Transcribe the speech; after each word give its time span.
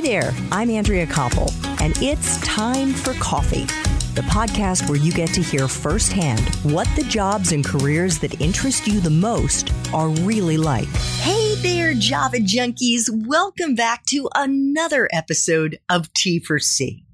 Hi 0.00 0.06
there, 0.06 0.34
I'm 0.50 0.70
Andrea 0.70 1.06
Koppel, 1.06 1.52
and 1.78 1.92
it's 2.02 2.40
time 2.40 2.94
for 2.94 3.12
coffee. 3.20 3.66
The 4.14 4.22
podcast 4.22 4.88
where 4.88 4.98
you 4.98 5.12
get 5.12 5.28
to 5.34 5.42
hear 5.42 5.68
firsthand 5.68 6.40
what 6.62 6.88
the 6.96 7.02
jobs 7.02 7.52
and 7.52 7.62
careers 7.62 8.18
that 8.20 8.40
interest 8.40 8.86
you 8.86 9.00
the 9.00 9.10
most 9.10 9.70
are 9.92 10.08
really 10.08 10.56
like. 10.56 10.88
Hey 11.18 11.54
there, 11.56 11.92
Java 11.92 12.38
junkies. 12.38 13.10
Welcome 13.10 13.74
back 13.74 14.06
to 14.06 14.30
another 14.34 15.06
episode 15.12 15.78
of 15.90 16.10
T 16.14 16.38
for 16.38 16.58
C. 16.58 17.04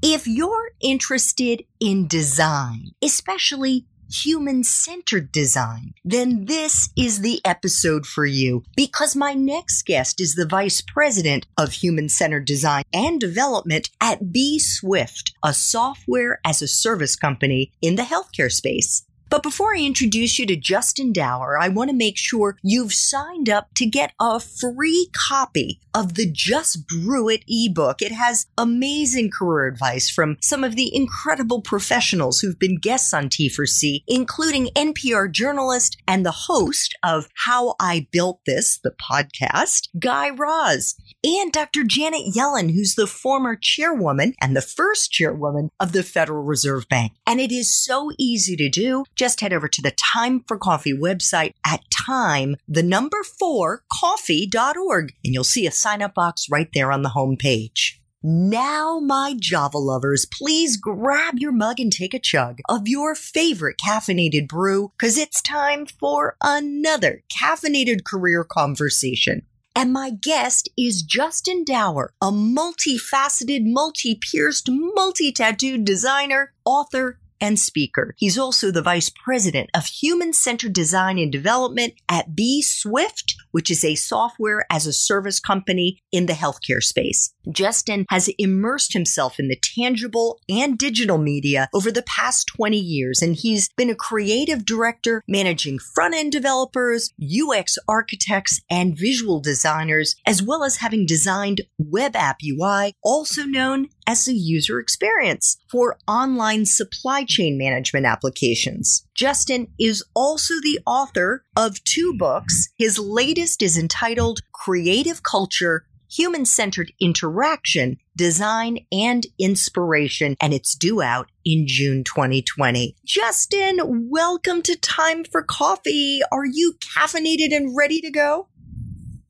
If 0.00 0.28
you're 0.28 0.70
interested 0.80 1.64
in 1.80 2.06
design, 2.06 2.92
especially 3.02 3.86
human 4.10 4.64
centered 4.64 5.32
design, 5.32 5.94
then 6.04 6.46
this 6.46 6.90
is 6.96 7.20
the 7.20 7.40
episode 7.44 8.06
for 8.06 8.26
you 8.26 8.64
because 8.76 9.16
my 9.16 9.32
next 9.32 9.82
guest 9.82 10.20
is 10.20 10.34
the 10.34 10.46
vice 10.46 10.80
president 10.80 11.46
of 11.56 11.72
human 11.72 12.08
centered 12.08 12.44
design 12.44 12.84
and 12.92 13.20
development 13.20 13.90
at 14.00 14.24
bswift, 14.24 15.32
a 15.44 15.54
software 15.54 16.40
as 16.44 16.62
a 16.62 16.68
service 16.68 17.16
company 17.16 17.72
in 17.80 17.96
the 17.96 18.02
healthcare 18.02 18.50
space. 18.50 19.05
But 19.28 19.42
before 19.42 19.74
I 19.74 19.80
introduce 19.80 20.38
you 20.38 20.46
to 20.46 20.56
Justin 20.56 21.12
Dauer, 21.12 21.60
I 21.60 21.68
want 21.68 21.90
to 21.90 21.96
make 21.96 22.16
sure 22.16 22.58
you've 22.62 22.92
signed 22.92 23.50
up 23.50 23.68
to 23.74 23.84
get 23.84 24.12
a 24.20 24.38
free 24.38 25.10
copy 25.12 25.80
of 25.92 26.14
the 26.14 26.30
Just 26.30 26.86
Brew 26.86 27.28
It 27.28 27.42
ebook. 27.48 28.02
It 28.02 28.12
has 28.12 28.46
amazing 28.56 29.30
career 29.30 29.66
advice 29.66 30.08
from 30.08 30.36
some 30.40 30.62
of 30.62 30.76
the 30.76 30.94
incredible 30.94 31.60
professionals 31.60 32.40
who've 32.40 32.58
been 32.58 32.78
guests 32.78 33.12
on 33.12 33.28
T4C, 33.28 34.04
including 34.06 34.66
NPR 34.76 35.30
journalist 35.30 35.96
and 36.06 36.24
the 36.24 36.30
host 36.30 36.96
of 37.02 37.28
How 37.44 37.74
I 37.80 38.06
Built 38.12 38.40
This, 38.46 38.78
the 38.78 38.92
podcast, 38.92 39.88
Guy 39.98 40.30
Raz 40.30 40.94
and 41.24 41.50
Dr. 41.50 41.82
Janet 41.82 42.34
Yellen, 42.36 42.72
who's 42.72 42.94
the 42.94 43.06
former 43.06 43.56
chairwoman 43.60 44.34
and 44.40 44.56
the 44.56 44.62
first 44.62 45.10
chairwoman 45.10 45.70
of 45.80 45.90
the 45.90 46.04
Federal 46.04 46.44
Reserve 46.44 46.88
Bank. 46.88 47.12
And 47.26 47.40
it 47.40 47.50
is 47.50 47.76
so 47.76 48.12
easy 48.18 48.54
to 48.56 48.68
do. 48.68 49.04
Just 49.16 49.40
head 49.40 49.54
over 49.54 49.66
to 49.66 49.80
the 49.80 49.92
Time 49.92 50.44
for 50.46 50.58
Coffee 50.58 50.92
website 50.92 51.54
at 51.64 51.80
time, 52.06 52.56
the 52.68 52.82
number 52.82 53.22
four, 53.22 53.82
coffee.org, 53.90 55.14
and 55.24 55.34
you'll 55.34 55.42
see 55.42 55.66
a 55.66 55.72
sign 55.72 56.02
up 56.02 56.14
box 56.14 56.48
right 56.50 56.68
there 56.74 56.92
on 56.92 57.00
the 57.00 57.08
home 57.08 57.36
page. 57.38 58.02
Now, 58.22 58.98
my 58.98 59.34
Java 59.38 59.78
lovers, 59.78 60.26
please 60.26 60.76
grab 60.76 61.38
your 61.38 61.52
mug 61.52 61.80
and 61.80 61.90
take 61.90 62.12
a 62.12 62.18
chug 62.18 62.58
of 62.68 62.88
your 62.88 63.14
favorite 63.14 63.76
caffeinated 63.78 64.48
brew 64.48 64.92
because 64.98 65.16
it's 65.16 65.40
time 65.40 65.86
for 65.86 66.36
another 66.42 67.22
caffeinated 67.32 68.04
career 68.04 68.44
conversation. 68.44 69.46
And 69.74 69.92
my 69.92 70.10
guest 70.10 70.68
is 70.76 71.02
Justin 71.02 71.64
Dauer, 71.64 72.08
a 72.20 72.30
multifaceted, 72.30 73.60
multi-pierced, 73.64 74.68
multi-tattooed 74.70 75.84
designer, 75.84 76.52
author, 76.64 77.18
and 77.40 77.58
speaker. 77.58 78.14
He's 78.16 78.38
also 78.38 78.70
the 78.70 78.82
vice 78.82 79.10
president 79.10 79.70
of 79.74 79.86
human 79.86 80.32
centered 80.32 80.72
design 80.72 81.18
and 81.18 81.32
development 81.32 81.94
at 82.08 82.34
bswift, 82.34 83.34
which 83.50 83.70
is 83.70 83.84
a 83.84 83.94
software 83.94 84.66
as 84.70 84.86
a 84.86 84.92
service 84.92 85.40
company 85.40 85.98
in 86.12 86.26
the 86.26 86.32
healthcare 86.32 86.82
space. 86.82 87.32
Justin 87.50 88.06
has 88.10 88.28
immersed 88.38 88.92
himself 88.92 89.38
in 89.38 89.48
the 89.48 89.60
tangible 89.76 90.40
and 90.48 90.78
digital 90.78 91.18
media 91.18 91.68
over 91.72 91.90
the 91.90 92.02
past 92.02 92.48
20 92.56 92.76
years, 92.76 93.22
and 93.22 93.36
he's 93.36 93.68
been 93.76 93.90
a 93.90 93.94
creative 93.94 94.64
director 94.64 95.22
managing 95.28 95.78
front 95.78 96.14
end 96.14 96.32
developers, 96.32 97.12
UX 97.22 97.78
architects, 97.88 98.60
and 98.70 98.98
visual 98.98 99.40
designers, 99.40 100.16
as 100.26 100.42
well 100.42 100.64
as 100.64 100.76
having 100.76 101.06
designed 101.06 101.62
web 101.78 102.16
app 102.16 102.38
UI, 102.44 102.94
also 103.02 103.44
known 103.44 103.88
as 104.06 104.28
a 104.28 104.34
user 104.34 104.78
experience 104.78 105.56
for 105.70 105.98
online 106.06 106.66
supply 106.66 107.24
chain 107.24 107.58
management 107.58 108.06
applications. 108.06 109.06
Justin 109.14 109.68
is 109.78 110.04
also 110.14 110.54
the 110.62 110.78
author 110.86 111.44
of 111.56 111.82
two 111.84 112.14
books. 112.16 112.68
His 112.78 112.98
latest 112.98 113.62
is 113.62 113.76
entitled 113.76 114.40
Creative 114.52 115.22
Culture 115.22 115.84
human 116.10 116.44
centered 116.44 116.92
interaction, 117.00 117.98
design, 118.16 118.78
and 118.92 119.26
inspiration, 119.38 120.36
and 120.40 120.54
it's 120.54 120.74
due 120.74 121.02
out 121.02 121.30
in 121.44 121.64
June 121.66 122.04
2020. 122.04 122.96
Justin, 123.04 124.08
welcome 124.10 124.62
to 124.62 124.76
Time 124.76 125.24
for 125.24 125.42
Coffee. 125.42 126.20
Are 126.32 126.46
you 126.46 126.74
caffeinated 126.80 127.54
and 127.54 127.76
ready 127.76 128.00
to 128.00 128.10
go? 128.10 128.48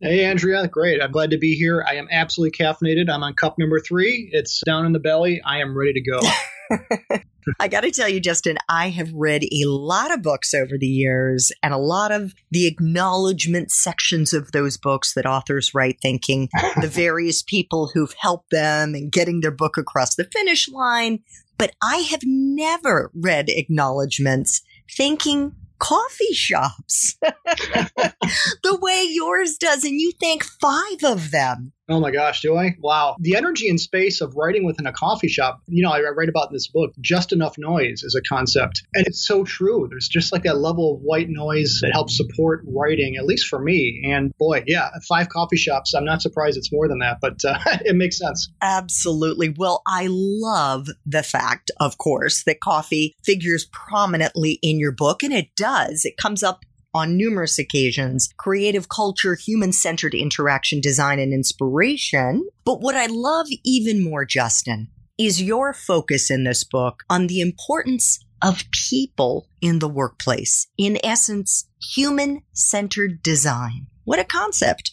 Hey, 0.01 0.25
Andrea. 0.25 0.69
Great. 0.69 1.03
I'm 1.03 1.11
glad 1.11 1.31
to 1.31 1.39
be 1.39 1.55
here. 1.55 1.85
I 1.89 1.95
am 1.95 2.07
absolutely 2.11 2.57
caffeinated. 2.59 3.09
I'm 3.11 3.23
on 3.23 3.35
cup 3.35 3.59
number 3.59 3.81
three. 3.81 4.29
It's 4.31 4.61
down 4.67 4.85
in 4.85 4.93
the 4.93 4.99
belly. 4.99 5.41
I 5.45 5.61
am 5.61 5.77
ready 5.77 5.95
to 5.95 6.01
go. 6.03 6.21
I 7.61 7.69
got 7.69 7.83
to 7.83 7.91
tell 7.91 8.09
you, 8.09 8.21
Justin, 8.21 8.59
I 8.69 8.91
have 8.91 9.13
read 9.13 9.45
a 9.45 9.65
lot 9.65 10.13
of 10.13 10.23
books 10.23 10.53
over 10.53 10.77
the 10.79 10.87
years 10.87 11.53
and 11.63 11.73
a 11.73 11.79
lot 11.79 12.13
of 12.13 12.35
the 12.51 12.67
acknowledgement 12.67 13.71
sections 13.71 14.33
of 14.33 14.53
those 14.53 14.77
books 14.77 15.15
that 15.15 15.27
authors 15.27 15.75
write, 15.75 15.99
thanking 16.03 16.49
the 16.81 16.89
various 16.89 17.43
people 17.43 17.91
who've 17.93 18.15
helped 18.19 18.51
them 18.51 18.95
and 18.95 19.13
getting 19.13 19.41
their 19.41 19.51
book 19.51 19.77
across 19.79 20.15
the 20.15 20.25
finish 20.25 20.69
line. 20.69 21.21
But 21.59 21.75
I 21.83 21.99
have 22.11 22.23
never 22.25 23.11
read 23.15 23.49
acknowledgments 23.49 24.63
thanking 24.97 25.55
coffee 25.79 26.33
shops 26.33 27.17
the 27.23 28.79
way 28.81 29.07
yours 29.09 29.57
does, 29.57 29.85
and 29.85 30.01
you 30.01 30.13
thank 30.21 30.45
five 30.45 31.05
of 31.05 31.31
them. 31.31 31.73
Oh 31.89 32.01
my 32.01 32.11
gosh, 32.11 32.43
do 32.43 32.57
I? 32.57 32.77
Wow. 32.81 33.17
The 33.21 33.37
energy 33.37 33.69
and 33.69 33.81
space 33.81 34.21
of 34.21 34.35
writing 34.35 34.65
within 34.65 34.87
a 34.87 34.93
coffee 34.93 35.29
shop, 35.29 35.63
you 35.67 35.83
know, 35.83 35.91
I 35.91 36.01
write 36.11 36.29
about 36.29 36.49
in 36.51 36.53
this 36.53 36.67
book, 36.69 36.93
just 37.01 37.33
enough 37.33 37.57
noise 37.59 38.03
is 38.03 38.15
a 38.15 38.23
concept. 38.29 38.83
And 38.95 39.07
it's 39.07 39.27
so 39.27 39.45
true. 39.45 39.87
There's 39.89 40.09
just 40.09 40.33
like 40.33 40.43
that 40.43 40.59
level 40.59 40.95
of 40.95 41.01
white 41.01 41.29
noise 41.29 41.79
that 41.83 41.93
helps 41.93 42.17
support 42.17 42.65
writing, 42.67 43.17
at 43.17 43.25
least 43.25 43.47
for 43.47 43.61
me. 43.61 44.03
And 44.05 44.33
boy, 44.39 44.65
yeah, 44.67 44.89
five 45.09 45.29
coffee 45.29 45.57
shops, 45.57 45.95
I'm 45.95 46.05
not 46.05 46.23
surprised 46.23 46.57
it's 46.57 46.73
more 46.73 46.89
than 46.89 46.99
that, 47.01 47.19
but 47.21 47.45
uh, 47.45 47.59
it 47.85 47.95
makes 47.95 48.19
sense. 48.19 48.49
Absolutely. 48.61 49.55
Well, 49.57 49.83
I 49.87 50.09
love 50.11 50.89
the 51.05 51.23
fact, 51.23 51.71
of 51.79 51.99
course, 51.99 52.43
that 52.45 52.61
coffee 52.61 53.15
figures 53.25 53.67
prominently 53.67 54.59
in 54.63 54.81
your 54.81 54.93
book, 54.93 55.23
and 55.23 55.33
it 55.33 55.55
does. 55.57 56.05
It 56.05 56.17
comes 56.17 56.43
up 56.43 56.65
on 56.97 57.17
numerous 57.17 57.59
occasions 57.59 58.31
creative 58.39 58.89
culture, 58.89 59.35
human 59.35 59.71
centered 59.73 60.15
interaction, 60.15 60.81
design, 60.81 61.19
and 61.19 61.35
inspiration. 61.35 62.49
But 62.65 62.81
what 62.81 62.95
I 62.97 63.07
love 63.07 63.47
even 63.65 64.03
more, 64.03 64.25
Justin, 64.25 64.89
is 65.19 65.43
your 65.43 65.75
focus 65.75 66.31
in 66.31 66.45
this 66.45 66.65
book 66.65 67.03
on 67.11 67.27
the 67.27 67.41
importance 67.41 68.19
of 68.43 68.65
people 68.91 69.47
in 69.61 69.79
the 69.79 69.89
workplace. 69.89 70.67
In 70.79 70.99
essence, 71.05 71.69
human 71.95 72.43
centered 72.53 73.23
design. 73.23 73.87
What 74.05 74.19
a 74.19 74.25
concept. 74.25 74.93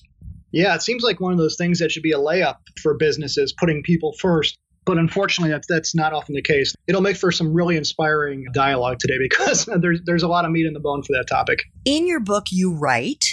Yeah, 0.52 0.76
it 0.76 0.82
seems 0.82 1.04
like 1.04 1.20
one 1.20 1.32
of 1.32 1.40
those 1.40 1.58
things 1.58 1.80
that 1.80 1.92
should 1.92 2.04
be 2.04 2.12
a 2.12 2.18
layup 2.18 2.58
for 2.82 2.96
businesses, 2.96 3.54
putting 3.58 3.82
people 3.82 4.14
first. 4.20 4.58
But 4.86 4.98
unfortunately, 4.98 5.52
that's, 5.52 5.68
that's 5.68 5.96
not 5.96 6.14
often 6.14 6.36
the 6.36 6.42
case. 6.42 6.76
It'll 6.88 7.02
make 7.02 7.18
for 7.18 7.32
some 7.32 7.54
really 7.54 7.78
inspiring 7.78 8.46
dialogue 8.54 9.00
today 9.00 9.18
because 9.20 9.66
there's, 9.80 10.02
there's 10.06 10.24
a 10.24 10.28
lot 10.28 10.46
of 10.46 10.52
meat 10.52 10.66
in 10.66 10.74
the 10.74 10.80
bone 10.80 11.04
for 11.04 11.14
that 11.14 11.26
topic. 11.30 11.64
In 11.86 12.08
your 12.08 12.20
book, 12.20 12.46
you 12.52 12.74
write, 12.74 13.24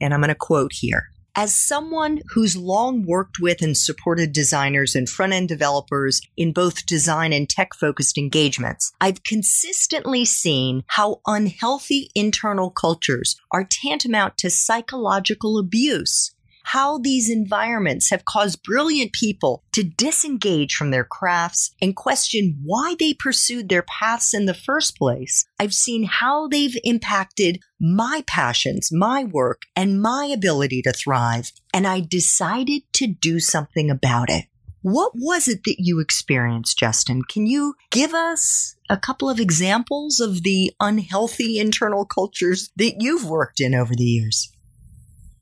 and 0.00 0.14
I'm 0.14 0.20
going 0.20 0.28
to 0.28 0.34
quote 0.34 0.72
here. 0.72 1.08
As 1.36 1.54
someone 1.54 2.20
who's 2.34 2.56
long 2.56 3.04
worked 3.06 3.38
with 3.40 3.62
and 3.62 3.76
supported 3.76 4.32
designers 4.32 4.96
and 4.96 5.08
front 5.08 5.32
end 5.32 5.48
developers 5.48 6.20
in 6.36 6.52
both 6.52 6.86
design 6.86 7.32
and 7.32 7.48
tech 7.48 7.72
focused 7.72 8.18
engagements, 8.18 8.92
I've 9.00 9.22
consistently 9.22 10.24
seen 10.24 10.82
how 10.88 11.20
unhealthy 11.26 12.10
internal 12.16 12.70
cultures 12.70 13.36
are 13.52 13.64
tantamount 13.64 14.38
to 14.38 14.50
psychological 14.50 15.56
abuse 15.56 16.34
how 16.64 16.98
these 16.98 17.30
environments 17.30 18.10
have 18.10 18.24
caused 18.24 18.62
brilliant 18.62 19.12
people 19.12 19.62
to 19.72 19.82
disengage 19.82 20.74
from 20.74 20.90
their 20.90 21.04
crafts 21.04 21.74
and 21.80 21.96
question 21.96 22.60
why 22.64 22.94
they 22.98 23.14
pursued 23.14 23.68
their 23.68 23.82
paths 23.82 24.34
in 24.34 24.46
the 24.46 24.54
first 24.54 24.96
place. 24.96 25.44
I've 25.58 25.74
seen 25.74 26.04
how 26.04 26.48
they've 26.48 26.76
impacted 26.84 27.60
my 27.80 28.22
passions, 28.26 28.90
my 28.92 29.24
work, 29.24 29.62
and 29.74 30.02
my 30.02 30.26
ability 30.26 30.82
to 30.82 30.92
thrive. 30.92 31.52
And 31.72 31.86
I 31.86 32.00
decided 32.00 32.82
to 32.94 33.06
do 33.06 33.40
something 33.40 33.90
about 33.90 34.30
it. 34.30 34.44
What 34.82 35.12
was 35.14 35.46
it 35.46 35.64
that 35.64 35.76
you 35.78 36.00
experienced, 36.00 36.78
Justin? 36.78 37.22
Can 37.22 37.46
you 37.46 37.74
give 37.90 38.14
us 38.14 38.76
a 38.88 38.96
couple 38.96 39.28
of 39.28 39.38
examples 39.38 40.20
of 40.20 40.42
the 40.42 40.72
unhealthy 40.80 41.58
internal 41.58 42.06
cultures 42.06 42.70
that 42.76 42.94
you've 42.98 43.28
worked 43.28 43.60
in 43.60 43.74
over 43.74 43.94
the 43.94 44.04
years? 44.04 44.50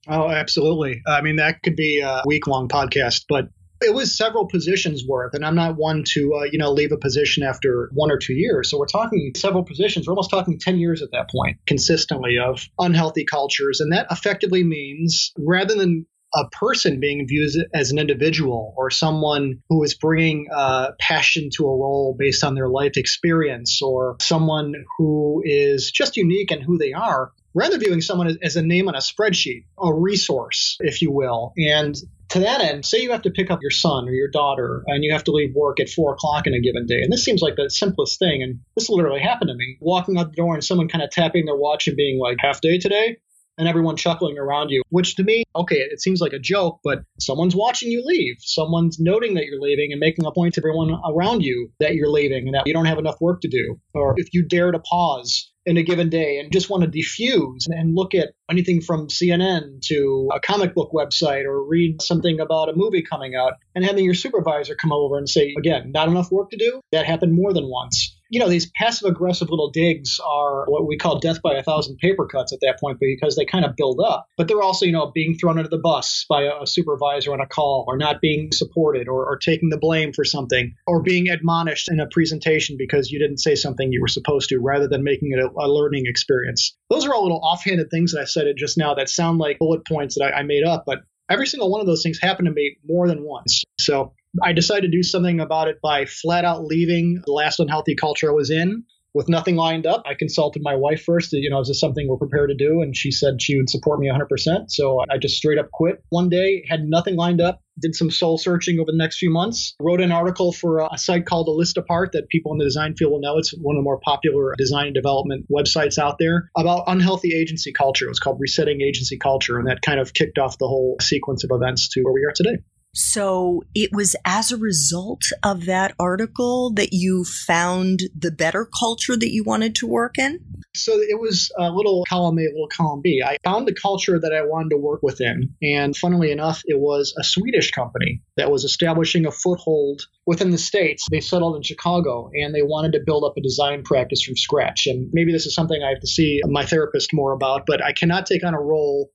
Oh, 0.09 0.29
absolutely. 0.29 1.03
I 1.07 1.21
mean, 1.21 1.37
that 1.37 1.63
could 1.63 1.77
be 1.77 2.01
a 2.01 2.23
week 2.25 2.47
long 2.47 2.69
podcast, 2.69 3.25
but 3.29 3.49
it 3.81 3.95
was 3.95 4.17
several 4.17 4.47
positions 4.47 5.05
worth 5.07 5.35
and 5.35 5.45
i'm 5.45 5.55
not 5.55 5.77
one 5.77 6.03
to 6.05 6.35
uh, 6.35 6.45
you 6.51 6.59
know 6.59 6.73
leave 6.73 6.93
a 6.93 6.97
position 6.97 7.43
after 7.43 7.91
one 7.95 8.11
or 8.11 8.19
two 8.19 8.35
years 8.35 8.71
so 8.71 8.79
we're 8.79 8.87
talking 8.87 9.33
several 9.37 9.63
positions 9.63 10.07
we're 10.07 10.13
almost 10.13 10.31
talking 10.31 10.59
10 10.59 10.79
years 10.79 11.03
at 11.03 11.11
that 11.13 11.31
point 11.31 11.59
consistently 11.67 12.39
of 12.39 12.67
unhealthy 12.79 13.25
cultures 13.25 13.81
and 13.81 13.93
that 13.93 14.07
effectively 14.11 14.65
means 14.65 15.33
rather 15.39 15.75
than 15.75 16.07
a 16.35 16.49
person 16.51 17.01
being 17.01 17.27
viewed 17.27 17.51
as 17.75 17.91
an 17.91 17.99
individual 17.99 18.75
or 18.77 18.91
someone 18.91 19.63
who 19.71 19.83
is 19.83 19.95
bringing 19.95 20.47
uh, 20.55 20.91
passion 21.01 21.49
to 21.55 21.65
a 21.65 21.75
role 21.75 22.15
based 22.19 22.45
on 22.45 22.55
their 22.55 22.69
life 22.69 22.97
experience 22.97 23.81
or 23.81 24.17
someone 24.21 24.75
who 24.99 25.43
is 25.45 25.91
just 25.91 26.19
unique 26.19 26.53
in 26.53 26.61
who 26.61 26.77
they 26.77 26.93
are 26.93 27.33
rather 27.55 27.79
viewing 27.79 28.01
someone 28.01 28.37
as, 28.43 28.57
a 28.57 28.63
name 28.63 28.89
on 28.89 28.95
a 28.95 28.99
spreadsheet, 28.99 29.65
a 29.79 29.93
resource, 29.93 30.77
if 30.81 31.03
you 31.03 31.11
will. 31.11 31.53
And 31.57 31.97
to 32.31 32.41
that 32.41 32.61
end, 32.61 32.85
say 32.85 33.03
you 33.03 33.13
have 33.13 33.23
to 33.23 33.31
pick 33.31 33.51
up 33.51 33.63
your 33.63 33.71
son 33.71 34.09
or 34.09 34.13
your 34.13 34.29
daughter 34.29 34.85
and 34.87 35.03
you 35.03 35.13
have 35.13 35.25
to 35.25 35.33
leave 35.33 35.55
work 35.55 35.81
at 35.81 35.89
four 35.89 36.13
o'clock 36.13 36.47
in 36.47 36.55
a 36.55 36.61
given 36.61 36.87
day. 36.87 37.01
And 37.03 37.13
this 37.13 37.25
seems 37.25 37.41
like 37.41 37.57
the 37.57 37.71
simplest 37.71 38.19
thing. 38.19 38.43
And 38.43 38.61
this 38.77 38.91
literally 38.91 39.21
happened 39.21 39.49
to 39.49 39.55
me 39.55 39.79
walking 39.81 40.19
out 40.19 40.31
the 40.31 40.37
door 40.37 40.55
and 40.55 40.63
someone 40.63 40.89
kind 40.89 41.03
of 41.03 41.11
tapping 41.11 41.47
their 41.47 41.57
watch 41.57 41.89
and 41.89 41.97
being 41.97 42.21
like, 42.21 42.37
half 42.41 42.61
day 42.61 42.79
today? 42.79 43.17
And 43.57 43.67
everyone 43.67 43.97
chuckling 43.97 44.39
around 44.39 44.69
you, 44.71 44.83
which 44.91 45.17
to 45.17 45.25
me, 45.25 45.43
okay, 45.57 45.79
it 45.79 46.01
seems 46.01 46.21
like 46.21 46.33
a 46.33 46.39
joke, 46.39 46.79
but 46.85 47.01
someone's 47.19 47.57
watching 47.57 47.91
you 47.91 48.05
leave. 48.07 48.37
Someone's 48.39 49.01
noting 49.01 49.35
that 49.35 49.47
you're 49.47 49.61
leaving 49.61 49.91
and 49.91 49.99
making 49.99 50.27
a 50.27 50.31
point 50.31 50.55
to 50.55 50.61
everyone 50.61 50.97
around 51.05 51.43
you 51.43 51.73
that 51.81 51.97
you're 51.97 52.09
leaving 52.09 52.47
and 52.47 52.55
that 52.55 52.69
you 52.69 52.73
don't 52.73 52.85
have 52.85 52.99
enough 52.99 53.21
work 53.21 53.41
to 53.41 53.49
do. 53.49 53.81
Or 53.95 54.15
if 54.17 54.29
you 54.33 54.47
dare 54.47 54.71
to 54.71 54.79
pause 54.79 55.51
in 55.69 55.77
a 55.77 55.83
given 55.83 56.09
day 56.09 56.39
and 56.39 56.51
just 56.51 56.71
want 56.71 56.83
to 56.83 56.89
diffuse 56.89 57.67
and 57.69 57.95
look 57.95 58.15
at 58.15 58.31
anything 58.51 58.81
from 58.81 59.09
CNN 59.09 59.83
to 59.83 60.31
a 60.35 60.41
comic 60.41 60.75
book 60.75 60.93
website 60.93 61.45
or 61.45 61.63
read 61.63 62.01
something 62.01 62.41
about 62.41 62.71
a 62.71 62.73
movie 62.75 63.03
coming 63.03 63.35
out 63.35 63.53
and 63.75 63.85
having 63.85 64.05
your 64.05 64.15
supervisor 64.15 64.75
come 64.75 64.93
over 64.93 65.19
and 65.19 65.29
say, 65.29 65.55
again, 65.59 65.93
not 65.93 66.09
enough 66.09 66.33
work 66.33 66.51
to 66.51 66.57
do. 66.57 66.81
That 66.93 67.05
happened 67.05 67.35
more 67.35 67.53
than 67.53 67.69
once 67.69 68.18
you 68.29 68.41
know, 68.41 68.49
these 68.49 68.71
passive 68.71 69.09
aggressive 69.09 69.51
little 69.51 69.71
digs 69.71 70.21
are 70.25 70.67
what 70.67 70.87
we 70.87 70.97
call 70.97 71.19
death 71.19 71.41
by 71.43 71.55
a 71.55 71.63
thousand 71.63 71.97
paper 71.99 72.27
cuts 72.27 72.53
at 72.53 72.61
that 72.61 72.79
point 72.81 72.99
because 73.01 73.37
they 73.37 73.45
kind 73.45 73.65
of 73.65 73.77
build 73.77 74.01
up. 74.05 74.27
But 74.37 74.49
they're 74.49 74.63
also, 74.63 74.87
you 74.87 74.93
know, 74.93 75.11
being 75.15 75.37
thrown 75.37 75.59
under 75.59 75.71
the 75.71 75.79
bus 75.79 76.27
by 76.29 76.43
a, 76.43 76.67
supervisor 76.67 77.33
on 77.33 77.41
a 77.41 77.47
call 77.47 77.85
or 77.89 77.97
not 77.97 78.21
being 78.21 78.51
supported 78.53 79.09
or, 79.09 79.25
or 79.25 79.39
taking 79.39 79.71
the 79.71 79.79
blame 79.79 80.13
for 80.13 80.25
something 80.25 80.75
or 80.87 81.03
being 81.03 81.29
admonished 81.29 81.91
in 81.91 81.99
a 81.99 82.07
presentation 82.07 82.77
because 82.79 83.11
you 83.11 83.19
didn't 83.19 83.39
say 83.39 83.55
something 83.55 83.91
you 83.91 84.01
were 84.01 84.09
supposed 84.09 84.51
to 84.51 84.59
rather 84.59 84.87
than 84.87 85.03
making 85.03 85.33
it 85.33 85.39
a, 85.39 85.49
a 85.59 85.67
learning 85.67 86.05
experience. 86.07 86.77
Those 86.91 87.07
are 87.07 87.15
all 87.15 87.23
little 87.23 87.41
offhanded 87.43 87.91
things 87.91 88.13
that 88.13 88.21
I 88.21 88.25
said 88.25 88.47
it 88.47 88.57
just 88.57 88.77
now 88.77 88.95
that 88.95 89.09
sound 89.09 89.39
like 89.39 89.59
bullet 89.59 89.87
points 89.87 90.17
that 90.17 90.25
I, 90.25 90.41
I 90.41 90.43
made 90.43 90.65
up, 90.65 90.85
but 90.87 90.99
every 91.31 91.47
single 91.47 91.71
one 91.71 91.81
of 91.81 91.87
those 91.87 92.03
things 92.03 92.19
happened 92.21 92.47
to 92.47 92.53
me 92.53 92.77
more 92.87 93.09
than 93.09 93.23
once. 93.23 93.65
So 93.79 94.13
I 94.43 94.53
decided 94.53 94.91
to 94.91 94.97
do 94.97 95.03
something 95.03 95.41
about 95.41 95.69
it 95.69 95.81
by 95.83 96.05
flat 96.07 96.45
out 96.45 96.65
leaving 96.65 97.23
the 97.25 97.33
last 97.33 97.61
unhealthy 97.61 97.95
culture 97.95 98.31
I 98.31 98.35
was 98.35 98.51
in 98.51 98.85
with 99.15 99.29
nothing 99.29 99.57
lined 99.57 99.87
up. 99.87 100.03
I 100.07 100.15
consulted 100.15 100.63
my 100.63 100.77
wife 100.77 101.03
first, 101.05 101.33
you 101.33 101.51
know, 101.51 101.61
is 101.61 101.69
this 101.69 101.81
something 101.81 102.07
we're 102.09 102.19
prepared 102.19 102.51
to 102.51 102.55
do? 102.55 102.83
And 102.83 102.97
she 102.97 103.11
said 103.11 103.41
she 103.41 103.57
would 103.57 103.71
support 103.71 103.99
me 103.99 104.09
100%. 104.09 104.71
So 104.71 105.01
I 105.11 105.19
just 105.19 105.37
straight 105.37 105.59
up 105.59 105.71
quit 105.73 106.03
one 106.11 106.29
day, 106.29 106.65
had 106.69 106.85
nothing 106.85 107.17
lined 107.17 107.41
up, 107.41 107.63
did 107.81 107.95
some 107.95 108.11
soul 108.11 108.39
searching 108.39 108.79
over 108.79 108.91
the 108.93 108.99
next 108.99 109.19
few 109.19 109.31
months, 109.31 109.75
wrote 109.81 110.01
an 110.01 110.13
article 110.13 110.53
for 110.53 110.87
a 110.91 110.99
site 110.99 111.27
called 111.27 111.49
A 111.49 111.53
List 111.53 111.77
Apart 111.77 112.13
that 112.13 112.29
people 112.29 112.53
in 112.53 112.59
the 112.59 112.65
design 112.65 112.95
field 112.97 113.13
will 113.13 113.21
know. 113.21 113.39
It's 113.39 113.53
one 113.53 113.77
of 113.77 113.81
the 113.81 113.85
more 113.85 113.99
popular 113.99 114.55
design 114.57 114.87
and 114.87 114.95
development 114.95 115.47
websites 115.51 115.99
out 115.99 116.19
there 116.19 116.51
about 116.57 116.85
unhealthy 116.87 117.35
agency 117.35 117.73
culture. 117.73 118.07
It 118.07 118.11
was 118.11 118.21
called 118.21 118.39
Resetting 118.41 118.83
Agency 118.83 119.17
Culture. 119.17 119.59
And 119.59 119.69
that 119.69 119.83
kind 119.83 120.01
of 120.01 120.13
kicked 120.13 120.39
off 120.39 120.59
the 120.59 120.69
whole 120.69 120.97
sequence 121.01 121.45
of 121.45 121.51
events 121.53 121.89
to 121.91 122.03
where 122.03 122.13
we 122.13 122.25
are 122.25 122.33
today. 122.35 122.59
So 123.01 123.63
it 123.77 123.91
was 123.93 124.17
as 124.25 124.51
a 124.51 124.57
result 124.57 125.23
of 125.45 125.67
that 125.67 125.95
article 126.01 126.73
that 126.75 126.89
you 126.91 127.25
found 127.25 128.01
the 128.19 128.33
better 128.33 128.65
culture 128.67 129.17
that 129.17 129.31
you 129.31 129.45
wanted 129.45 129.77
to 129.77 129.87
work 129.87 130.19
in? 130.19 130.41
So 130.75 130.95
it 130.95 131.21
was 131.21 131.53
a 131.57 131.71
little 131.71 132.05
column 132.09 132.39
A, 132.41 132.43
a 132.43 132.51
little 132.51 132.67
column 132.67 133.01
B. 133.01 133.23
I 133.25 133.37
found 133.45 133.69
the 133.69 133.75
culture 133.75 134.19
that 134.19 134.33
I 134.33 134.43
wanted 134.43 134.71
to 134.71 134.79
work 134.79 135.01
within. 135.05 135.55
And 135.63 135.97
funnily 135.97 136.33
enough, 136.33 136.63
it 136.65 136.77
was 136.77 137.15
a 137.17 137.23
Swedish 137.23 137.71
company 137.71 138.21
that 138.37 138.51
was 138.51 138.65
establishing 138.65 139.27
a 139.27 139.31
foothold 139.31 140.03
within 140.27 140.51
the 140.51 140.59
States. 140.59 141.07
They 141.09 141.21
settled 141.21 141.55
in 141.55 141.63
Chicago 141.63 142.31
and 142.35 142.53
they 142.53 142.63
wanted 142.63 142.95
to 142.95 143.05
build 143.07 143.23
up 143.23 143.35
a 143.37 143.41
design 143.41 143.85
practice 143.85 144.25
from 144.25 144.37
scratch. 144.37 144.89
And 144.89 145.09
maybe 145.13 145.31
this 145.31 145.47
is 145.47 145.55
something 145.55 145.81
I 145.81 145.91
have 145.91 146.01
to 146.01 146.09
see 146.09 146.41
my 146.47 146.67
therapist 146.67 147.11
more 147.13 147.33
about, 147.33 147.63
but 147.65 147.81
I 147.81 147.93
cannot 147.93 148.27
take 148.27 148.45
on 148.45 148.55
a 148.55 148.61
role 148.61 149.13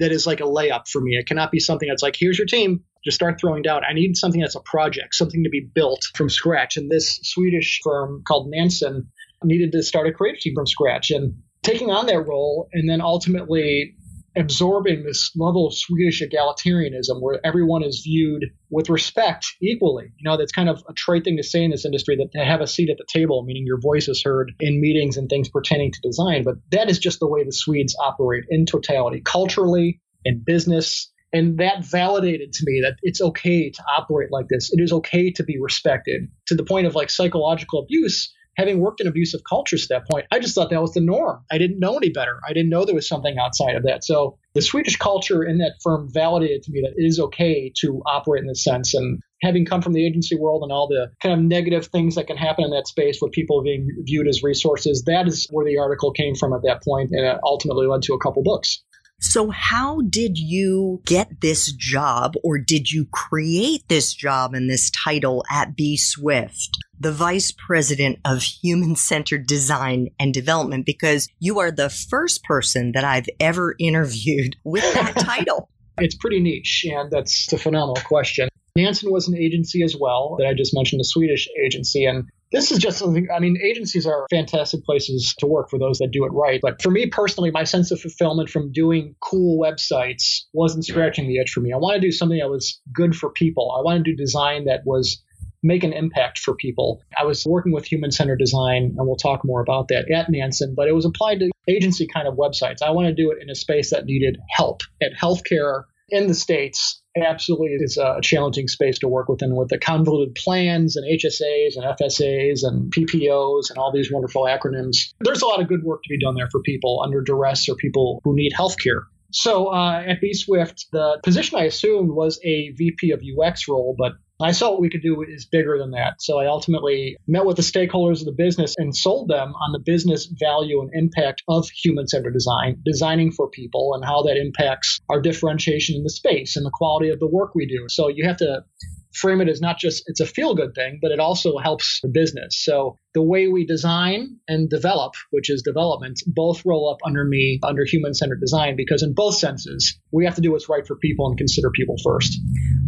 that 0.00 0.10
is 0.10 0.26
like 0.26 0.40
a 0.40 0.44
layup 0.44 0.88
for 0.88 1.00
me. 1.00 1.12
It 1.12 1.26
cannot 1.26 1.52
be 1.52 1.60
something 1.60 1.88
that's 1.88 2.02
like, 2.02 2.16
here's 2.18 2.38
your 2.38 2.46
team, 2.46 2.82
just 3.04 3.14
start 3.14 3.40
throwing 3.40 3.62
down. 3.62 3.82
I 3.88 3.92
need 3.92 4.16
something 4.16 4.40
that's 4.40 4.56
a 4.56 4.60
project, 4.60 5.14
something 5.14 5.44
to 5.44 5.50
be 5.50 5.66
built 5.74 6.04
from 6.14 6.28
scratch. 6.28 6.76
And 6.76 6.90
this 6.90 7.18
Swedish 7.22 7.80
firm 7.82 8.22
called 8.26 8.48
Nansen 8.50 9.08
needed 9.42 9.72
to 9.72 9.82
start 9.82 10.06
a 10.06 10.12
creative 10.12 10.40
team 10.40 10.54
from 10.54 10.66
scratch. 10.66 11.10
And 11.10 11.34
taking 11.62 11.90
on 11.90 12.06
that 12.06 12.26
role 12.26 12.68
and 12.72 12.88
then 12.88 13.00
ultimately 13.00 13.94
absorbing 14.36 15.02
this 15.02 15.32
level 15.36 15.66
of 15.66 15.74
Swedish 15.74 16.22
egalitarianism 16.22 17.20
where 17.20 17.44
everyone 17.44 17.82
is 17.82 18.02
viewed 18.04 18.46
with 18.70 18.88
respect 18.88 19.46
equally. 19.60 20.04
You 20.18 20.30
know, 20.30 20.36
that's 20.36 20.52
kind 20.52 20.68
of 20.68 20.82
a 20.88 20.92
trite 20.92 21.24
thing 21.24 21.36
to 21.36 21.42
say 21.42 21.64
in 21.64 21.70
this 21.70 21.84
industry 21.84 22.16
that 22.16 22.38
to 22.38 22.44
have 22.44 22.60
a 22.60 22.66
seat 22.66 22.90
at 22.90 22.98
the 22.98 23.06
table, 23.12 23.42
meaning 23.44 23.64
your 23.66 23.80
voice 23.80 24.08
is 24.08 24.22
heard 24.22 24.52
in 24.60 24.80
meetings 24.80 25.16
and 25.16 25.28
things 25.28 25.48
pertaining 25.48 25.92
to 25.92 26.00
design. 26.00 26.44
But 26.44 26.56
that 26.70 26.88
is 26.88 26.98
just 26.98 27.18
the 27.18 27.28
way 27.28 27.44
the 27.44 27.52
Swedes 27.52 27.96
operate 28.00 28.44
in 28.48 28.66
totality, 28.66 29.20
culturally, 29.24 30.00
in 30.24 30.42
business. 30.44 31.09
And 31.32 31.58
that 31.58 31.84
validated 31.84 32.52
to 32.54 32.64
me 32.64 32.80
that 32.82 32.96
it's 33.02 33.20
okay 33.20 33.70
to 33.70 33.82
operate 33.96 34.30
like 34.32 34.46
this. 34.48 34.72
It 34.72 34.82
is 34.82 34.92
okay 34.92 35.30
to 35.32 35.44
be 35.44 35.58
respected 35.60 36.28
to 36.46 36.54
the 36.54 36.64
point 36.64 36.86
of 36.86 36.94
like 36.94 37.10
psychological 37.10 37.80
abuse 37.80 38.32
having 38.56 38.80
worked 38.80 39.00
in 39.00 39.06
abusive 39.06 39.40
cultures 39.48 39.84
at 39.84 39.88
that 39.88 40.10
point, 40.10 40.26
I 40.30 40.38
just 40.38 40.54
thought 40.54 40.70
that 40.70 40.80
was 40.80 40.92
the 40.92 41.00
norm. 41.00 41.42
I 41.50 41.58
didn't 41.58 41.78
know 41.78 41.96
any 41.96 42.10
better. 42.10 42.40
I 42.46 42.52
didn't 42.52 42.68
know 42.68 42.84
there 42.84 42.94
was 42.94 43.08
something 43.08 43.36
outside 43.38 43.74
of 43.74 43.84
that. 43.84 44.04
So 44.04 44.38
the 44.54 44.60
Swedish 44.62 44.96
culture 44.96 45.42
in 45.42 45.58
that 45.58 45.74
firm 45.82 46.08
validated 46.12 46.62
to 46.64 46.72
me 46.72 46.82
that 46.82 46.94
it 46.96 47.06
is 47.06 47.18
okay 47.18 47.72
to 47.80 48.02
operate 48.06 48.42
in 48.42 48.48
this 48.48 48.62
sense. 48.62 48.92
And 48.94 49.20
having 49.42 49.64
come 49.64 49.80
from 49.80 49.94
the 49.94 50.06
agency 50.06 50.36
world 50.36 50.62
and 50.62 50.72
all 50.72 50.88
the 50.88 51.10
kind 51.22 51.32
of 51.32 51.44
negative 51.44 51.86
things 51.86 52.16
that 52.16 52.26
can 52.26 52.36
happen 52.36 52.64
in 52.64 52.70
that 52.70 52.86
space 52.86 53.18
with 53.22 53.32
people 53.32 53.62
being 53.62 53.88
viewed 54.04 54.28
as 54.28 54.42
resources, 54.42 55.04
that 55.06 55.26
is 55.26 55.46
where 55.50 55.64
the 55.64 55.78
article 55.78 56.12
came 56.12 56.34
from 56.34 56.52
at 56.52 56.62
that 56.64 56.82
point, 56.82 57.10
and 57.12 57.24
it 57.24 57.38
ultimately 57.44 57.86
led 57.86 58.02
to 58.02 58.14
a 58.14 58.18
couple 58.18 58.42
books. 58.42 58.82
So, 59.20 59.50
how 59.50 60.00
did 60.00 60.38
you 60.38 61.02
get 61.04 61.40
this 61.40 61.72
job, 61.72 62.34
or 62.42 62.58
did 62.58 62.90
you 62.90 63.06
create 63.12 63.88
this 63.88 64.14
job 64.14 64.54
and 64.54 64.68
this 64.68 64.90
title 64.90 65.44
at 65.50 65.76
bswift? 65.76 66.68
the 67.00 67.12
Vice 67.12 67.50
President 67.50 68.18
of 68.26 68.42
Human 68.42 68.94
Centered 68.94 69.46
Design 69.46 70.08
and 70.20 70.34
Development 70.34 70.84
because 70.84 71.28
you 71.38 71.58
are 71.58 71.70
the 71.70 71.88
first 71.88 72.44
person 72.44 72.92
that 72.92 73.04
I've 73.04 73.28
ever 73.40 73.74
interviewed 73.78 74.56
with 74.64 74.84
that 74.94 75.16
title. 75.16 75.70
It's 75.96 76.14
pretty 76.14 76.40
niche, 76.40 76.84
and 76.90 77.10
that's 77.10 77.50
a 77.52 77.58
phenomenal 77.58 78.02
question. 78.04 78.50
Nansen 78.76 79.10
was 79.10 79.28
an 79.28 79.36
agency 79.36 79.82
as 79.82 79.96
well 79.98 80.36
that 80.38 80.46
I 80.46 80.54
just 80.54 80.74
mentioned, 80.74 81.00
a 81.00 81.04
Swedish 81.04 81.48
agency. 81.64 82.04
And 82.04 82.28
this 82.52 82.72
is 82.72 82.78
just 82.78 82.98
something, 82.98 83.28
I 83.34 83.38
mean, 83.38 83.58
agencies 83.62 84.06
are 84.06 84.26
fantastic 84.30 84.84
places 84.84 85.34
to 85.38 85.46
work 85.46 85.70
for 85.70 85.78
those 85.78 85.98
that 85.98 86.10
do 86.10 86.24
it 86.24 86.32
right. 86.32 86.60
But 86.60 86.82
for 86.82 86.90
me 86.90 87.06
personally, 87.06 87.50
my 87.50 87.64
sense 87.64 87.90
of 87.90 88.00
fulfillment 88.00 88.48
from 88.48 88.72
doing 88.72 89.14
cool 89.20 89.60
websites 89.60 90.42
wasn't 90.52 90.84
scratching 90.84 91.28
the 91.28 91.38
itch 91.38 91.50
for 91.50 91.60
me. 91.60 91.72
I 91.72 91.76
want 91.76 91.94
to 91.94 92.00
do 92.00 92.12
something 92.12 92.38
that 92.38 92.50
was 92.50 92.80
good 92.92 93.14
for 93.14 93.30
people. 93.30 93.74
I 93.78 93.82
want 93.82 94.04
to 94.04 94.10
do 94.10 94.16
design 94.16 94.64
that 94.64 94.80
was 94.84 95.22
make 95.62 95.84
an 95.84 95.92
impact 95.92 96.38
for 96.38 96.54
people. 96.54 97.02
I 97.18 97.24
was 97.24 97.44
working 97.44 97.72
with 97.72 97.84
human 97.84 98.10
centered 98.10 98.38
design, 98.38 98.94
and 98.96 99.06
we'll 99.06 99.16
talk 99.16 99.42
more 99.44 99.60
about 99.60 99.88
that 99.88 100.10
at 100.10 100.30
Nansen, 100.30 100.74
but 100.74 100.88
it 100.88 100.94
was 100.94 101.04
applied 101.04 101.40
to 101.40 101.50
agency 101.68 102.06
kind 102.06 102.26
of 102.26 102.34
websites. 102.34 102.82
I 102.82 102.90
want 102.90 103.08
to 103.08 103.14
do 103.14 103.30
it 103.30 103.42
in 103.42 103.50
a 103.50 103.54
space 103.54 103.90
that 103.90 104.06
needed 104.06 104.38
help. 104.50 104.80
At 105.02 105.12
healthcare 105.20 105.84
in 106.10 106.26
the 106.26 106.34
States, 106.34 107.02
absolutely 107.16 107.68
is 107.70 107.96
a 107.96 108.20
challenging 108.22 108.68
space 108.68 108.98
to 109.00 109.08
work 109.08 109.28
within 109.28 109.56
with 109.56 109.68
the 109.68 109.78
convoluted 109.78 110.34
plans 110.34 110.96
and 110.96 111.06
HSAs 111.06 111.76
and 111.76 111.84
FSAs 111.84 112.60
and 112.62 112.92
PPOs 112.92 113.70
and 113.70 113.78
all 113.78 113.92
these 113.92 114.12
wonderful 114.12 114.44
acronyms. 114.44 115.12
There's 115.20 115.42
a 115.42 115.46
lot 115.46 115.60
of 115.60 115.68
good 115.68 115.82
work 115.82 116.02
to 116.04 116.08
be 116.08 116.18
done 116.18 116.34
there 116.34 116.48
for 116.50 116.60
people 116.62 117.02
under 117.04 117.20
duress 117.20 117.68
or 117.68 117.74
people 117.74 118.20
who 118.24 118.34
need 118.34 118.52
healthcare. 118.52 119.02
So 119.32 119.66
uh, 119.66 120.02
at 120.06 120.20
bswift, 120.20 120.86
the 120.90 121.20
position 121.22 121.58
I 121.58 121.64
assumed 121.64 122.10
was 122.10 122.40
a 122.44 122.70
VP 122.70 123.12
of 123.12 123.22
UX 123.22 123.68
role, 123.68 123.94
but 123.96 124.12
I 124.42 124.52
saw 124.52 124.70
what 124.70 124.80
we 124.80 124.90
could 124.90 125.02
do 125.02 125.22
is 125.22 125.44
bigger 125.44 125.78
than 125.78 125.90
that. 125.92 126.22
So 126.22 126.38
I 126.38 126.46
ultimately 126.46 127.16
met 127.26 127.44
with 127.44 127.56
the 127.56 127.62
stakeholders 127.62 128.20
of 128.20 128.26
the 128.26 128.32
business 128.36 128.74
and 128.76 128.96
sold 128.96 129.28
them 129.28 129.54
on 129.54 129.72
the 129.72 129.78
business 129.78 130.26
value 130.40 130.80
and 130.80 130.90
impact 130.94 131.42
of 131.48 131.68
human 131.68 132.06
centered 132.08 132.32
design, 132.32 132.80
designing 132.84 133.32
for 133.32 133.48
people, 133.48 133.92
and 133.94 134.04
how 134.04 134.22
that 134.22 134.36
impacts 134.36 135.00
our 135.08 135.20
differentiation 135.20 135.96
in 135.96 136.02
the 136.02 136.10
space 136.10 136.56
and 136.56 136.64
the 136.64 136.70
quality 136.72 137.10
of 137.10 137.18
the 137.18 137.26
work 137.26 137.54
we 137.54 137.66
do. 137.66 137.86
So 137.88 138.08
you 138.08 138.26
have 138.26 138.38
to 138.38 138.64
frame 139.12 139.40
it 139.40 139.48
as 139.48 139.60
not 139.60 139.78
just 139.78 140.04
it's 140.06 140.20
a 140.20 140.26
feel 140.26 140.54
good 140.54 140.74
thing, 140.74 140.98
but 141.00 141.10
it 141.10 141.18
also 141.18 141.58
helps 141.58 142.00
the 142.02 142.08
business. 142.08 142.62
So 142.64 142.96
the 143.14 143.22
way 143.22 143.48
we 143.48 143.66
design 143.66 144.36
and 144.48 144.68
develop, 144.68 145.14
which 145.30 145.50
is 145.50 145.62
development, 145.62 146.20
both 146.26 146.64
roll 146.64 146.90
up 146.90 146.98
under 147.04 147.24
me 147.24 147.58
under 147.62 147.84
human 147.84 148.14
centered 148.14 148.40
design 148.40 148.76
because 148.76 149.02
in 149.02 149.14
both 149.14 149.36
senses, 149.36 149.98
we 150.12 150.24
have 150.24 150.36
to 150.36 150.40
do 150.40 150.52
what's 150.52 150.68
right 150.68 150.86
for 150.86 150.96
people 150.96 151.28
and 151.28 151.36
consider 151.36 151.70
people 151.70 151.96
first. 152.04 152.38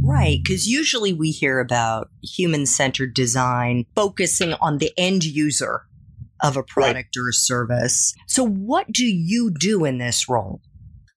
Right, 0.05 0.41
because 0.43 0.67
usually 0.67 1.13
we 1.13 1.31
hear 1.31 1.61
about 1.61 2.11
human 2.23 2.67
centered 2.67 3.15
design 3.15 3.87
focusing 3.95 4.55
on 4.55 4.79
the 4.79 4.93
end 4.97 5.25
user 5.25 5.83
of 6.43 6.57
a 6.57 6.63
product 6.63 7.17
right. 7.17 7.23
or 7.23 7.29
a 7.29 7.33
service. 7.33 8.15
So 8.27 8.45
what 8.45 8.91
do 8.91 9.07
you 9.07 9.53
do 9.57 9.85
in 9.85 9.99
this 9.99 10.29
role? 10.29 10.61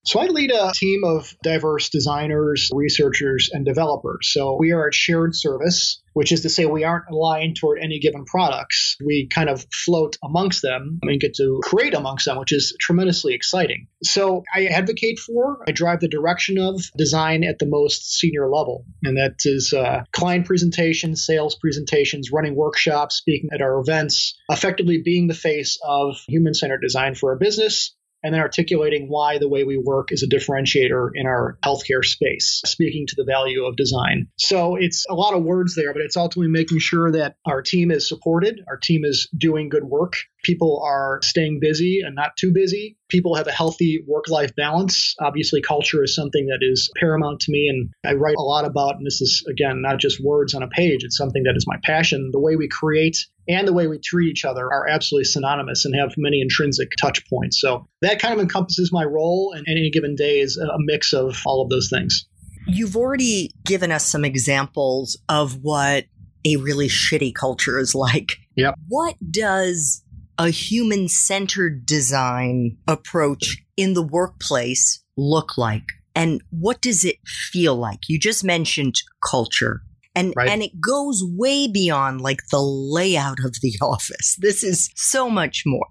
So 0.06 0.20
I 0.20 0.28
lead 0.28 0.52
a 0.52 0.72
team 0.76 1.04
of 1.04 1.36
diverse 1.42 1.90
designers, 1.90 2.70
researchers, 2.72 3.50
and 3.52 3.66
developers. 3.66 4.32
So 4.32 4.56
we 4.60 4.72
are 4.72 4.90
a 4.90 4.94
shared 4.94 5.36
service, 5.36 6.00
which 6.14 6.32
is 6.32 6.42
to 6.42 6.50
say 6.50 6.68
we 6.68 6.84
aren't 6.84 7.10
aligned 7.10 7.58
toward 7.58 7.80
any 7.82 8.00
given 8.00 8.24
products. 8.24 8.98
We 9.04 9.28
kind 9.34 9.50
of 9.50 9.66
float 9.74 10.18
amongst 10.24 10.62
them 10.62 11.00
and 11.02 11.20
get 11.20 11.34
to 11.36 11.60
create 11.64 11.96
amongst 11.96 12.26
them, 12.26 12.38
which 12.38 12.52
is 12.52 12.78
tremendously 12.80 13.34
exciting. 13.34 13.88
So 14.04 14.44
I 14.54 14.68
advocate 14.68 15.18
for, 15.18 15.64
I 15.68 15.72
drive 15.72 16.02
the 16.02 16.08
direction 16.08 16.60
of 16.60 16.82
design 16.96 17.44
at 17.44 17.58
the 17.58 17.66
most 17.66 18.14
senior 18.20 18.48
level. 18.48 18.86
And 19.04 19.18
that 19.18 19.38
is 19.44 19.74
uh, 19.74 20.04
client 20.12 20.46
presentations, 20.46 21.26
sales 21.26 21.56
presentations, 21.56 22.32
running 22.32 22.56
workshops, 22.56 23.16
speaking 23.16 23.50
at 23.52 23.62
our 23.64 23.80
events, 23.80 24.38
effectively 24.50 25.02
being 25.04 25.28
the 25.28 25.34
face 25.34 25.80
of 25.84 26.18
human 26.28 26.54
centered 26.54 26.82
design 26.82 27.16
for 27.16 27.32
our 27.32 27.40
business 27.40 27.95
and 28.26 28.34
then 28.34 28.42
articulating 28.42 29.08
why 29.08 29.38
the 29.38 29.48
way 29.48 29.64
we 29.64 29.78
work 29.78 30.12
is 30.12 30.24
a 30.24 30.28
differentiator 30.28 31.12
in 31.14 31.28
our 31.28 31.60
healthcare 31.64 32.04
space, 32.04 32.60
speaking 32.66 33.06
to 33.08 33.14
the 33.16 33.24
value 33.24 33.66
of 33.66 33.76
design. 33.76 34.28
So 34.40 34.78
it's 34.78 35.06
a 35.08 35.14
lot 35.14 35.36
of 35.36 35.44
words 35.44 35.76
there, 35.76 35.94
but 35.94 36.02
it's 36.02 36.18
ultimately 36.18 36.52
making 36.52 36.80
sure 36.80 37.12
that 37.12 37.36
our 37.46 37.62
team 37.62 37.92
is 37.92 38.10
supported, 38.10 38.62
our 38.68 38.78
team 38.78 39.06
is 39.06 39.30
doing 39.38 39.70
good 39.70 39.84
work, 39.84 40.16
people 40.46 40.82
are 40.86 41.20
staying 41.24 41.60
busy 41.60 42.02
and 42.06 42.16
not 42.16 42.38
too 42.38 42.54
busy. 42.54 42.98
People 43.10 43.36
have 43.36 43.48
a 43.48 43.52
healthy 43.52 44.04
work 44.08 44.30
life 44.30 44.56
balance. 44.56 45.16
Obviously, 45.20 45.62
culture 45.62 46.04
is 46.04 46.14
something 46.14 46.48
that 46.48 46.60
is 46.62 46.92
paramount 47.00 47.40
to 47.42 47.52
me, 47.52 47.68
and 47.68 47.90
I 48.06 48.16
write 48.16 48.36
a 48.38 48.42
lot 48.42 48.66
about, 48.66 48.96
and 48.96 49.06
this 49.06 49.22
is, 49.22 49.44
again, 49.50 49.82
not 49.82 50.00
just 50.00 50.24
words 50.24 50.54
on 50.54 50.64
a 50.64 50.68
page, 50.68 51.04
it's 51.04 51.18
something 51.18 51.44
that 51.44 51.56
is 51.56 51.66
my 51.68 51.78
passion. 51.84 52.30
The 52.32 52.40
way 52.40 52.56
we 52.56 52.68
create 52.68 53.18
and 53.48 53.68
the 53.68 53.74
way 53.74 53.88
we 53.88 54.00
treat 54.00 54.30
each 54.30 54.46
other 54.46 54.66
are 54.66 54.88
absolutely 54.88 55.26
synonymous 55.26 55.86
and 55.86 55.96
have 55.96 56.14
many 56.18 56.42
intrinsic 56.42 56.90
touch 57.00 57.28
points. 57.28 57.60
So 57.60 57.88
that 58.02 58.20
kind 58.20 58.34
of 58.34 58.40
encompasses 58.40 58.92
my 58.94 59.04
role, 59.04 59.54
and 59.56 59.66
any 59.68 59.90
given 59.90 60.16
day 60.16 60.40
is 60.40 60.58
a 60.58 60.78
mix 60.78 61.14
of 61.14 61.42
all 61.46 61.64
of 61.64 61.70
those 61.70 61.90
things. 61.90 62.28
You've 62.68 62.96
already 62.96 63.52
given 63.64 63.92
us 63.92 64.06
some 64.06 64.26
examples 64.26 65.20
of 65.30 65.60
what 65.62 66.06
a 66.44 66.58
really 66.58 66.88
shitty 66.88 67.34
culture 67.34 67.80
is 67.80 67.96
like. 67.96 68.38
Yep. 68.56 68.76
What 68.88 69.16
does 69.32 70.04
a 70.38 70.50
human 70.50 71.08
centered 71.08 71.86
design 71.86 72.78
approach 72.88 73.64
in 73.78 73.94
the 73.94 74.06
workplace 74.06 75.04
look 75.18 75.58
like? 75.58 75.84
And 76.16 76.42
what 76.50 76.82
does 76.82 77.04
it 77.04 77.18
feel 77.26 77.76
like? 77.76 78.00
You 78.08 78.20
just 78.20 78.44
mentioned 78.44 78.96
culture. 79.28 79.82
And, 80.16 80.34
right. 80.36 80.48
and 80.48 80.64
it 80.64 80.80
goes 80.80 81.22
way 81.26 81.68
beyond 81.68 82.22
like 82.22 82.40
the 82.52 82.62
layout 82.62 83.40
of 83.44 83.56
the 83.62 83.78
office. 83.82 84.38
This 84.40 84.64
is 84.64 84.90
so 84.96 85.30
much 85.30 85.64
more. 85.66 85.88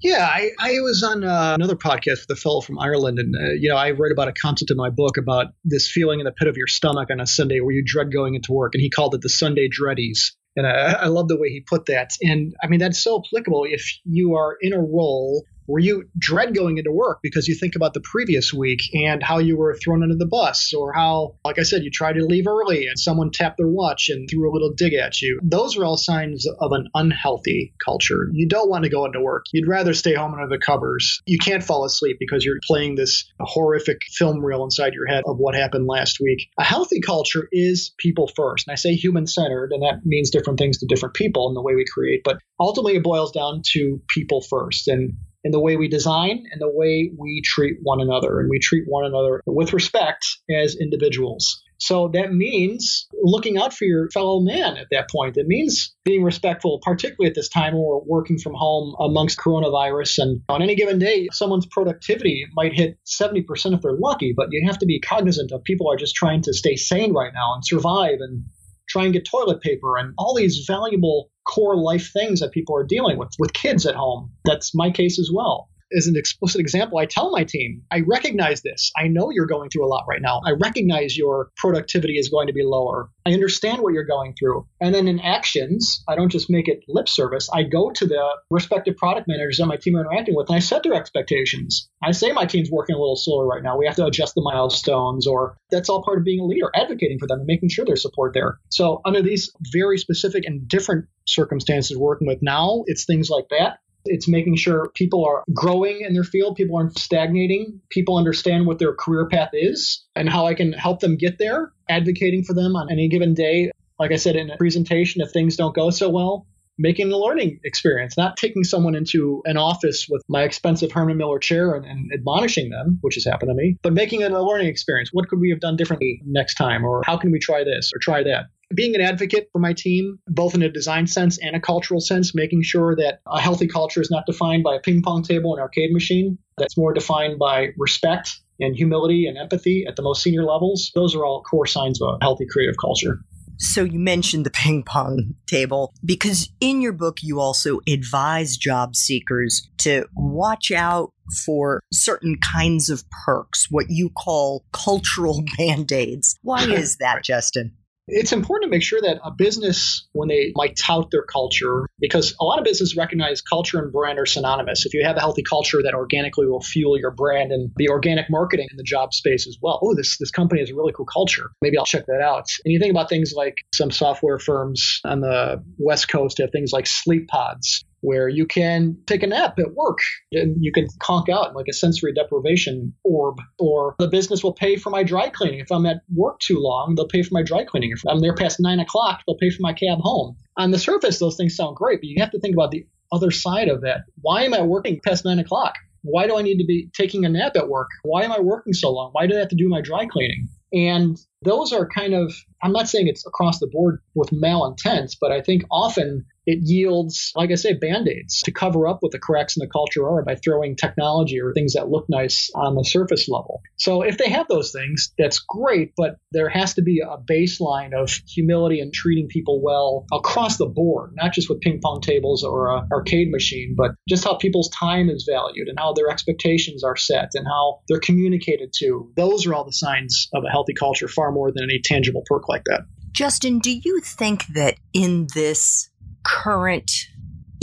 Yeah, 0.00 0.24
I, 0.24 0.50
I 0.60 0.80
was 0.80 1.02
on 1.02 1.24
uh, 1.24 1.54
another 1.54 1.74
podcast 1.74 2.28
with 2.28 2.30
a 2.30 2.36
fellow 2.36 2.60
from 2.60 2.78
Ireland, 2.78 3.18
and 3.18 3.34
uh, 3.34 3.54
you 3.58 3.68
know 3.68 3.76
I 3.76 3.90
wrote 3.90 4.12
about 4.12 4.28
a 4.28 4.32
concept 4.32 4.70
in 4.70 4.76
my 4.76 4.90
book 4.90 5.16
about 5.16 5.46
this 5.64 5.90
feeling 5.90 6.20
in 6.20 6.24
the 6.24 6.30
pit 6.30 6.46
of 6.46 6.56
your 6.56 6.68
stomach 6.68 7.08
on 7.10 7.18
a 7.18 7.26
Sunday 7.26 7.58
where 7.58 7.72
you 7.72 7.82
dread 7.84 8.12
going 8.12 8.36
into 8.36 8.52
work, 8.52 8.74
and 8.74 8.80
he 8.80 8.90
called 8.90 9.16
it 9.16 9.22
the 9.22 9.28
Sunday 9.28 9.68
dreadies. 9.68 10.34
And 10.58 10.66
I, 10.66 11.04
I 11.04 11.06
love 11.06 11.28
the 11.28 11.38
way 11.38 11.50
he 11.50 11.60
put 11.60 11.86
that. 11.86 12.10
And 12.20 12.54
I 12.62 12.66
mean, 12.66 12.80
that's 12.80 13.02
so 13.02 13.22
applicable 13.24 13.64
if 13.64 13.98
you 14.04 14.34
are 14.34 14.56
in 14.60 14.72
a 14.72 14.80
role 14.80 15.44
where 15.68 15.82
you 15.82 16.08
dread 16.18 16.54
going 16.54 16.78
into 16.78 16.90
work 16.90 17.18
because 17.22 17.46
you 17.46 17.54
think 17.54 17.76
about 17.76 17.92
the 17.92 18.00
previous 18.00 18.54
week 18.54 18.80
and 18.94 19.22
how 19.22 19.38
you 19.38 19.56
were 19.56 19.76
thrown 19.76 20.02
under 20.02 20.16
the 20.16 20.26
bus 20.26 20.72
or 20.72 20.94
how, 20.94 21.36
like 21.44 21.58
I 21.58 21.62
said, 21.62 21.82
you 21.82 21.90
tried 21.90 22.14
to 22.14 22.24
leave 22.24 22.46
early 22.46 22.86
and 22.86 22.98
someone 22.98 23.30
tapped 23.30 23.58
their 23.58 23.68
watch 23.68 24.08
and 24.08 24.28
threw 24.28 24.50
a 24.50 24.52
little 24.52 24.72
dig 24.74 24.94
at 24.94 25.20
you. 25.20 25.38
Those 25.42 25.76
are 25.76 25.84
all 25.84 25.98
signs 25.98 26.46
of 26.46 26.72
an 26.72 26.88
unhealthy 26.94 27.74
culture. 27.84 28.30
You 28.32 28.48
don't 28.48 28.70
want 28.70 28.84
to 28.84 28.90
go 28.90 29.04
into 29.04 29.20
work. 29.20 29.44
You'd 29.52 29.68
rather 29.68 29.92
stay 29.92 30.14
home 30.14 30.32
under 30.32 30.48
the 30.48 30.58
covers. 30.58 31.20
You 31.26 31.38
can't 31.38 31.62
fall 31.62 31.84
asleep 31.84 32.16
because 32.18 32.46
you're 32.46 32.60
playing 32.66 32.94
this 32.94 33.30
horrific 33.38 33.98
film 34.10 34.42
reel 34.42 34.64
inside 34.64 34.94
your 34.94 35.06
head 35.06 35.24
of 35.26 35.36
what 35.36 35.54
happened 35.54 35.86
last 35.86 36.18
week. 36.18 36.48
A 36.58 36.64
healthy 36.64 37.02
culture 37.02 37.46
is 37.52 37.92
people 37.98 38.26
first. 38.34 38.66
And 38.66 38.72
I 38.72 38.76
say 38.76 38.94
human 38.94 39.26
centered, 39.26 39.72
and 39.72 39.82
that 39.82 40.00
means 40.06 40.30
different 40.30 40.58
things 40.58 40.78
to 40.78 40.86
different 40.86 41.14
people 41.14 41.48
in 41.48 41.54
the 41.54 41.62
way 41.62 41.74
we 41.74 41.84
create, 41.84 42.22
but 42.24 42.38
ultimately 42.58 42.96
it 42.96 43.02
boils 43.02 43.32
down 43.32 43.60
to 43.72 44.00
people 44.08 44.40
first. 44.40 44.88
And 44.88 45.12
in 45.48 45.52
the 45.52 45.58
way 45.58 45.76
we 45.76 45.88
design 45.88 46.44
and 46.52 46.60
the 46.60 46.70
way 46.70 47.10
we 47.16 47.40
treat 47.42 47.78
one 47.82 48.02
another. 48.02 48.38
And 48.38 48.50
we 48.50 48.58
treat 48.58 48.84
one 48.86 49.06
another 49.06 49.40
with 49.46 49.72
respect 49.72 50.26
as 50.54 50.76
individuals. 50.78 51.62
So 51.78 52.10
that 52.12 52.34
means 52.34 53.06
looking 53.22 53.56
out 53.56 53.72
for 53.72 53.86
your 53.86 54.10
fellow 54.10 54.40
man 54.40 54.76
at 54.76 54.88
that 54.90 55.08
point. 55.08 55.38
It 55.38 55.46
means 55.46 55.94
being 56.04 56.22
respectful, 56.22 56.80
particularly 56.82 57.30
at 57.30 57.34
this 57.34 57.48
time 57.48 57.72
when 57.72 57.82
we're 57.82 58.00
working 58.00 58.36
from 58.36 58.52
home 58.54 58.94
amongst 59.00 59.38
coronavirus. 59.38 60.18
And 60.18 60.42
on 60.50 60.60
any 60.60 60.74
given 60.74 60.98
day, 60.98 61.28
someone's 61.32 61.66
productivity 61.66 62.44
might 62.52 62.74
hit 62.74 62.98
70% 63.06 63.46
if 63.72 63.80
they're 63.80 63.92
lucky, 63.98 64.34
but 64.36 64.48
you 64.50 64.66
have 64.66 64.80
to 64.80 64.86
be 64.86 65.00
cognizant 65.00 65.50
of 65.52 65.64
people 65.64 65.90
are 65.90 65.96
just 65.96 66.14
trying 66.14 66.42
to 66.42 66.52
stay 66.52 66.76
sane 66.76 67.14
right 67.14 67.32
now 67.32 67.54
and 67.54 67.64
survive 67.64 68.18
and 68.20 68.44
try 68.86 69.04
and 69.04 69.14
get 69.14 69.24
toilet 69.24 69.62
paper 69.62 69.96
and 69.96 70.12
all 70.18 70.34
these 70.34 70.64
valuable 70.66 71.30
core 71.48 71.76
life 71.76 72.12
things 72.12 72.40
that 72.40 72.52
people 72.52 72.76
are 72.76 72.84
dealing 72.84 73.18
with 73.18 73.30
with 73.38 73.52
kids 73.52 73.86
at 73.86 73.94
home. 73.94 74.30
That's 74.44 74.74
my 74.74 74.90
case 74.90 75.18
as 75.18 75.30
well. 75.32 75.68
As 75.96 76.06
an 76.06 76.16
explicit 76.16 76.60
example, 76.60 76.98
I 76.98 77.06
tell 77.06 77.30
my 77.30 77.44
team, 77.44 77.82
I 77.90 78.00
recognize 78.06 78.62
this. 78.62 78.92
I 78.96 79.08
know 79.08 79.30
you're 79.30 79.46
going 79.46 79.70
through 79.70 79.86
a 79.86 79.88
lot 79.88 80.04
right 80.08 80.20
now. 80.20 80.40
I 80.44 80.52
recognize 80.52 81.16
your 81.16 81.50
productivity 81.56 82.18
is 82.18 82.28
going 82.28 82.48
to 82.48 82.52
be 82.52 82.62
lower. 82.62 83.10
I 83.26 83.32
understand 83.32 83.82
what 83.82 83.94
you're 83.94 84.04
going 84.04 84.34
through. 84.38 84.66
And 84.80 84.94
then 84.94 85.08
in 85.08 85.20
actions, 85.20 86.02
I 86.08 86.14
don't 86.14 86.30
just 86.30 86.50
make 86.50 86.68
it 86.68 86.84
lip 86.88 87.08
service. 87.08 87.48
I 87.52 87.62
go 87.62 87.90
to 87.90 88.06
the 88.06 88.22
respective 88.50 88.96
product 88.96 89.28
managers 89.28 89.58
that 89.58 89.66
my 89.66 89.76
team 89.76 89.96
are 89.96 90.00
interacting 90.00 90.34
with 90.34 90.48
and 90.48 90.56
I 90.56 90.60
set 90.60 90.82
their 90.82 90.94
expectations. 90.94 91.88
I 92.02 92.12
say 92.12 92.32
my 92.32 92.46
team's 92.46 92.70
working 92.70 92.94
a 92.94 92.98
little 92.98 93.16
slower 93.16 93.46
right 93.46 93.62
now. 93.62 93.78
We 93.78 93.86
have 93.86 93.96
to 93.96 94.06
adjust 94.06 94.34
the 94.34 94.42
milestones, 94.42 95.26
or 95.26 95.56
that's 95.70 95.88
all 95.88 96.02
part 96.02 96.18
of 96.18 96.24
being 96.24 96.40
a 96.40 96.44
leader, 96.44 96.70
advocating 96.74 97.18
for 97.18 97.26
them 97.26 97.40
and 97.40 97.46
making 97.46 97.70
sure 97.70 97.84
there's 97.84 98.02
support 98.02 98.34
there. 98.34 98.58
So, 98.70 99.00
under 99.04 99.22
these 99.22 99.50
very 99.72 99.98
specific 99.98 100.44
and 100.46 100.68
different 100.68 101.06
circumstances 101.26 101.96
working 101.96 102.28
with 102.28 102.38
now, 102.40 102.84
it's 102.86 103.04
things 103.04 103.30
like 103.30 103.46
that. 103.50 103.78
It's 104.04 104.28
making 104.28 104.56
sure 104.56 104.90
people 104.94 105.24
are 105.24 105.42
growing 105.52 106.00
in 106.00 106.14
their 106.14 106.24
field, 106.24 106.56
people 106.56 106.76
aren't 106.76 106.98
stagnating, 106.98 107.80
people 107.90 108.16
understand 108.16 108.66
what 108.66 108.78
their 108.78 108.94
career 108.94 109.28
path 109.28 109.50
is 109.52 110.04
and 110.14 110.28
how 110.28 110.46
I 110.46 110.54
can 110.54 110.72
help 110.72 111.00
them 111.00 111.16
get 111.16 111.38
there, 111.38 111.72
advocating 111.88 112.44
for 112.44 112.54
them 112.54 112.76
on 112.76 112.90
any 112.90 113.08
given 113.08 113.34
day. 113.34 113.70
Like 113.98 114.12
I 114.12 114.16
said 114.16 114.36
in 114.36 114.50
a 114.50 114.56
presentation, 114.56 115.20
if 115.20 115.32
things 115.32 115.56
don't 115.56 115.74
go 115.74 115.90
so 115.90 116.08
well, 116.08 116.46
making 116.78 117.10
a 117.12 117.16
learning 117.16 117.58
experience, 117.64 118.16
not 118.16 118.36
taking 118.36 118.64
someone 118.64 118.94
into 118.94 119.42
an 119.44 119.56
office 119.56 120.06
with 120.08 120.22
my 120.28 120.42
expensive 120.44 120.92
Herman 120.92 121.16
Miller 121.16 121.38
chair 121.38 121.74
and, 121.74 121.84
and, 121.84 122.10
admonishing 122.14 122.70
them, 122.70 122.98
which 123.00 123.16
has 123.16 123.24
happened 123.24 123.50
to 123.50 123.54
me, 123.54 123.76
but 123.82 123.92
making 123.92 124.20
it 124.20 124.30
a 124.30 124.42
learning 124.42 124.68
experience. 124.68 125.10
What 125.12 125.28
could 125.28 125.40
we 125.40 125.50
have 125.50 125.60
done 125.60 125.76
differently 125.76 126.22
next 126.24 126.54
time? 126.54 126.84
Or 126.84 127.02
how 127.04 127.16
can 127.16 127.32
we 127.32 127.38
try 127.38 127.64
this 127.64 127.90
or 127.94 127.98
try 127.98 128.22
that? 128.22 128.46
Being 128.74 128.94
an 128.94 129.00
advocate 129.00 129.48
for 129.52 129.58
my 129.58 129.72
team, 129.72 130.18
both 130.26 130.54
in 130.54 130.62
a 130.62 130.68
design 130.68 131.06
sense 131.06 131.38
and 131.38 131.56
a 131.56 131.60
cultural 131.60 132.00
sense, 132.00 132.34
making 132.34 132.62
sure 132.62 132.94
that 132.96 133.20
a 133.26 133.40
healthy 133.40 133.66
culture 133.66 134.00
is 134.00 134.10
not 134.10 134.26
defined 134.26 134.62
by 134.62 134.74
a 134.76 134.80
ping 134.80 135.02
pong 135.02 135.22
table 135.22 135.54
and 135.54 135.60
arcade 135.60 135.92
machine, 135.92 136.38
that's 136.58 136.76
more 136.76 136.92
defined 136.92 137.38
by 137.38 137.68
respect 137.76 138.40
and 138.60 138.76
humility 138.76 139.26
and 139.26 139.38
empathy 139.38 139.84
at 139.88 139.96
the 139.96 140.02
most 140.02 140.22
senior 140.22 140.44
levels. 140.44 140.90
Those 140.94 141.14
are 141.14 141.24
all 141.24 141.42
core 141.42 141.66
signs 141.66 142.02
of 142.02 142.08
a 142.08 142.24
healthy 142.24 142.46
creative 142.50 142.76
culture. 142.80 143.20
So 143.60 143.82
you 143.82 143.98
mentioned 143.98 144.46
the 144.46 144.50
ping 144.50 144.84
pong 144.84 145.34
table 145.46 145.92
because 146.04 146.48
in 146.60 146.80
your 146.80 146.92
book 146.92 147.18
you 147.22 147.40
also 147.40 147.80
advise 147.88 148.56
job 148.56 148.94
seekers 148.94 149.68
to 149.78 150.06
watch 150.14 150.70
out 150.70 151.12
for 151.44 151.80
certain 151.92 152.36
kinds 152.38 152.88
of 152.88 153.04
perks, 153.24 153.66
what 153.68 153.86
you 153.88 154.10
call 154.10 154.64
cultural 154.72 155.42
band-aids. 155.58 156.38
Why 156.42 156.62
is 156.70 156.96
that, 156.98 157.14
right. 157.14 157.24
Justin? 157.24 157.72
It's 158.08 158.32
important 158.32 158.70
to 158.70 158.76
make 158.76 158.82
sure 158.82 159.00
that 159.00 159.20
a 159.22 159.30
business, 159.30 160.08
when 160.12 160.28
they 160.28 160.52
might 160.54 160.76
tout 160.76 161.10
their 161.10 161.22
culture, 161.22 161.86
because 162.00 162.34
a 162.40 162.44
lot 162.44 162.58
of 162.58 162.64
businesses 162.64 162.96
recognize 162.96 163.42
culture 163.42 163.78
and 163.78 163.92
brand 163.92 164.18
are 164.18 164.26
synonymous. 164.26 164.86
If 164.86 164.94
you 164.94 165.04
have 165.04 165.16
a 165.16 165.20
healthy 165.20 165.42
culture, 165.42 165.82
that 165.82 165.94
organically 165.94 166.46
will 166.46 166.62
fuel 166.62 166.98
your 166.98 167.10
brand 167.10 167.52
and 167.52 167.70
the 167.76 167.88
organic 167.88 168.30
marketing 168.30 168.68
in 168.70 168.76
the 168.76 168.82
job 168.82 169.12
space 169.12 169.46
as 169.46 169.58
well. 169.60 169.78
Oh, 169.82 169.94
this 169.94 170.16
this 170.18 170.30
company 170.30 170.60
has 170.60 170.70
a 170.70 170.74
really 170.74 170.92
cool 170.92 171.06
culture. 171.06 171.50
Maybe 171.60 171.78
I'll 171.78 171.84
check 171.84 172.06
that 172.06 172.20
out. 172.20 172.46
And 172.64 172.72
you 172.72 172.78
think 172.78 172.90
about 172.90 173.08
things 173.08 173.32
like 173.36 173.56
some 173.74 173.90
software 173.90 174.38
firms 174.38 175.00
on 175.04 175.20
the 175.20 175.62
West 175.78 176.08
Coast 176.08 176.38
have 176.38 176.50
things 176.50 176.72
like 176.72 176.86
sleep 176.86 177.28
pods 177.28 177.84
where 178.00 178.28
you 178.28 178.46
can 178.46 178.96
take 179.06 179.22
a 179.22 179.26
nap 179.26 179.58
at 179.58 179.74
work 179.74 179.98
and 180.32 180.56
you 180.60 180.72
can 180.72 180.86
conk 181.00 181.28
out 181.28 181.54
like 181.54 181.66
a 181.68 181.72
sensory 181.72 182.12
deprivation 182.12 182.94
orb. 183.04 183.38
Or 183.58 183.96
the 183.98 184.08
business 184.08 184.42
will 184.42 184.52
pay 184.52 184.76
for 184.76 184.90
my 184.90 185.02
dry 185.02 185.28
cleaning. 185.30 185.60
If 185.60 185.70
I'm 185.70 185.86
at 185.86 186.02
work 186.14 186.40
too 186.40 186.58
long, 186.58 186.94
they'll 186.94 187.08
pay 187.08 187.22
for 187.22 187.34
my 187.34 187.42
dry 187.42 187.64
cleaning. 187.64 187.92
If 187.92 188.02
I'm 188.08 188.20
there 188.20 188.34
past 188.34 188.60
nine 188.60 188.80
o'clock, 188.80 189.22
they'll 189.26 189.36
pay 189.36 189.50
for 189.50 189.62
my 189.62 189.72
cab 189.72 189.98
home. 190.00 190.36
On 190.56 190.70
the 190.70 190.78
surface, 190.78 191.18
those 191.18 191.36
things 191.36 191.56
sound 191.56 191.76
great, 191.76 192.00
but 192.00 192.08
you 192.08 192.20
have 192.20 192.32
to 192.32 192.40
think 192.40 192.54
about 192.54 192.70
the 192.70 192.86
other 193.12 193.30
side 193.30 193.68
of 193.68 193.82
that. 193.82 194.02
Why 194.20 194.42
am 194.44 194.54
I 194.54 194.62
working 194.62 195.00
past 195.04 195.24
nine 195.24 195.38
o'clock? 195.38 195.74
Why 196.02 196.26
do 196.26 196.38
I 196.38 196.42
need 196.42 196.58
to 196.58 196.64
be 196.64 196.90
taking 196.94 197.24
a 197.24 197.28
nap 197.28 197.56
at 197.56 197.68
work? 197.68 197.88
Why 198.02 198.22
am 198.22 198.32
I 198.32 198.40
working 198.40 198.72
so 198.72 198.90
long? 198.90 199.10
Why 199.12 199.26
do 199.26 199.34
I 199.34 199.40
have 199.40 199.48
to 199.48 199.56
do 199.56 199.68
my 199.68 199.80
dry 199.80 200.06
cleaning? 200.06 200.48
And 200.72 201.18
those 201.42 201.72
are 201.72 201.88
kind 201.88 202.14
of, 202.14 202.34
I'm 202.62 202.72
not 202.72 202.88
saying 202.88 203.08
it's 203.08 203.26
across 203.26 203.58
the 203.58 203.66
board 203.66 204.00
with 204.14 204.30
malintent, 204.30 205.16
but 205.20 205.32
I 205.32 205.40
think 205.40 205.64
often 205.70 206.26
it 206.48 206.60
yields, 206.62 207.30
like 207.36 207.50
I 207.50 207.56
say, 207.56 207.74
band 207.74 208.08
aids 208.08 208.40
to 208.46 208.52
cover 208.52 208.88
up 208.88 208.98
what 209.00 209.12
the 209.12 209.18
cracks 209.18 209.54
in 209.54 209.60
the 209.60 209.70
culture 209.70 210.08
are 210.08 210.24
by 210.24 210.34
throwing 210.34 210.76
technology 210.76 211.38
or 211.38 211.52
things 211.52 211.74
that 211.74 211.90
look 211.90 212.06
nice 212.08 212.50
on 212.54 212.74
the 212.74 212.84
surface 212.84 213.28
level. 213.28 213.60
So 213.76 214.00
if 214.00 214.16
they 214.16 214.30
have 214.30 214.48
those 214.48 214.72
things, 214.72 215.12
that's 215.18 215.40
great, 215.40 215.92
but 215.94 216.16
there 216.32 216.48
has 216.48 216.72
to 216.74 216.82
be 216.82 217.00
a 217.00 217.18
baseline 217.18 217.92
of 217.92 218.10
humility 218.26 218.80
and 218.80 218.94
treating 218.94 219.28
people 219.28 219.60
well 219.62 220.06
across 220.10 220.56
the 220.56 220.64
board, 220.64 221.10
not 221.14 221.34
just 221.34 221.50
with 221.50 221.60
ping 221.60 221.80
pong 221.84 222.00
tables 222.00 222.42
or 222.42 222.74
an 222.74 222.88
arcade 222.90 223.30
machine, 223.30 223.74
but 223.76 223.90
just 224.08 224.24
how 224.24 224.34
people's 224.34 224.70
time 224.70 225.10
is 225.10 225.28
valued 225.30 225.68
and 225.68 225.78
how 225.78 225.92
their 225.92 226.08
expectations 226.08 226.82
are 226.82 226.96
set 226.96 227.32
and 227.34 227.46
how 227.46 227.80
they're 227.88 228.00
communicated 228.00 228.72
to. 228.78 229.12
Those 229.16 229.46
are 229.46 229.54
all 229.54 229.66
the 229.66 229.72
signs 229.72 230.28
of 230.32 230.44
a 230.44 230.50
healthy 230.50 230.72
culture 230.72 231.08
far 231.08 231.30
more 231.30 231.52
than 231.52 231.64
any 231.64 231.82
tangible 231.84 232.22
perk 232.24 232.48
like 232.48 232.62
that. 232.64 232.86
Justin, 233.12 233.58
do 233.58 233.70
you 233.70 234.00
think 234.00 234.46
that 234.54 234.76
in 234.94 235.26
this 235.34 235.87
current 236.28 236.90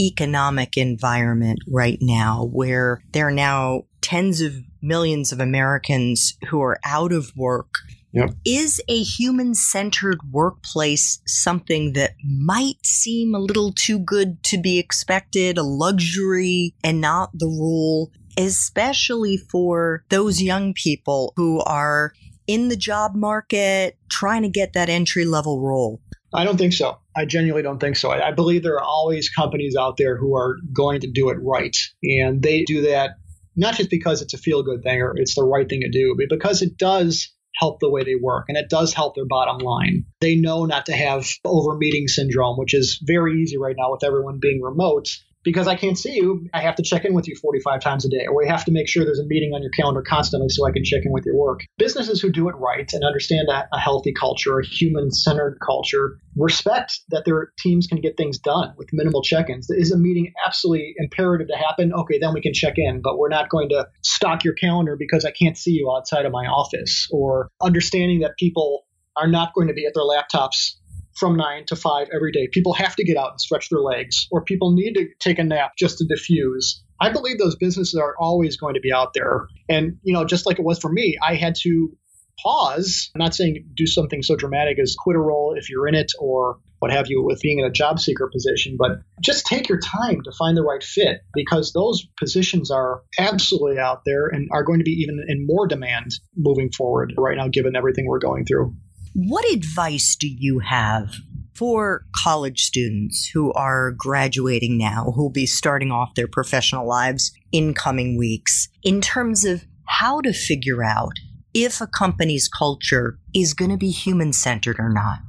economic 0.00 0.76
environment 0.76 1.60
right 1.68 1.98
now 2.00 2.48
where 2.52 3.02
there 3.12 3.28
are 3.28 3.32
now 3.32 3.82
tens 4.00 4.40
of 4.40 4.54
millions 4.82 5.32
of 5.32 5.40
Americans 5.40 6.36
who 6.48 6.60
are 6.60 6.78
out 6.84 7.12
of 7.12 7.32
work. 7.36 7.68
Yep. 8.12 8.30
Is 8.46 8.80
a 8.88 9.02
human 9.02 9.54
centered 9.54 10.18
workplace 10.30 11.20
something 11.26 11.92
that 11.92 12.12
might 12.24 12.76
seem 12.82 13.34
a 13.34 13.38
little 13.38 13.72
too 13.72 13.98
good 13.98 14.42
to 14.44 14.58
be 14.58 14.78
expected, 14.78 15.58
a 15.58 15.62
luxury 15.62 16.74
and 16.82 17.02
not 17.02 17.30
the 17.34 17.46
rule, 17.46 18.10
especially 18.38 19.36
for 19.36 20.02
those 20.08 20.40
young 20.40 20.72
people 20.72 21.34
who 21.36 21.60
are 21.60 22.14
in 22.46 22.68
the 22.68 22.76
job 22.76 23.14
market 23.14 23.98
trying 24.08 24.42
to 24.42 24.48
get 24.48 24.72
that 24.72 24.88
entry 24.88 25.26
level 25.26 25.60
role? 25.60 26.00
I 26.34 26.44
don't 26.44 26.58
think 26.58 26.72
so. 26.72 26.98
I 27.16 27.24
genuinely 27.24 27.62
don't 27.62 27.78
think 27.78 27.96
so. 27.96 28.10
I, 28.10 28.28
I, 28.28 28.32
believe 28.32 28.62
there 28.62 28.76
are 28.76 28.82
always 28.82 29.30
companies 29.30 29.76
out 29.76 29.96
there 29.96 30.16
who 30.16 30.36
are 30.36 30.56
going 30.72 31.00
to 31.00 31.10
do 31.10 31.30
it 31.30 31.38
right. 31.40 31.76
And 32.02 32.42
they 32.42 32.64
do 32.64 32.82
that 32.82 33.12
not 33.56 33.74
just 33.74 33.90
because 33.90 34.22
it's 34.22 34.34
a 34.34 34.38
feel 34.38 34.62
good 34.62 34.82
thing 34.82 35.00
or 35.00 35.14
it's 35.16 35.34
the 35.34 35.44
right 35.44 35.68
thing 35.68 35.80
to 35.80 35.90
do, 35.90 36.14
but 36.18 36.28
because 36.28 36.62
it 36.62 36.76
does 36.76 37.32
help 37.54 37.80
the 37.80 37.90
way 37.90 38.04
they 38.04 38.16
work 38.16 38.46
and 38.48 38.58
it 38.58 38.68
does 38.68 38.92
help 38.92 39.14
their 39.14 39.24
bottom 39.26 39.58
line. 39.58 40.04
They 40.20 40.36
know 40.36 40.66
not 40.66 40.86
to 40.86 40.92
have 40.92 41.26
over 41.44 41.76
meeting 41.76 42.06
syndrome, 42.06 42.58
which 42.58 42.74
is 42.74 43.00
very 43.02 43.40
easy 43.40 43.56
right 43.56 43.76
now 43.78 43.92
with 43.92 44.04
everyone 44.04 44.38
being 44.40 44.60
remote 44.60 45.08
because 45.46 45.68
I 45.68 45.76
can't 45.76 45.96
see 45.96 46.16
you, 46.16 46.48
I 46.52 46.62
have 46.62 46.74
to 46.74 46.82
check 46.82 47.04
in 47.04 47.14
with 47.14 47.28
you 47.28 47.36
45 47.36 47.80
times 47.80 48.04
a 48.04 48.08
day, 48.08 48.26
or 48.26 48.36
we 48.36 48.48
have 48.48 48.64
to 48.64 48.72
make 48.72 48.88
sure 48.88 49.04
there's 49.04 49.20
a 49.20 49.26
meeting 49.26 49.52
on 49.54 49.62
your 49.62 49.70
calendar 49.70 50.02
constantly 50.02 50.48
so 50.48 50.66
I 50.66 50.72
can 50.72 50.82
check 50.82 51.02
in 51.04 51.12
with 51.12 51.24
your 51.24 51.36
work. 51.36 51.60
Businesses 51.78 52.20
who 52.20 52.32
do 52.32 52.48
it 52.48 52.56
right 52.56 52.90
and 52.92 53.04
understand 53.04 53.46
that 53.48 53.68
a 53.72 53.78
healthy 53.78 54.12
culture, 54.12 54.58
a 54.58 54.66
human 54.66 55.12
centered 55.12 55.58
culture, 55.64 56.18
respect 56.36 56.98
that 57.10 57.24
their 57.24 57.52
teams 57.60 57.86
can 57.86 58.00
get 58.00 58.16
things 58.16 58.38
done 58.38 58.74
with 58.76 58.88
minimal 58.92 59.22
check 59.22 59.48
ins. 59.48 59.70
Is 59.70 59.92
a 59.92 59.96
meeting 59.96 60.32
absolutely 60.44 60.94
imperative 60.98 61.46
to 61.46 61.56
happen? 61.56 61.92
Okay, 61.92 62.18
then 62.18 62.34
we 62.34 62.40
can 62.40 62.52
check 62.52 62.74
in, 62.76 63.00
but 63.00 63.16
we're 63.16 63.28
not 63.28 63.48
going 63.48 63.68
to 63.68 63.86
stock 64.02 64.42
your 64.42 64.54
calendar 64.54 64.96
because 64.98 65.24
I 65.24 65.30
can't 65.30 65.56
see 65.56 65.70
you 65.70 65.94
outside 65.96 66.26
of 66.26 66.32
my 66.32 66.46
office, 66.46 67.06
or 67.12 67.50
understanding 67.62 68.20
that 68.20 68.32
people 68.36 68.84
are 69.16 69.28
not 69.28 69.54
going 69.54 69.68
to 69.68 69.74
be 69.74 69.86
at 69.86 69.94
their 69.94 70.02
laptops 70.02 70.74
from 71.16 71.36
nine 71.36 71.64
to 71.66 71.76
five 71.76 72.08
every 72.14 72.32
day. 72.32 72.48
People 72.50 72.74
have 72.74 72.96
to 72.96 73.04
get 73.04 73.16
out 73.16 73.32
and 73.32 73.40
stretch 73.40 73.68
their 73.70 73.80
legs, 73.80 74.28
or 74.30 74.42
people 74.42 74.72
need 74.72 74.94
to 74.94 75.08
take 75.18 75.38
a 75.38 75.44
nap 75.44 75.72
just 75.78 75.98
to 75.98 76.04
diffuse. 76.06 76.82
I 77.00 77.12
believe 77.12 77.38
those 77.38 77.56
businesses 77.56 77.98
are 78.00 78.14
always 78.18 78.56
going 78.56 78.74
to 78.74 78.80
be 78.80 78.92
out 78.92 79.12
there. 79.14 79.48
And, 79.68 79.98
you 80.02 80.14
know, 80.14 80.24
just 80.24 80.46
like 80.46 80.58
it 80.58 80.64
was 80.64 80.78
for 80.78 80.90
me, 80.90 81.16
I 81.22 81.34
had 81.34 81.56
to 81.62 81.96
pause. 82.42 83.10
I'm 83.14 83.18
not 83.18 83.34
saying 83.34 83.70
do 83.74 83.86
something 83.86 84.22
so 84.22 84.36
dramatic 84.36 84.78
as 84.78 84.94
quit 84.98 85.16
a 85.16 85.20
role 85.20 85.54
if 85.56 85.70
you're 85.70 85.88
in 85.88 85.94
it 85.94 86.12
or 86.18 86.58
what 86.78 86.90
have 86.90 87.06
you 87.08 87.22
with 87.24 87.40
being 87.40 87.58
in 87.58 87.64
a 87.64 87.70
job 87.70 87.98
seeker 87.98 88.28
position, 88.30 88.76
but 88.78 88.98
just 89.22 89.46
take 89.46 89.68
your 89.68 89.80
time 89.80 90.20
to 90.22 90.32
find 90.38 90.56
the 90.56 90.62
right 90.62 90.82
fit 90.82 91.22
because 91.32 91.72
those 91.72 92.06
positions 92.18 92.70
are 92.70 93.02
absolutely 93.18 93.78
out 93.78 94.02
there 94.04 94.26
and 94.26 94.48
are 94.52 94.62
going 94.62 94.80
to 94.80 94.84
be 94.84 95.02
even 95.02 95.24
in 95.26 95.46
more 95.46 95.66
demand 95.66 96.12
moving 96.36 96.70
forward 96.70 97.14
right 97.16 97.36
now, 97.36 97.48
given 97.48 97.76
everything 97.76 98.06
we're 98.06 98.18
going 98.18 98.44
through. 98.44 98.74
What 99.18 99.50
advice 99.50 100.14
do 100.14 100.28
you 100.28 100.58
have 100.58 101.14
for 101.54 102.04
college 102.22 102.60
students 102.60 103.26
who 103.32 103.50
are 103.54 103.92
graduating 103.92 104.76
now, 104.76 105.10
who 105.14 105.22
will 105.22 105.30
be 105.30 105.46
starting 105.46 105.90
off 105.90 106.14
their 106.14 106.28
professional 106.28 106.86
lives 106.86 107.32
in 107.50 107.72
coming 107.72 108.18
weeks, 108.18 108.68
in 108.82 109.00
terms 109.00 109.46
of 109.46 109.64
how 109.86 110.20
to 110.20 110.34
figure 110.34 110.84
out 110.84 111.14
if 111.54 111.80
a 111.80 111.86
company's 111.86 112.46
culture 112.46 113.18
is 113.34 113.54
going 113.54 113.70
to 113.70 113.78
be 113.78 113.90
human 113.90 114.34
centered 114.34 114.76
or 114.78 114.90
not? 114.90 115.20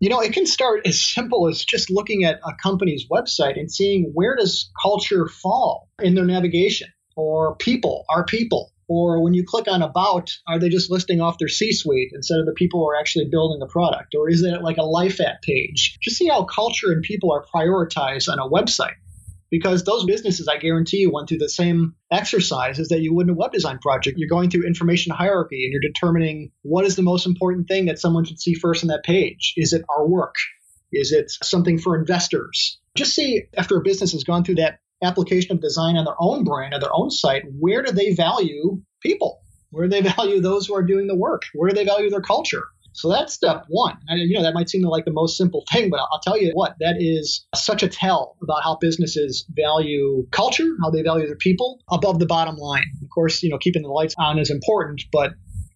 You 0.00 0.08
know, 0.08 0.20
it 0.20 0.32
can 0.32 0.46
start 0.46 0.86
as 0.86 0.98
simple 0.98 1.46
as 1.46 1.62
just 1.62 1.90
looking 1.90 2.24
at 2.24 2.40
a 2.46 2.54
company's 2.62 3.04
website 3.12 3.60
and 3.60 3.70
seeing 3.70 4.10
where 4.14 4.36
does 4.36 4.70
culture 4.80 5.28
fall 5.28 5.90
in 6.00 6.14
their 6.14 6.24
navigation 6.24 6.88
or 7.14 7.56
people, 7.56 8.06
our 8.08 8.24
people. 8.24 8.72
Or 8.94 9.20
when 9.20 9.34
you 9.34 9.42
click 9.44 9.66
on 9.66 9.82
about, 9.82 10.30
are 10.46 10.60
they 10.60 10.68
just 10.68 10.88
listing 10.88 11.20
off 11.20 11.38
their 11.38 11.48
C 11.48 11.72
suite 11.72 12.12
instead 12.14 12.38
of 12.38 12.46
the 12.46 12.52
people 12.52 12.78
who 12.78 12.88
are 12.88 12.96
actually 12.96 13.24
building 13.24 13.58
the 13.58 13.66
product? 13.66 14.14
Or 14.14 14.30
is 14.30 14.44
it 14.44 14.62
like 14.62 14.76
a 14.76 14.84
life 14.84 15.20
at 15.20 15.42
page? 15.42 15.98
Just 16.00 16.16
see 16.16 16.28
how 16.28 16.44
culture 16.44 16.92
and 16.92 17.02
people 17.02 17.32
are 17.32 17.44
prioritized 17.52 18.30
on 18.30 18.38
a 18.38 18.48
website. 18.48 18.94
Because 19.50 19.82
those 19.82 20.04
businesses, 20.04 20.46
I 20.46 20.58
guarantee 20.58 20.98
you, 20.98 21.10
went 21.12 21.28
through 21.28 21.38
the 21.38 21.48
same 21.48 21.96
exercises 22.08 22.90
that 22.90 23.00
you 23.00 23.12
would 23.14 23.26
in 23.26 23.34
a 23.34 23.36
web 23.36 23.50
design 23.50 23.78
project. 23.78 24.16
You're 24.16 24.28
going 24.28 24.50
through 24.50 24.64
information 24.64 25.12
hierarchy 25.12 25.64
and 25.64 25.72
you're 25.72 25.92
determining 25.92 26.52
what 26.62 26.84
is 26.84 26.94
the 26.94 27.02
most 27.02 27.26
important 27.26 27.66
thing 27.66 27.86
that 27.86 27.98
someone 27.98 28.24
should 28.24 28.40
see 28.40 28.54
first 28.54 28.84
on 28.84 28.88
that 28.88 29.02
page. 29.02 29.54
Is 29.56 29.72
it 29.72 29.82
our 29.96 30.06
work? 30.06 30.36
Is 30.92 31.10
it 31.10 31.32
something 31.42 31.78
for 31.80 31.98
investors? 31.98 32.78
Just 32.96 33.14
see 33.16 33.42
after 33.56 33.76
a 33.76 33.82
business 33.82 34.12
has 34.12 34.22
gone 34.22 34.44
through 34.44 34.56
that 34.56 34.78
application 35.04 35.52
of 35.52 35.60
design 35.60 35.96
on 35.96 36.04
their 36.04 36.16
own 36.18 36.44
brand, 36.44 36.74
on 36.74 36.80
their 36.80 36.94
own 36.94 37.10
site, 37.10 37.44
where 37.58 37.82
do 37.82 37.92
they 37.92 38.14
value 38.14 38.80
people? 39.00 39.40
Where 39.70 39.88
do 39.88 39.90
they 39.90 40.08
value 40.16 40.40
those 40.40 40.66
who 40.66 40.74
are 40.74 40.82
doing 40.82 41.06
the 41.06 41.16
work? 41.16 41.42
Where 41.54 41.68
do 41.68 41.74
they 41.74 41.84
value 41.84 42.10
their 42.10 42.20
culture? 42.20 42.64
So 42.94 43.08
that's 43.08 43.34
step 43.34 43.64
one. 43.68 43.98
And, 44.06 44.20
you 44.20 44.36
know, 44.36 44.44
that 44.44 44.54
might 44.54 44.70
seem 44.70 44.82
like 44.82 45.04
the 45.04 45.12
most 45.12 45.36
simple 45.36 45.64
thing, 45.72 45.90
but 45.90 46.00
I'll 46.00 46.20
tell 46.20 46.38
you 46.38 46.52
what, 46.54 46.76
that 46.80 46.96
is 46.98 47.46
such 47.54 47.82
a 47.82 47.88
tell 47.88 48.36
about 48.42 48.62
how 48.62 48.76
businesses 48.80 49.44
value 49.50 50.26
culture, 50.30 50.76
how 50.82 50.90
they 50.90 51.02
value 51.02 51.26
their 51.26 51.36
people 51.36 51.80
above 51.90 52.18
the 52.18 52.26
bottom 52.26 52.56
line. 52.56 52.86
Of 53.02 53.10
course, 53.10 53.42
you 53.42 53.50
know, 53.50 53.58
keeping 53.58 53.82
the 53.82 53.88
lights 53.88 54.14
on 54.18 54.38
is 54.38 54.50
important, 54.50 55.02
but 55.12 55.32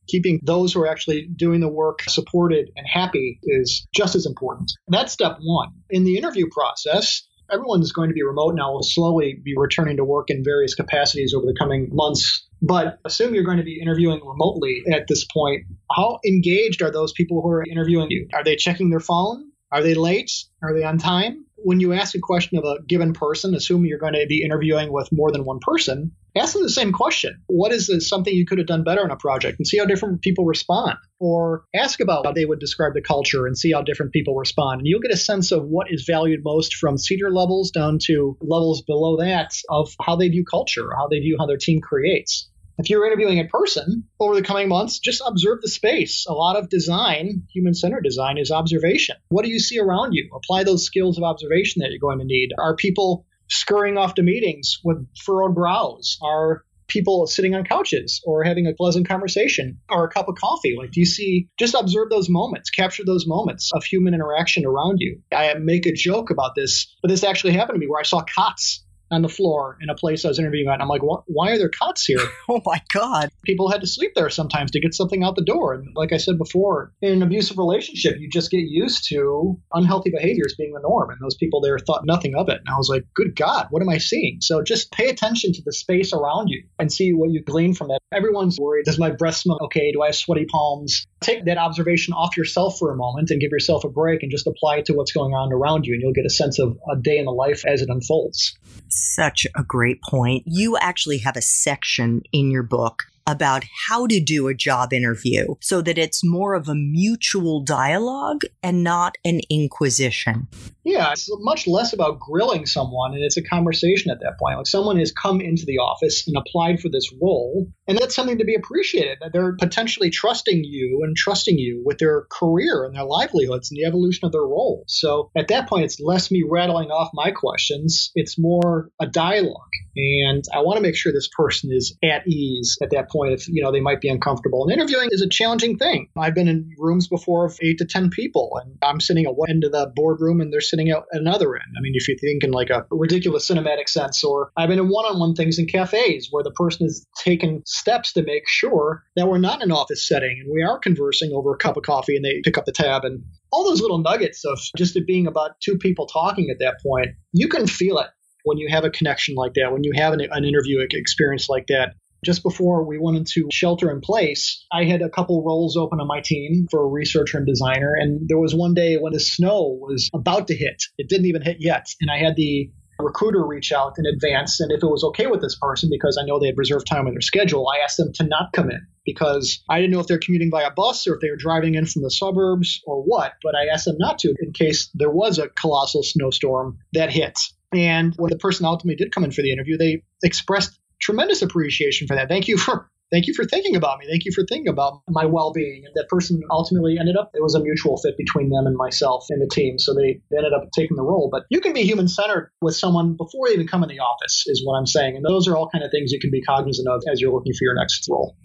keeping 0.07 0.41
those 0.43 0.73
who 0.73 0.81
are 0.81 0.89
actually 0.89 1.29
doing 1.37 1.61
the 1.61 1.69
work 1.69 2.01
supported 2.09 2.71
and 2.77 2.87
happy 2.87 3.39
is 3.43 3.87
just 3.95 4.15
as 4.15 4.25
important. 4.25 4.73
That's 4.89 5.13
step 5.13 5.37
one. 5.41 5.69
In 5.91 6.05
the 6.05 6.17
interview 6.17 6.47
process, 6.51 7.27
everyone's 7.53 7.93
going 7.93 8.09
to 8.09 8.15
be 8.15 8.23
remote 8.23 8.55
now. 8.55 8.73
We'll 8.73 8.83
slowly 8.83 9.41
be 9.43 9.55
returning 9.57 9.97
to 9.97 10.05
work 10.05 10.31
in 10.31 10.45
various 10.45 10.75
capacities 10.75 11.35
over 11.35 11.47
the 11.47 11.57
coming 11.59 11.89
months. 11.93 12.47
But 12.61 12.99
assume 13.05 13.35
you're 13.35 13.45
going 13.45 13.59
to 13.59 13.65
be 13.65 13.81
interviewing 13.81 14.21
remotely 14.25 14.83
at 14.93 15.07
this 15.09 15.25
point. 15.25 15.67
How 15.95 16.19
engaged 16.27 16.83
are 16.83 16.91
those 16.91 17.13
people 17.13 17.41
who 17.41 17.51
are 17.51 17.65
interviewing 17.65 18.11
you? 18.11 18.29
Are 18.35 18.45
they 18.45 18.57
checking 18.57 18.91
their 18.91 19.01
phone? 19.01 19.53
Are 19.71 19.83
they 19.83 19.95
late? 19.95 20.33
Are 20.63 20.75
they 20.75 20.83
on 20.83 20.99
time? 20.99 21.45
when 21.65 21.81
you 21.81 21.93
ask 21.93 22.15
a 22.15 22.21
question 22.21 22.59
of 22.59 22.65
a 22.65 22.83
given 22.83 23.13
person, 23.13 23.55
assume 23.55 23.85
you're 23.85 23.99
going 23.99 24.15
to 24.15 24.27
be 24.29 24.43
interviewing 24.43 24.93
with 24.93 25.09
more 25.13 25.31
than 25.33 25.45
one 25.45 25.59
person, 25.61 26.13
ask 26.39 26.55
them 26.55 26.63
the 26.63 26.71
same 26.71 26.93
question. 26.93 27.43
What 27.47 27.73
is 27.73 27.91
something 28.09 28.35
you 28.35 28.47
could 28.47 28.59
have 28.59 28.67
done 28.67 28.85
better 28.85 29.03
on 29.03 29.11
a 29.11 29.17
project 29.17 29.59
and 29.59 29.67
see 29.67 29.79
how 29.79 29.85
different 29.85 30.23
people 30.23 30.45
respond? 30.45 30.97
Or 31.21 31.65
ask 31.75 32.01
about 32.01 32.27
how 32.27 32.33
they 32.33 32.45
would 32.45 32.61
describe 32.61 32.95
the 32.95 33.03
culture 33.03 33.47
and 33.47 33.59
see 33.59 33.73
how 33.73 33.83
different 33.83 34.13
people 34.13 34.37
respond. 34.37 34.81
And 34.81 34.87
you'll 34.87 35.01
get 35.01 35.13
a 35.13 35.17
sense 35.17 35.53
of 35.53 35.65
what 35.65 35.89
is 35.91 36.05
valued 36.07 36.41
most 36.45 36.77
from 36.77 36.99
senior 36.99 37.31
levels 37.31 37.71
down 37.71 37.99
to 38.05 38.37
levels 38.41 38.83
below 38.83 39.17
that 39.19 39.53
of 39.69 39.91
how 40.01 40.17
they 40.17 40.29
view 40.29 40.45
culture, 40.45 40.91
how 40.97 41.09
they 41.09 41.19
view 41.19 41.37
how 41.39 41.47
their 41.47 41.57
team 41.57 41.81
creates. 41.81 42.49
If 42.81 42.89
you're 42.89 43.05
interviewing 43.05 43.39
in 43.39 43.49
person 43.49 44.05
over 44.21 44.37
the 44.37 44.43
coming 44.43 44.69
months, 44.69 45.01
just 45.01 45.21
observe 45.27 45.61
the 45.61 45.69
space. 45.69 46.27
A 46.29 46.33
lot 46.33 46.55
of 46.57 46.69
design, 46.69 47.43
human 47.53 47.75
centered 47.75 48.05
design, 48.05 48.39
is 48.39 48.53
observation. 48.53 49.17
What 49.31 49.45
do 49.45 49.51
you 49.51 49.59
see 49.59 49.81
around 49.81 50.13
you? 50.13 50.31
Apply 50.33 50.63
those 50.63 50.87
skills 50.87 51.19
of 51.19 51.25
observation 51.25 51.81
that 51.81 51.91
you're 51.91 51.99
going 51.99 52.21
to 52.21 52.25
need. 52.25 52.51
Are 52.57 52.77
people 52.77 53.27
scurrying 53.49 53.99
off 53.99 54.15
to 54.15 54.23
meetings 54.23 54.79
with 54.85 55.07
furrowed 55.25 55.55
brows? 55.55 56.19
Are 56.23 56.65
people 56.89 57.27
sitting 57.27 57.55
on 57.55 57.65
couches 57.65 58.21
or 58.25 58.43
having 58.43 58.67
a 58.67 58.73
pleasant 58.73 59.07
conversation 59.07 59.79
or 59.91 60.05
a 60.05 60.09
cup 60.09 60.29
of 60.29 60.35
coffee? 60.37 60.75
Like, 60.77 60.91
do 60.91 61.01
you 61.01 61.07
see, 61.07 61.49
just 61.59 61.75
observe 61.75 62.09
those 62.09 62.29
moments, 62.29 62.71
capture 62.71 63.05
those 63.05 63.27
moments 63.27 63.71
of 63.73 63.85
human 63.85 64.15
interaction 64.15 64.65
around 64.65 64.97
you. 65.01 65.21
I 65.31 65.53
make 65.55 65.87
a 65.87 65.93
joke 65.93 66.31
about 66.31 66.55
this, 66.57 66.95
but 67.03 67.09
this 67.09 67.25
actually 67.25 67.53
happened 67.53 67.77
to 67.77 67.81
me 67.81 67.89
where 67.89 68.01
I 68.01 68.05
saw 68.05 68.23
cots 68.23 68.85
on 69.11 69.23
the 69.23 69.29
floor 69.29 69.79
in 69.81 69.89
a 69.91 69.95
place 69.95 70.25
I 70.25 70.29
was 70.29 70.39
interviewing 70.39 70.69
at. 70.69 70.81
I'm 70.81 70.89
like, 70.89 71.03
why 71.03 71.53
are 71.53 71.59
there 71.59 71.71
cots 71.71 72.05
here? 72.05 72.21
oh 72.49 72.61
my 72.65 72.81
God. 72.93 73.31
People 73.45 73.71
had 73.71 73.81
to 73.81 73.87
sleep 73.87 74.13
there 74.15 74.31
sometimes 74.31 74.71
to 74.73 74.81
get 74.81 74.95
something 74.95 75.23
out 75.23 75.37
the 75.37 75.45
door. 75.45 75.75
And 75.75 75.89
like 75.95 76.13
I 76.13 76.19
said 76.19 76.39
before, 76.39 76.93
in 77.01 77.13
an 77.13 77.23
abusive 77.23 77.59
relationship, 77.59 78.17
you 78.19 78.29
just 78.29 78.51
get 78.51 78.59
used 78.59 79.09
to 79.09 79.59
unhealthy 79.73 80.11
behaviors 80.11 80.55
being 80.57 80.73
the 80.73 80.81
norm. 80.81 81.11
And 81.11 81.19
those 81.21 81.37
people 81.37 81.61
there 81.61 81.79
thought 81.79 82.05
nothing 82.05 82.35
of 82.35 82.49
it. 82.49 82.59
And 82.59 82.69
I 82.69 82.77
was 82.77 82.89
like, 82.89 83.05
good 83.15 83.35
God, 83.35 83.69
what 83.71 83.83
am 83.83 83.89
I 83.89 83.99
seeing? 83.99 84.39
So 84.41 84.63
just 84.63 84.93
pay 84.93 85.09
attention 85.09 85.53
to 85.55 85.63
the 85.65 85.73
space 85.73 86.13
around 86.13 86.49
you 86.49 86.65
and 86.79 86.93
see 86.93 87.13
what 87.13 87.31
you 87.31 87.43
glean 87.43 87.75
from 87.75 87.91
it. 87.91 88.03
Everyone's 88.13 88.59
worried. 88.59 88.85
Does 88.85 88.99
my 88.99 89.11
breath 89.11 89.37
smell 89.37 89.59
okay? 89.63 89.93
Do 89.93 90.03
I 90.03 90.07
have 90.07 90.17
sweaty 90.17 90.47
palms? 90.47 91.07
Take 91.21 91.45
that 91.47 91.59
observation 91.59 92.15
off 92.15 92.37
yourself 92.37 92.79
for 92.79 92.93
a 92.93 92.97
moment 92.97 93.31
and 93.31 93.41
give 93.41 93.51
yourself 93.51 93.85
a 93.85 93.89
break 93.89 94.23
and 94.23 94.31
just 94.31 94.47
apply 94.47 94.77
it 94.77 94.87
to 94.87 94.95
what's 94.95 95.13
going 95.13 95.35
on 95.35 95.53
around 95.53 95.87
you. 95.87 95.95
And 95.95 96.03
you'll 96.03 96.13
get 96.13 96.27
a 96.27 96.31
sense 96.31 96.59
of 96.59 96.79
a 96.91 96.97
day 96.97 97.19
in 97.19 97.25
the 97.25 97.33
life 97.33 97.65
as 97.67 97.83
it 97.83 97.89
unfolds. 97.89 98.57
Such 98.89 99.47
a 99.57 99.63
great 99.63 100.03
point. 100.03 100.45
You 100.47 100.77
actually 100.79 101.19
have 101.19 101.37
a 101.37 101.43
section 101.43 102.23
in 102.33 102.51
your 102.51 102.63
book 102.63 103.05
about 103.29 103.63
how 103.87 104.07
to 104.07 104.19
do 104.21 104.49
a 104.49 104.55
job 104.55 104.93
interview 104.93 105.55
so 105.61 105.83
that 105.83 105.99
it's 105.99 106.25
more 106.25 106.55
of 106.55 106.67
a 106.67 106.75
mutual 106.75 107.63
dialogue 107.63 108.41
and 108.63 108.83
not 108.83 109.17
an 109.25 109.41
inquisition. 109.51 110.49
Yeah, 110.83 111.13
it's 111.13 111.29
much 111.41 111.67
less 111.67 111.93
about 111.93 112.19
grilling 112.19 112.65
someone 112.65 113.13
and 113.13 113.23
it's 113.23 113.37
a 113.37 113.43
conversation 113.43 114.11
at 114.11 114.21
that 114.21 114.39
point. 114.39 114.57
Like 114.57 114.67
someone 114.67 114.99
has 114.99 115.13
come 115.13 115.43
into 115.43 115.67
the 115.67 115.77
office 115.77 116.27
and 116.27 116.35
applied 116.37 116.81
for 116.81 116.89
this 116.89 117.13
role, 117.21 117.67
and 117.87 117.99
that's 117.99 118.15
something 118.15 118.39
to 118.39 118.45
be 118.47 118.55
appreciated 118.55 119.19
that 119.21 119.35
they're 119.35 119.57
potentially 119.57 120.09
trusting 120.09 120.65
you 120.65 121.03
and 121.05 121.15
trusting 121.15 121.59
you 121.59 121.83
with 121.85 121.99
their 121.99 122.27
career 122.31 122.85
and 122.85 122.97
their 122.97 123.05
livelihoods 123.05 123.71
and 123.71 123.77
the 123.77 123.87
evolution 123.87 124.25
of 124.25 124.33
their 124.33 124.41
role. 124.41 124.85
So 124.89 125.31
at 125.37 125.49
that 125.49 125.69
point, 125.69 125.85
it's 125.85 126.01
less 126.01 126.31
me 126.31 126.43
rattling 126.49 126.91
off 126.91 127.11
my 127.13 127.33
questions, 127.33 128.11
it's 128.15 128.39
more 128.39 128.89
a 128.99 129.07
dialogue. 129.07 129.69
And 129.97 130.45
I 130.55 130.61
want 130.61 130.77
to 130.77 130.83
make 130.83 130.95
sure 130.95 131.13
this 131.13 131.29
person 131.37 131.71
is 131.73 131.99
at 132.03 132.27
ease 132.27 132.79
at 132.83 132.91
that 132.91 133.11
point 133.11 133.18
point 133.19 133.33
if 133.33 133.49
you 133.49 133.63
know 133.63 133.73
they 133.73 133.81
might 133.81 134.01
be 134.01 134.09
uncomfortable. 134.09 134.63
And 134.63 134.73
interviewing 134.73 135.09
is 135.11 135.23
a 135.23 135.29
challenging 135.29 135.77
thing. 135.77 136.09
I've 136.17 136.35
been 136.35 136.49
in 136.49 136.71
rooms 136.79 137.09
before 137.09 137.47
of 137.47 137.59
eight 137.63 137.79
to 137.79 137.85
ten 137.85 138.11
people, 138.11 138.61
and 138.63 138.77
I'm 138.83 139.01
sitting 139.01 139.27
at 139.27 139.35
one 139.35 139.51
end 139.51 139.65
of 139.65 139.73
the 139.73 139.91
boardroom, 139.95 140.41
and 140.41 140.53
they're 140.53 140.61
sitting 140.61 140.89
at 140.91 141.03
another 141.13 141.55
end. 141.55 141.75
I 141.77 141.81
mean, 141.81 141.93
if 141.95 142.09
you 142.09 142.17
think 142.21 142.45
in 142.45 142.53
like 142.53 142.71
a 142.71 142.87
ridiculous 142.91 143.49
cinematic 143.49 143.89
sense, 143.89 144.23
or 144.23 144.51
I've 144.57 144.69
been 144.69 144.79
in 144.79 144.89
one-on-one 144.89 145.35
things 145.35 145.59
in 145.59 145.67
cafes 145.67 146.29
where 146.31 146.45
the 146.45 146.53
person 146.53 146.87
has 146.87 147.07
taken 147.19 147.63
steps 147.67 148.13
to 148.13 148.23
make 148.23 148.45
sure 148.47 149.03
that 149.17 149.29
we're 149.29 149.39
not 149.39 149.63
in 149.63 149.71
an 149.71 149.73
office 149.73 150.07
setting 150.07 150.43
and 150.45 150.53
we 150.53 150.63
are 150.63 150.79
conversing 150.79 151.33
over 151.33 151.53
a 151.53 151.59
cup 151.59 151.77
of 151.77 151.83
coffee, 151.83 152.17
and 152.17 152.25
they 152.25 152.41
pick 152.45 152.57
up 152.59 152.65
the 152.67 152.73
tab 152.73 153.05
and 153.05 153.23
all 153.51 153.65
those 153.65 153.81
little 153.81 153.99
nuggets 153.99 154.45
of 154.45 154.59
just 154.77 154.97
it 154.97 155.07
being 155.07 155.27
about 155.27 155.53
two 155.61 155.77
people 155.79 156.07
talking 156.07 156.51
at 156.51 156.59
that 156.59 156.77
point, 156.83 157.09
you 157.33 157.49
can 157.49 157.67
feel 157.67 157.99
it 157.99 158.09
when 158.45 158.59
you 158.59 158.69
have 158.71 158.85
a 158.85 158.91
connection 158.91 159.35
like 159.35 159.55
that, 159.55 159.73
when 159.73 159.85
you 159.85 159.93
have 159.95 160.13
an, 160.13 160.21
an 160.31 160.45
interview 160.45 160.81
experience 160.91 161.49
like 161.49 161.67
that, 161.69 161.95
just 162.25 162.43
before 162.43 162.85
we 162.85 162.99
went 162.99 163.17
into 163.17 163.49
shelter 163.53 163.91
in 163.91 164.01
place, 164.01 164.65
I 164.73 164.85
had 164.85 165.03
a 165.03 165.09
couple 165.09 165.45
roles 165.45 165.77
open 165.77 166.01
on 166.01 166.07
my 166.07 166.21
team 166.21 166.67
for 166.71 166.83
a 166.83 166.89
researcher 166.89 167.39
and 167.39 167.47
designer. 167.47 167.95
And 167.99 168.29
there 168.29 168.39
was 168.39 168.55
one 168.55 168.75
day 168.75 168.97
when 168.97 169.13
the 169.13 169.21
snow 169.21 169.79
was 169.81 170.11
about 170.13 170.49
to 170.49 170.55
hit. 170.55 170.83
It 170.99 171.09
didn't 171.09 171.27
even 171.27 171.43
hit 171.43 171.59
yet. 171.61 171.87
And 172.01 172.11
I 172.11 172.19
had 172.19 172.37
the 172.37 172.71
recruiter 172.99 173.47
reach 173.47 173.73
out 173.73 173.95
in 173.99 174.07
advance. 174.07 174.61
And 174.61 174.73
if 174.73 174.83
it 174.83 174.87
was 174.87 175.05
okay 175.05 175.27
with 175.27 175.41
this 175.41 175.57
person, 175.61 175.89
because 175.91 176.19
I 176.21 176.27
know 176.27 176.39
they 176.39 176.47
had 176.47 176.59
reserved 176.59 176.87
time 176.87 177.07
in 177.07 177.15
their 177.15 177.21
schedule, 177.21 177.67
I 177.69 177.85
asked 177.85 177.97
them 177.97 178.13
to 178.15 178.25
not 178.25 178.53
come 178.53 178.71
in 178.71 178.87
because 179.05 179.63
I 179.69 179.79
didn't 179.79 179.93
know 179.93 180.01
if 180.01 180.07
they're 180.07 180.19
commuting 180.19 180.51
by 180.51 180.63
a 180.63 180.71
bus 180.71 181.07
or 181.07 181.15
if 181.15 181.21
they 181.21 181.31
were 181.31 181.37
driving 181.37 181.75
in 181.75 181.87
from 181.87 182.03
the 182.03 182.11
suburbs 182.11 182.81
or 182.87 183.03
what. 183.03 183.35
But 183.43 183.55
I 183.55 183.73
asked 183.73 183.85
them 183.85 183.97
not 183.99 184.19
to 184.21 184.35
in 184.41 184.53
case 184.53 184.91
there 184.95 185.11
was 185.11 185.39
a 185.39 185.49
colossal 185.49 186.03
snowstorm 186.03 186.79
that 186.93 187.13
hit. 187.13 187.39
And 187.73 188.15
when 188.17 188.31
the 188.31 188.39
person 188.39 188.67
ultimately 188.67 188.97
did 188.97 189.13
come 189.13 189.25
in 189.25 189.31
for 189.31 189.43
the 189.43 189.53
interview, 189.53 189.77
they 189.77 190.03
expressed 190.23 190.79
tremendous 191.01 191.43
appreciation 191.43 192.07
for 192.07 192.17
that. 192.17 192.29
Thank 192.29 192.49
you 192.49 192.59
for 192.59 192.91
thank 193.11 193.27
you 193.27 193.35
for 193.35 193.45
thinking 193.45 193.75
about 193.75 193.99
me. 193.99 194.07
Thank 194.09 194.25
you 194.25 194.33
for 194.33 194.45
thinking 194.45 194.69
about 194.69 195.01
my 195.09 195.25
well-being. 195.25 195.85
And 195.87 195.95
that 195.95 196.09
person 196.09 196.43
ultimately 196.51 196.99
ended 196.99 197.17
up 197.17 197.31
it 197.35 197.43
was 197.43 197.55
a 197.55 197.61
mutual 197.61 197.97
fit 197.97 198.17
between 198.17 198.51
them 198.51 198.67
and 198.67 198.77
myself 198.77 199.27
and 199.31 199.41
the 199.41 199.49
team. 199.49 199.79
So 199.79 199.95
they, 199.95 200.21
they 200.31 200.37
ended 200.37 200.53
up 200.53 200.69
taking 200.75 200.97
the 200.97 201.03
role. 201.03 201.29
But 201.31 201.45
you 201.51 201.61
can 201.61 201.73
be 201.73 201.83
human-centered 201.83 202.51
with 202.61 202.77
someone 202.77 203.17
before 203.17 203.49
they 203.49 203.55
even 203.55 203.67
come 203.67 203.83
in 203.83 203.89
the 203.89 204.01
office, 204.01 204.45
is 204.47 204.63
what 204.65 204.79
I'm 204.79 204.87
saying. 204.87 205.17
And 205.17 205.25
those 205.25 205.49
are 205.49 205.57
all 205.57 205.71
kind 205.71 205.85
of 205.85 205.91
things 205.91 206.13
you 206.13 206.21
can 206.21 206.31
be 206.31 206.43
cognizant 206.43 206.89
of 206.89 207.03
as 207.11 207.21
you're 207.21 207.33
looking 207.33 207.53
for 207.53 207.65
your 207.65 207.75
next 207.75 208.07
role. 208.11 208.37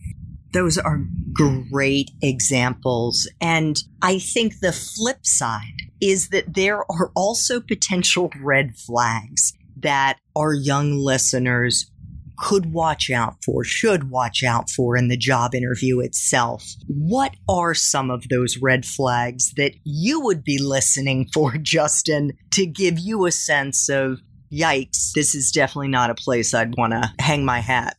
Those 0.54 0.78
are 0.78 1.02
great 1.34 2.12
examples. 2.22 3.28
And 3.42 3.82
I 4.02 4.20
think 4.20 4.60
the 4.60 4.72
flip 4.72 5.26
side 5.26 5.82
is 6.00 6.30
that 6.30 6.54
there 6.54 6.80
are 6.92 7.12
also 7.16 7.60
potential 7.60 8.30
red 8.40 8.76
flags 8.78 9.54
that 9.78 10.20
our 10.36 10.54
young 10.54 10.94
listeners 10.98 11.90
could 12.44 12.74
watch 12.74 13.10
out 13.10 13.42
for, 13.42 13.64
should 13.64 14.10
watch 14.10 14.44
out 14.44 14.70
for 14.70 14.98
in 14.98 15.08
the 15.08 15.16
job 15.16 15.56
interview 15.56 16.02
itself. 16.02 16.74
What 16.88 17.36
are 17.48 17.74
some 17.74 18.12
of 18.12 18.28
those 18.28 18.58
red 18.58 18.86
flags 18.86 19.54
that 19.54 19.76
you 19.86 20.20
would 20.20 20.44
be 20.44 20.62
listening 20.62 21.30
for, 21.34 21.58
Justin, 21.58 22.34
to 22.56 22.66
give 22.66 23.00
you 23.00 23.26
a 23.26 23.32
sense 23.32 23.88
of, 23.88 24.22
yikes, 24.52 25.14
this 25.16 25.34
is 25.34 25.52
definitely 25.52 25.88
not 25.88 26.10
a 26.10 26.16
place 26.16 26.54
I'd 26.54 26.76
want 26.76 26.92
to 26.92 27.14
hang 27.18 27.46
my 27.46 27.62
hat? 27.62 27.96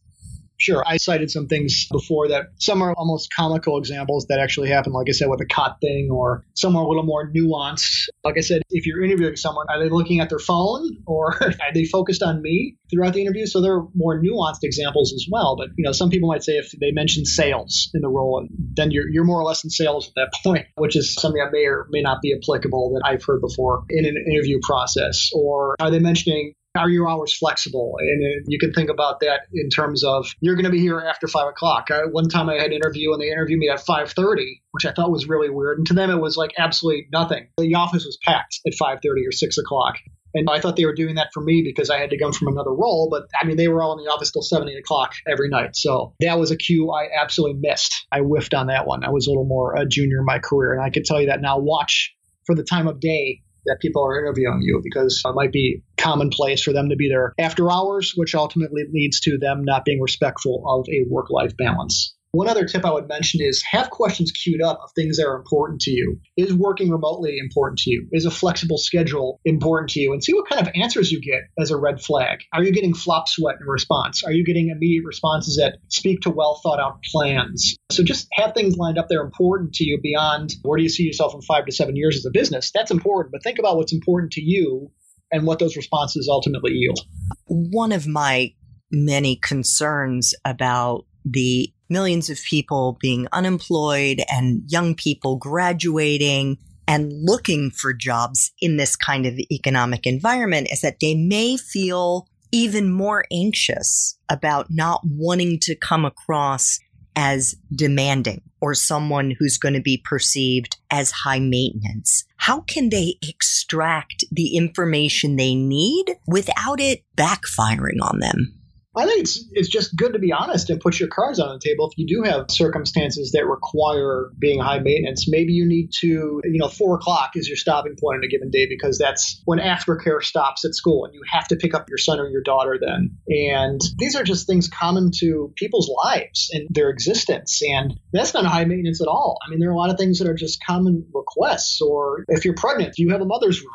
Sure. 0.64 0.82
I 0.86 0.96
cited 0.96 1.30
some 1.30 1.46
things 1.46 1.86
before 1.92 2.28
that 2.28 2.46
some 2.58 2.80
are 2.80 2.94
almost 2.94 3.28
comical 3.36 3.76
examples 3.76 4.24
that 4.30 4.38
actually 4.38 4.70
happen, 4.70 4.94
like 4.94 5.08
I 5.10 5.12
said, 5.12 5.28
with 5.28 5.40
the 5.40 5.46
cot 5.46 5.76
thing, 5.82 6.08
or 6.10 6.42
some 6.54 6.74
are 6.74 6.82
a 6.82 6.88
little 6.88 7.02
more 7.02 7.30
nuanced. 7.30 8.08
Like 8.24 8.38
I 8.38 8.40
said, 8.40 8.62
if 8.70 8.86
you're 8.86 9.04
interviewing 9.04 9.36
someone, 9.36 9.66
are 9.68 9.78
they 9.78 9.90
looking 9.90 10.20
at 10.20 10.30
their 10.30 10.38
phone 10.38 10.88
or 11.06 11.34
are 11.44 11.72
they 11.74 11.84
focused 11.84 12.22
on 12.22 12.40
me 12.40 12.78
throughout 12.90 13.12
the 13.12 13.20
interview? 13.20 13.44
So 13.44 13.60
there 13.60 13.74
are 13.74 13.86
more 13.94 14.18
nuanced 14.18 14.62
examples 14.62 15.12
as 15.12 15.26
well. 15.30 15.54
But, 15.54 15.68
you 15.76 15.84
know, 15.84 15.92
some 15.92 16.08
people 16.08 16.30
might 16.30 16.42
say 16.42 16.54
if 16.54 16.72
they 16.80 16.92
mention 16.92 17.26
sales 17.26 17.90
in 17.92 18.00
the 18.00 18.08
role, 18.08 18.48
then 18.74 18.90
you're, 18.90 19.10
you're 19.10 19.24
more 19.24 19.40
or 19.40 19.44
less 19.44 19.64
in 19.64 19.70
sales 19.70 20.08
at 20.08 20.14
that 20.16 20.32
point, 20.42 20.66
which 20.76 20.96
is 20.96 21.12
something 21.12 21.42
that 21.44 21.52
may 21.52 21.66
or 21.66 21.86
may 21.90 22.00
not 22.00 22.22
be 22.22 22.34
applicable 22.34 22.94
that 22.94 23.06
I've 23.06 23.22
heard 23.22 23.42
before 23.42 23.84
in 23.90 24.06
an 24.06 24.16
interview 24.32 24.60
process. 24.62 25.28
Or 25.34 25.76
are 25.78 25.90
they 25.90 25.98
mentioning 25.98 26.54
are 26.76 26.90
your 26.90 27.08
hours 27.08 27.36
flexible? 27.36 27.94
And 28.00 28.22
uh, 28.22 28.44
you 28.46 28.58
can 28.58 28.72
think 28.72 28.90
about 28.90 29.20
that 29.20 29.42
in 29.52 29.68
terms 29.70 30.02
of 30.02 30.26
you're 30.40 30.56
going 30.56 30.64
to 30.64 30.70
be 30.70 30.80
here 30.80 31.00
after 31.00 31.28
five 31.28 31.48
o'clock. 31.48 31.90
I, 31.90 32.06
one 32.10 32.28
time 32.28 32.48
I 32.48 32.54
had 32.54 32.66
an 32.66 32.72
interview 32.72 33.12
and 33.12 33.20
they 33.20 33.30
interviewed 33.30 33.60
me 33.60 33.68
at 33.68 33.80
five 33.80 34.10
thirty, 34.12 34.62
which 34.72 34.84
I 34.84 34.92
thought 34.92 35.10
was 35.10 35.28
really 35.28 35.50
weird. 35.50 35.78
And 35.78 35.86
to 35.88 35.94
them, 35.94 36.10
it 36.10 36.20
was 36.20 36.36
like 36.36 36.52
absolutely 36.58 37.06
nothing. 37.12 37.46
The 37.58 37.74
office 37.74 38.04
was 38.04 38.18
packed 38.22 38.60
at 38.66 38.74
five 38.74 38.98
thirty 39.02 39.26
or 39.26 39.32
six 39.32 39.58
o'clock. 39.58 39.96
And 40.36 40.48
I 40.50 40.58
thought 40.58 40.74
they 40.74 40.84
were 40.84 40.94
doing 40.94 41.14
that 41.14 41.28
for 41.32 41.40
me 41.40 41.62
because 41.64 41.90
I 41.90 41.98
had 41.98 42.10
to 42.10 42.18
come 42.18 42.32
from 42.32 42.48
another 42.48 42.72
role. 42.72 43.08
But 43.08 43.28
I 43.40 43.46
mean, 43.46 43.56
they 43.56 43.68
were 43.68 43.84
all 43.84 43.96
in 43.96 44.04
the 44.04 44.10
office 44.10 44.32
till 44.32 44.42
seven, 44.42 44.68
eight 44.68 44.78
o'clock 44.78 45.12
every 45.28 45.48
night. 45.48 45.76
So 45.76 46.14
that 46.18 46.40
was 46.40 46.50
a 46.50 46.56
cue 46.56 46.90
I 46.90 47.06
absolutely 47.22 47.60
missed. 47.62 47.94
I 48.10 48.18
whiffed 48.18 48.52
on 48.52 48.66
that 48.66 48.84
one. 48.84 49.04
I 49.04 49.10
was 49.10 49.28
a 49.28 49.30
little 49.30 49.46
more 49.46 49.76
a 49.76 49.86
junior 49.86 50.18
in 50.18 50.24
my 50.24 50.40
career. 50.40 50.72
And 50.72 50.82
I 50.82 50.90
could 50.90 51.04
tell 51.04 51.20
you 51.20 51.28
that 51.28 51.40
now. 51.40 51.60
Watch 51.60 52.12
for 52.46 52.56
the 52.56 52.64
time 52.64 52.88
of 52.88 52.98
day 52.98 53.42
that 53.66 53.78
people 53.80 54.04
are 54.04 54.18
interviewing 54.18 54.60
you 54.62 54.80
because 54.82 55.22
it 55.24 55.34
might 55.34 55.52
be 55.52 55.82
commonplace 55.96 56.62
for 56.62 56.72
them 56.72 56.88
to 56.90 56.96
be 56.96 57.08
there 57.08 57.32
after 57.38 57.70
hours, 57.70 58.12
which 58.16 58.34
ultimately 58.34 58.82
leads 58.92 59.20
to 59.20 59.38
them 59.38 59.62
not 59.64 59.84
being 59.84 60.00
respectful 60.00 60.62
of 60.66 60.86
a 60.88 61.04
work 61.08 61.30
life 61.30 61.56
balance. 61.56 62.14
One 62.34 62.48
other 62.48 62.64
tip 62.64 62.84
I 62.84 62.90
would 62.90 63.06
mention 63.06 63.40
is 63.40 63.62
have 63.70 63.90
questions 63.90 64.32
queued 64.32 64.60
up 64.60 64.80
of 64.82 64.90
things 64.96 65.18
that 65.18 65.26
are 65.28 65.36
important 65.36 65.80
to 65.82 65.92
you. 65.92 66.18
Is 66.36 66.52
working 66.52 66.90
remotely 66.90 67.38
important 67.38 67.78
to 67.80 67.90
you? 67.92 68.08
Is 68.10 68.26
a 68.26 68.30
flexible 68.30 68.76
schedule 68.76 69.40
important 69.44 69.90
to 69.90 70.00
you? 70.00 70.12
And 70.12 70.22
see 70.22 70.34
what 70.34 70.48
kind 70.48 70.60
of 70.60 70.72
answers 70.74 71.12
you 71.12 71.20
get 71.20 71.42
as 71.60 71.70
a 71.70 71.76
red 71.76 72.02
flag. 72.02 72.40
Are 72.52 72.64
you 72.64 72.72
getting 72.72 72.92
flop 72.92 73.28
sweat 73.28 73.54
in 73.60 73.66
response? 73.68 74.24
Are 74.24 74.32
you 74.32 74.44
getting 74.44 74.70
immediate 74.70 75.04
responses 75.06 75.58
that 75.58 75.78
speak 75.86 76.22
to 76.22 76.30
well 76.30 76.58
thought 76.60 76.80
out 76.80 77.04
plans? 77.04 77.76
So 77.92 78.02
just 78.02 78.26
have 78.32 78.52
things 78.52 78.76
lined 78.76 78.98
up 78.98 79.06
that 79.10 79.16
are 79.16 79.24
important 79.24 79.74
to 79.74 79.84
you 79.84 80.00
beyond 80.02 80.54
where 80.62 80.76
do 80.76 80.82
you 80.82 80.88
see 80.88 81.04
yourself 81.04 81.34
in 81.34 81.42
five 81.42 81.66
to 81.66 81.72
seven 81.72 81.94
years 81.94 82.16
as 82.16 82.26
a 82.26 82.32
business? 82.32 82.72
That's 82.74 82.90
important, 82.90 83.30
but 83.30 83.44
think 83.44 83.60
about 83.60 83.76
what's 83.76 83.92
important 83.92 84.32
to 84.32 84.42
you 84.42 84.90
and 85.30 85.46
what 85.46 85.60
those 85.60 85.76
responses 85.76 86.28
ultimately 86.28 86.72
yield. 86.72 86.98
One 87.46 87.92
of 87.92 88.08
my 88.08 88.54
many 88.90 89.36
concerns 89.36 90.34
about 90.44 91.06
the 91.24 91.72
millions 91.88 92.30
of 92.30 92.38
people 92.48 92.98
being 93.00 93.28
unemployed 93.32 94.22
and 94.30 94.62
young 94.68 94.94
people 94.94 95.36
graduating 95.36 96.58
and 96.86 97.12
looking 97.12 97.70
for 97.70 97.92
jobs 97.92 98.52
in 98.60 98.76
this 98.76 98.96
kind 98.96 99.26
of 99.26 99.38
economic 99.50 100.06
environment 100.06 100.68
is 100.70 100.80
that 100.82 101.00
they 101.00 101.14
may 101.14 101.56
feel 101.56 102.28
even 102.52 102.92
more 102.92 103.24
anxious 103.32 104.18
about 104.28 104.66
not 104.70 105.00
wanting 105.04 105.58
to 105.60 105.74
come 105.74 106.04
across 106.04 106.78
as 107.16 107.54
demanding 107.74 108.40
or 108.60 108.74
someone 108.74 109.34
who's 109.38 109.58
going 109.58 109.74
to 109.74 109.80
be 109.80 110.02
perceived 110.04 110.76
as 110.90 111.10
high 111.10 111.38
maintenance. 111.38 112.24
How 112.36 112.60
can 112.60 112.90
they 112.90 113.16
extract 113.22 114.24
the 114.30 114.56
information 114.56 115.36
they 115.36 115.54
need 115.54 116.16
without 116.26 116.80
it 116.80 117.02
backfiring 117.16 118.00
on 118.02 118.20
them? 118.20 118.63
I 118.96 119.06
think 119.06 119.20
it's 119.20 119.44
it's 119.52 119.68
just 119.68 119.96
good 119.96 120.12
to 120.12 120.18
be 120.18 120.32
honest 120.32 120.70
and 120.70 120.80
put 120.80 121.00
your 121.00 121.08
cards 121.08 121.40
on 121.40 121.52
the 121.52 121.58
table. 121.58 121.90
If 121.90 121.98
you 121.98 122.06
do 122.06 122.22
have 122.28 122.50
circumstances 122.50 123.32
that 123.32 123.46
require 123.46 124.30
being 124.38 124.60
high 124.60 124.78
maintenance, 124.78 125.28
maybe 125.28 125.52
you 125.52 125.66
need 125.66 125.90
to, 126.00 126.40
you 126.44 126.58
know, 126.58 126.68
four 126.68 126.96
o'clock 126.96 127.32
is 127.34 127.48
your 127.48 127.56
stopping 127.56 127.96
point 128.00 128.18
on 128.18 128.24
a 128.24 128.28
given 128.28 128.50
day 128.50 128.66
because 128.68 128.98
that's 128.98 129.42
when 129.44 129.58
aftercare 129.58 130.22
stops 130.22 130.64
at 130.64 130.74
school 130.74 131.04
and 131.04 131.14
you 131.14 131.22
have 131.30 131.48
to 131.48 131.56
pick 131.56 131.74
up 131.74 131.88
your 131.88 131.98
son 131.98 132.20
or 132.20 132.28
your 132.28 132.42
daughter 132.42 132.78
then. 132.80 133.18
And 133.28 133.80
these 133.98 134.14
are 134.14 134.22
just 134.22 134.46
things 134.46 134.68
common 134.68 135.10
to 135.18 135.52
people's 135.56 135.90
lives 136.04 136.50
and 136.52 136.68
their 136.70 136.90
existence. 136.90 137.62
And 137.62 137.98
that's 138.12 138.34
not 138.34 138.44
high 138.46 138.64
maintenance 138.64 139.00
at 139.00 139.08
all. 139.08 139.38
I 139.44 139.50
mean, 139.50 139.58
there 139.58 139.70
are 139.70 139.74
a 139.74 139.76
lot 139.76 139.90
of 139.90 139.98
things 139.98 140.20
that 140.20 140.28
are 140.28 140.34
just 140.34 140.64
common 140.64 141.06
requests. 141.12 141.80
Or 141.80 142.24
if 142.28 142.44
you're 142.44 142.54
pregnant, 142.54 142.98
you 142.98 143.10
have 143.10 143.20
a 143.20 143.26
mother's 143.26 143.60
room 143.60 143.70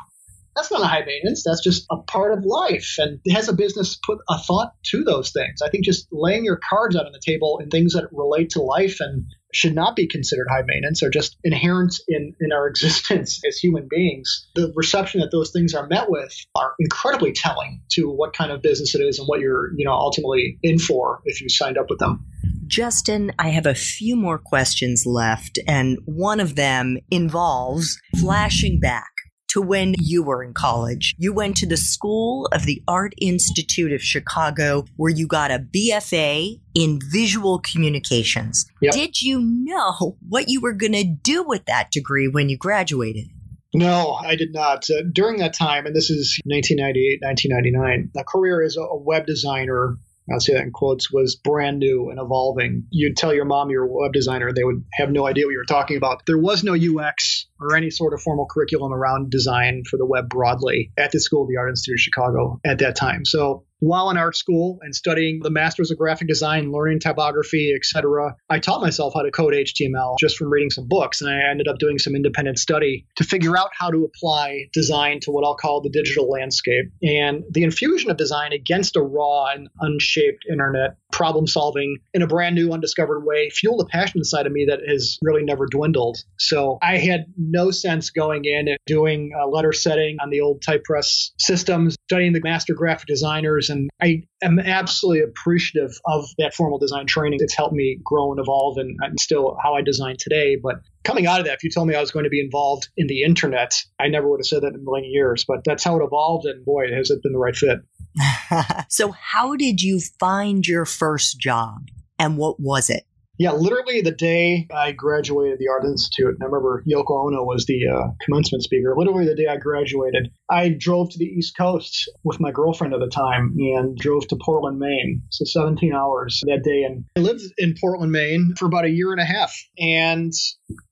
that's 0.56 0.70
not 0.70 0.82
a 0.82 0.86
high 0.86 1.04
maintenance. 1.04 1.42
That's 1.44 1.62
just 1.62 1.86
a 1.90 1.98
part 1.98 2.36
of 2.36 2.44
life. 2.44 2.96
And 2.98 3.20
has 3.30 3.48
a 3.48 3.52
business 3.52 3.98
put 4.04 4.18
a 4.28 4.38
thought 4.38 4.72
to 4.86 5.04
those 5.04 5.30
things? 5.30 5.62
I 5.62 5.68
think 5.70 5.84
just 5.84 6.08
laying 6.10 6.44
your 6.44 6.58
cards 6.68 6.96
out 6.96 7.06
on 7.06 7.12
the 7.12 7.22
table 7.24 7.58
and 7.60 7.70
things 7.70 7.92
that 7.94 8.08
relate 8.12 8.50
to 8.50 8.62
life 8.62 8.98
and 9.00 9.26
should 9.52 9.74
not 9.74 9.96
be 9.96 10.06
considered 10.06 10.46
high 10.48 10.62
maintenance 10.64 11.02
are 11.02 11.10
just 11.10 11.36
inherent 11.44 11.96
in, 12.08 12.34
in 12.40 12.52
our 12.52 12.66
existence 12.68 13.40
as 13.46 13.58
human 13.58 13.86
beings. 13.88 14.48
The 14.54 14.72
reception 14.76 15.20
that 15.20 15.30
those 15.32 15.50
things 15.50 15.74
are 15.74 15.86
met 15.86 16.10
with 16.10 16.34
are 16.54 16.74
incredibly 16.78 17.32
telling 17.32 17.82
to 17.92 18.10
what 18.10 18.32
kind 18.32 18.50
of 18.50 18.62
business 18.62 18.94
it 18.94 19.00
is 19.00 19.18
and 19.18 19.26
what 19.26 19.40
you're, 19.40 19.72
you 19.76 19.84
know, 19.84 19.92
ultimately 19.92 20.58
in 20.62 20.78
for 20.78 21.20
if 21.24 21.40
you 21.40 21.48
signed 21.48 21.78
up 21.78 21.86
with 21.88 21.98
them. 21.98 22.26
Justin, 22.66 23.32
I 23.38 23.48
have 23.48 23.66
a 23.66 23.74
few 23.74 24.14
more 24.14 24.38
questions 24.38 25.04
left, 25.04 25.58
and 25.66 25.98
one 26.04 26.38
of 26.38 26.54
them 26.54 26.98
involves 27.10 28.00
flashing 28.20 28.78
back 28.78 29.10
to 29.50 29.60
when 29.60 29.94
you 29.98 30.22
were 30.22 30.42
in 30.42 30.54
college. 30.54 31.14
You 31.18 31.32
went 31.32 31.56
to 31.58 31.66
the 31.66 31.76
School 31.76 32.46
of 32.52 32.66
the 32.66 32.82
Art 32.86 33.14
Institute 33.20 33.92
of 33.92 34.02
Chicago, 34.02 34.84
where 34.96 35.10
you 35.10 35.26
got 35.26 35.50
a 35.50 35.58
BFA 35.58 36.60
in 36.74 37.00
visual 37.10 37.58
communications. 37.58 38.64
Yep. 38.80 38.94
Did 38.94 39.22
you 39.22 39.40
know 39.40 40.16
what 40.28 40.48
you 40.48 40.60
were 40.60 40.72
going 40.72 40.92
to 40.92 41.04
do 41.04 41.42
with 41.42 41.66
that 41.66 41.90
degree 41.90 42.28
when 42.28 42.48
you 42.48 42.56
graduated? 42.56 43.26
No, 43.72 44.14
I 44.14 44.34
did 44.34 44.52
not. 44.52 44.88
Uh, 44.90 45.02
during 45.12 45.38
that 45.38 45.54
time, 45.54 45.86
and 45.86 45.94
this 45.94 46.10
is 46.10 46.40
1998, 46.44 47.20
1999, 47.22 48.10
a 48.16 48.24
career 48.24 48.62
as 48.62 48.76
a 48.76 48.96
web 48.96 49.26
designer 49.26 49.96
I'll 50.32 50.40
say 50.40 50.54
that 50.54 50.62
in 50.62 50.70
quotes, 50.72 51.12
was 51.12 51.36
brand 51.36 51.78
new 51.78 52.10
and 52.10 52.20
evolving. 52.20 52.86
You'd 52.90 53.16
tell 53.16 53.34
your 53.34 53.44
mom 53.44 53.70
you're 53.70 53.84
a 53.84 53.92
web 53.92 54.12
designer, 54.12 54.52
they 54.52 54.64
would 54.64 54.84
have 54.92 55.10
no 55.10 55.26
idea 55.26 55.46
what 55.46 55.52
you 55.52 55.58
were 55.58 55.64
talking 55.64 55.96
about. 55.96 56.24
There 56.26 56.38
was 56.38 56.62
no 56.62 56.74
UX 56.74 57.46
or 57.60 57.76
any 57.76 57.90
sort 57.90 58.14
of 58.14 58.22
formal 58.22 58.46
curriculum 58.50 58.92
around 58.92 59.30
design 59.30 59.82
for 59.88 59.96
the 59.96 60.06
web 60.06 60.28
broadly 60.28 60.92
at 60.96 61.12
the 61.12 61.20
School 61.20 61.42
of 61.42 61.48
the 61.48 61.56
Art 61.56 61.70
Institute 61.70 61.96
of 61.96 62.00
Chicago 62.00 62.60
at 62.64 62.78
that 62.78 62.96
time. 62.96 63.24
So 63.24 63.64
while 63.80 64.10
in 64.10 64.16
art 64.16 64.36
school 64.36 64.78
and 64.82 64.94
studying 64.94 65.40
the 65.42 65.50
masters 65.50 65.90
of 65.90 65.98
graphic 65.98 66.28
design, 66.28 66.70
learning 66.70 67.00
typography, 67.00 67.74
etc., 67.74 68.36
I 68.48 68.58
taught 68.58 68.80
myself 68.80 69.14
how 69.14 69.22
to 69.22 69.30
code 69.30 69.54
HTML 69.54 70.16
just 70.18 70.36
from 70.36 70.50
reading 70.50 70.70
some 70.70 70.86
books. 70.86 71.20
And 71.20 71.30
I 71.30 71.50
ended 71.50 71.68
up 71.68 71.78
doing 71.78 71.98
some 71.98 72.14
independent 72.14 72.58
study 72.58 73.06
to 73.16 73.24
figure 73.24 73.56
out 73.56 73.70
how 73.72 73.90
to 73.90 74.04
apply 74.04 74.68
design 74.72 75.20
to 75.20 75.30
what 75.30 75.44
I'll 75.44 75.56
call 75.56 75.80
the 75.80 75.90
digital 75.90 76.28
landscape. 76.28 76.86
And 77.02 77.42
the 77.50 77.64
infusion 77.64 78.10
of 78.10 78.16
design 78.16 78.52
against 78.52 78.96
a 78.96 79.02
raw 79.02 79.46
and 79.46 79.68
unshaped 79.80 80.44
internet 80.50 80.96
problem 81.12 81.46
solving 81.46 81.98
in 82.14 82.22
a 82.22 82.26
brand 82.26 82.54
new, 82.54 82.72
undiscovered 82.72 83.24
way 83.24 83.50
fueled 83.50 83.80
a 83.80 83.86
passion 83.86 84.20
inside 84.20 84.46
of 84.46 84.52
me 84.52 84.66
that 84.68 84.80
has 84.88 85.18
really 85.22 85.42
never 85.42 85.66
dwindled. 85.66 86.18
So 86.38 86.78
I 86.82 86.98
had 86.98 87.26
no 87.36 87.70
sense 87.70 88.10
going 88.10 88.44
in 88.44 88.68
and 88.68 88.78
doing 88.86 89.32
uh, 89.38 89.46
letter 89.46 89.72
setting 89.72 90.16
on 90.22 90.30
the 90.30 90.40
old 90.40 90.62
type 90.62 90.84
press 90.84 91.32
systems, 91.38 91.96
studying 92.08 92.32
the 92.32 92.40
master 92.42 92.74
graphic 92.74 93.06
designers. 93.06 93.70
And 93.70 93.90
I 94.02 94.22
am 94.42 94.58
absolutely 94.58 95.22
appreciative 95.22 95.92
of 96.06 96.24
that 96.38 96.54
formal 96.54 96.78
design 96.78 97.06
training. 97.06 97.38
It's 97.42 97.56
helped 97.56 97.74
me 97.74 97.98
grow 98.04 98.32
and 98.32 98.40
evolve 98.40 98.78
and, 98.78 98.96
and 99.00 99.18
still 99.20 99.56
how 99.62 99.74
I 99.74 99.82
design 99.82 100.16
today. 100.18 100.56
But 100.62 100.76
coming 101.04 101.26
out 101.26 101.40
of 101.40 101.46
that, 101.46 101.54
if 101.54 101.64
you 101.64 101.70
told 101.70 101.88
me 101.88 101.94
I 101.94 102.00
was 102.00 102.10
going 102.10 102.24
to 102.24 102.30
be 102.30 102.40
involved 102.40 102.88
in 102.96 103.06
the 103.06 103.22
internet, 103.22 103.74
I 103.98 104.08
never 104.08 104.28
would 104.28 104.40
have 104.40 104.46
said 104.46 104.62
that 104.62 104.74
in 104.74 104.76
a 104.76 104.78
million 104.78 105.10
years. 105.10 105.44
But 105.46 105.64
that's 105.64 105.84
how 105.84 105.98
it 105.98 106.04
evolved. 106.04 106.46
And 106.46 106.64
boy, 106.64 106.92
has 106.94 107.10
it 107.10 107.22
been 107.22 107.32
the 107.32 107.38
right 107.38 107.56
fit. 107.56 107.78
so, 108.88 109.12
how 109.12 109.56
did 109.56 109.82
you 109.82 110.00
find 110.18 110.66
your 110.66 110.84
first 110.84 111.38
job 111.38 111.88
and 112.18 112.36
what 112.36 112.60
was 112.60 112.90
it? 112.90 113.04
Yeah, 113.40 113.52
literally 113.52 114.02
the 114.02 114.10
day 114.10 114.68
I 114.70 114.92
graduated 114.92 115.58
the 115.58 115.68
Art 115.68 115.86
Institute, 115.86 116.34
and 116.34 116.42
I 116.42 116.44
remember 116.44 116.84
Yoko 116.86 117.26
Ono 117.26 117.42
was 117.42 117.64
the 117.64 117.88
uh, 117.88 118.08
commencement 118.22 118.62
speaker. 118.62 118.92
Literally 118.94 119.24
the 119.24 119.34
day 119.34 119.46
I 119.46 119.56
graduated, 119.56 120.30
I 120.50 120.68
drove 120.68 121.08
to 121.12 121.18
the 121.18 121.24
East 121.24 121.56
Coast 121.56 122.10
with 122.22 122.38
my 122.38 122.50
girlfriend 122.50 122.92
at 122.92 123.00
the 123.00 123.08
time 123.08 123.56
and 123.58 123.96
drove 123.96 124.28
to 124.28 124.36
Portland, 124.44 124.78
Maine. 124.78 125.22
So 125.30 125.46
17 125.46 125.94
hours 125.94 126.42
that 126.48 126.62
day. 126.62 126.82
And 126.82 127.06
I 127.16 127.20
lived 127.20 127.40
in 127.56 127.76
Portland, 127.80 128.12
Maine 128.12 128.56
for 128.58 128.66
about 128.66 128.84
a 128.84 128.90
year 128.90 129.10
and 129.10 129.22
a 129.22 129.24
half. 129.24 129.56
And 129.78 130.34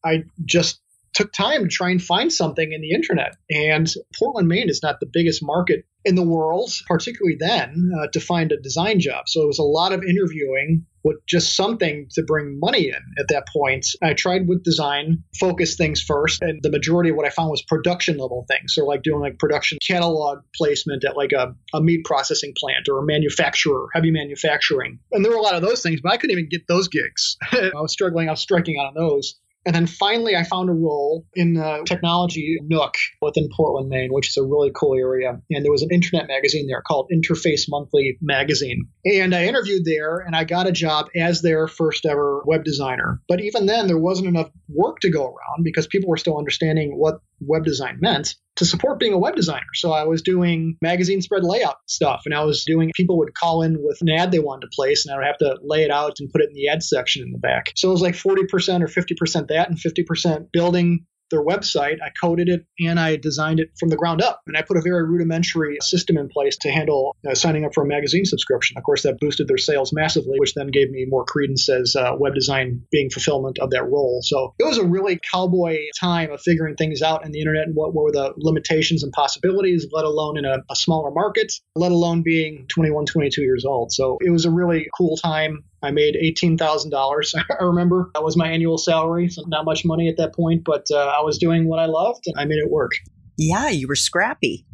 I 0.02 0.22
just 0.42 0.80
took 1.12 1.34
time 1.34 1.64
to 1.64 1.68
try 1.68 1.90
and 1.90 2.02
find 2.02 2.32
something 2.32 2.72
in 2.72 2.80
the 2.80 2.92
internet. 2.92 3.36
And 3.50 3.86
Portland, 4.18 4.48
Maine 4.48 4.70
is 4.70 4.82
not 4.82 5.00
the 5.00 5.10
biggest 5.12 5.42
market 5.42 5.84
in 6.02 6.14
the 6.14 6.22
world, 6.22 6.72
particularly 6.86 7.36
then, 7.38 7.90
uh, 7.94 8.06
to 8.14 8.20
find 8.20 8.52
a 8.52 8.60
design 8.60 9.00
job. 9.00 9.28
So 9.28 9.42
it 9.42 9.46
was 9.46 9.58
a 9.58 9.64
lot 9.64 9.92
of 9.92 10.02
interviewing 10.02 10.86
with 11.04 11.16
just 11.26 11.56
something 11.56 12.06
to 12.12 12.22
bring 12.22 12.58
money 12.60 12.88
in 12.88 13.00
at 13.18 13.28
that 13.28 13.46
point. 13.48 13.86
I 14.02 14.14
tried 14.14 14.48
with 14.48 14.64
design, 14.64 15.24
focus 15.38 15.76
things 15.76 16.02
first, 16.02 16.42
and 16.42 16.60
the 16.62 16.70
majority 16.70 17.10
of 17.10 17.16
what 17.16 17.26
I 17.26 17.30
found 17.30 17.50
was 17.50 17.62
production 17.62 18.18
level 18.18 18.44
things. 18.48 18.74
So 18.74 18.84
like 18.84 19.02
doing 19.02 19.20
like 19.20 19.38
production 19.38 19.78
catalog 19.86 20.40
placement 20.56 21.04
at 21.04 21.16
like 21.16 21.32
a, 21.32 21.54
a 21.74 21.80
meat 21.80 22.04
processing 22.04 22.52
plant 22.56 22.88
or 22.88 22.98
a 22.98 23.06
manufacturer, 23.06 23.86
heavy 23.94 24.10
manufacturing. 24.10 24.98
And 25.12 25.24
there 25.24 25.32
were 25.32 25.38
a 25.38 25.42
lot 25.42 25.54
of 25.54 25.62
those 25.62 25.82
things, 25.82 26.00
but 26.02 26.12
I 26.12 26.16
couldn't 26.16 26.32
even 26.32 26.48
get 26.50 26.66
those 26.68 26.88
gigs. 26.88 27.36
I 27.52 27.70
was 27.74 27.92
struggling, 27.92 28.28
I 28.28 28.32
was 28.32 28.40
striking 28.40 28.78
out 28.78 28.86
on 28.86 28.94
those. 28.94 29.38
And 29.68 29.74
then 29.74 29.86
finally, 29.86 30.34
I 30.34 30.44
found 30.44 30.70
a 30.70 30.72
role 30.72 31.26
in 31.34 31.52
the 31.52 31.84
technology 31.86 32.56
nook 32.62 32.94
within 33.20 33.50
Portland, 33.54 33.90
Maine, 33.90 34.08
which 34.10 34.28
is 34.30 34.38
a 34.38 34.42
really 34.42 34.70
cool 34.74 34.94
area. 34.98 35.42
And 35.50 35.62
there 35.62 35.70
was 35.70 35.82
an 35.82 35.90
internet 35.92 36.26
magazine 36.26 36.66
there 36.66 36.80
called 36.80 37.10
Interface 37.12 37.66
Monthly 37.68 38.16
Magazine. 38.22 38.88
And 39.04 39.34
I 39.34 39.44
interviewed 39.44 39.84
there 39.84 40.20
and 40.20 40.34
I 40.34 40.44
got 40.44 40.66
a 40.66 40.72
job 40.72 41.08
as 41.14 41.42
their 41.42 41.68
first 41.68 42.06
ever 42.06 42.42
web 42.46 42.64
designer. 42.64 43.20
But 43.28 43.42
even 43.42 43.66
then, 43.66 43.88
there 43.88 43.98
wasn't 43.98 44.28
enough 44.28 44.48
work 44.68 45.00
to 45.00 45.10
go 45.10 45.24
around 45.24 45.64
because 45.64 45.86
people 45.86 46.08
were 46.08 46.16
still 46.16 46.38
understanding 46.38 46.92
what 46.96 47.20
web 47.40 47.64
design 47.64 47.98
meant 48.00 48.34
to 48.56 48.64
support 48.64 48.98
being 48.98 49.12
a 49.12 49.18
web 49.18 49.36
designer. 49.36 49.66
So 49.74 49.92
I 49.92 50.04
was 50.04 50.22
doing 50.22 50.76
magazine 50.82 51.22
spread 51.22 51.44
layout 51.44 51.76
stuff 51.86 52.22
and 52.24 52.34
I 52.34 52.44
was 52.44 52.64
doing 52.64 52.90
people 52.94 53.18
would 53.18 53.34
call 53.34 53.62
in 53.62 53.78
with 53.80 53.98
an 54.00 54.08
ad 54.10 54.32
they 54.32 54.40
wanted 54.40 54.62
to 54.62 54.74
place 54.74 55.06
and 55.06 55.14
I 55.14 55.18
would 55.18 55.26
have 55.26 55.38
to 55.38 55.58
lay 55.62 55.84
it 55.84 55.90
out 55.90 56.16
and 56.18 56.30
put 56.30 56.42
it 56.42 56.48
in 56.48 56.54
the 56.54 56.68
ad 56.68 56.82
section 56.82 57.22
in 57.22 57.32
the 57.32 57.38
back. 57.38 57.72
So 57.76 57.88
it 57.88 57.92
was 57.92 58.02
like 58.02 58.14
40% 58.14 58.82
or 58.82 58.88
50% 58.88 59.48
that 59.48 59.68
and 59.68 59.78
50% 59.78 60.52
building 60.52 61.06
their 61.30 61.42
website. 61.42 61.98
I 62.02 62.10
coded 62.20 62.48
it 62.48 62.66
and 62.80 62.98
I 62.98 63.16
designed 63.16 63.60
it 63.60 63.70
from 63.78 63.88
the 63.88 63.96
ground 63.96 64.22
up. 64.22 64.42
And 64.46 64.56
I 64.56 64.62
put 64.62 64.76
a 64.76 64.82
very 64.82 65.04
rudimentary 65.04 65.78
system 65.80 66.16
in 66.16 66.28
place 66.28 66.56
to 66.58 66.70
handle 66.70 67.16
uh, 67.28 67.34
signing 67.34 67.64
up 67.64 67.74
for 67.74 67.84
a 67.84 67.86
magazine 67.86 68.24
subscription. 68.24 68.76
Of 68.76 68.84
course, 68.84 69.02
that 69.02 69.18
boosted 69.20 69.48
their 69.48 69.58
sales 69.58 69.92
massively, 69.92 70.38
which 70.38 70.54
then 70.54 70.68
gave 70.68 70.90
me 70.90 71.06
more 71.08 71.24
credence 71.24 71.68
as 71.68 71.96
uh, 71.96 72.12
web 72.18 72.34
design 72.34 72.82
being 72.90 73.10
fulfillment 73.10 73.58
of 73.58 73.70
that 73.70 73.84
role. 73.84 74.20
So 74.22 74.54
it 74.58 74.64
was 74.64 74.78
a 74.78 74.86
really 74.86 75.18
cowboy 75.32 75.78
time 75.98 76.30
of 76.32 76.40
figuring 76.40 76.76
things 76.76 77.02
out 77.02 77.24
in 77.24 77.32
the 77.32 77.40
internet 77.40 77.66
and 77.66 77.74
what, 77.74 77.94
were 77.94 78.12
the 78.12 78.32
limitations 78.36 79.02
and 79.02 79.12
possibilities, 79.12 79.86
let 79.92 80.04
alone 80.04 80.38
in 80.38 80.44
a, 80.44 80.58
a 80.70 80.76
smaller 80.76 81.10
market, 81.10 81.52
let 81.74 81.90
alone 81.90 82.22
being 82.22 82.66
21, 82.68 83.06
22 83.06 83.42
years 83.42 83.64
old. 83.64 83.92
So 83.92 84.18
it 84.20 84.30
was 84.30 84.44
a 84.44 84.50
really 84.50 84.88
cool 84.96 85.16
time. 85.16 85.64
I 85.82 85.90
made 85.90 86.16
$18,000. 86.16 87.34
I 87.60 87.64
remember 87.64 88.10
that 88.14 88.22
was 88.22 88.36
my 88.36 88.48
annual 88.48 88.78
salary, 88.78 89.28
so 89.28 89.42
not 89.46 89.64
much 89.64 89.84
money 89.84 90.08
at 90.08 90.16
that 90.16 90.34
point, 90.34 90.64
but 90.64 90.86
uh, 90.90 90.96
I 90.96 91.22
was 91.22 91.38
doing 91.38 91.68
what 91.68 91.78
I 91.78 91.86
loved 91.86 92.24
and 92.26 92.34
I 92.38 92.44
made 92.44 92.58
it 92.58 92.70
work. 92.70 92.92
Yeah, 93.36 93.68
you 93.68 93.86
were 93.86 93.94
scrappy. 93.94 94.66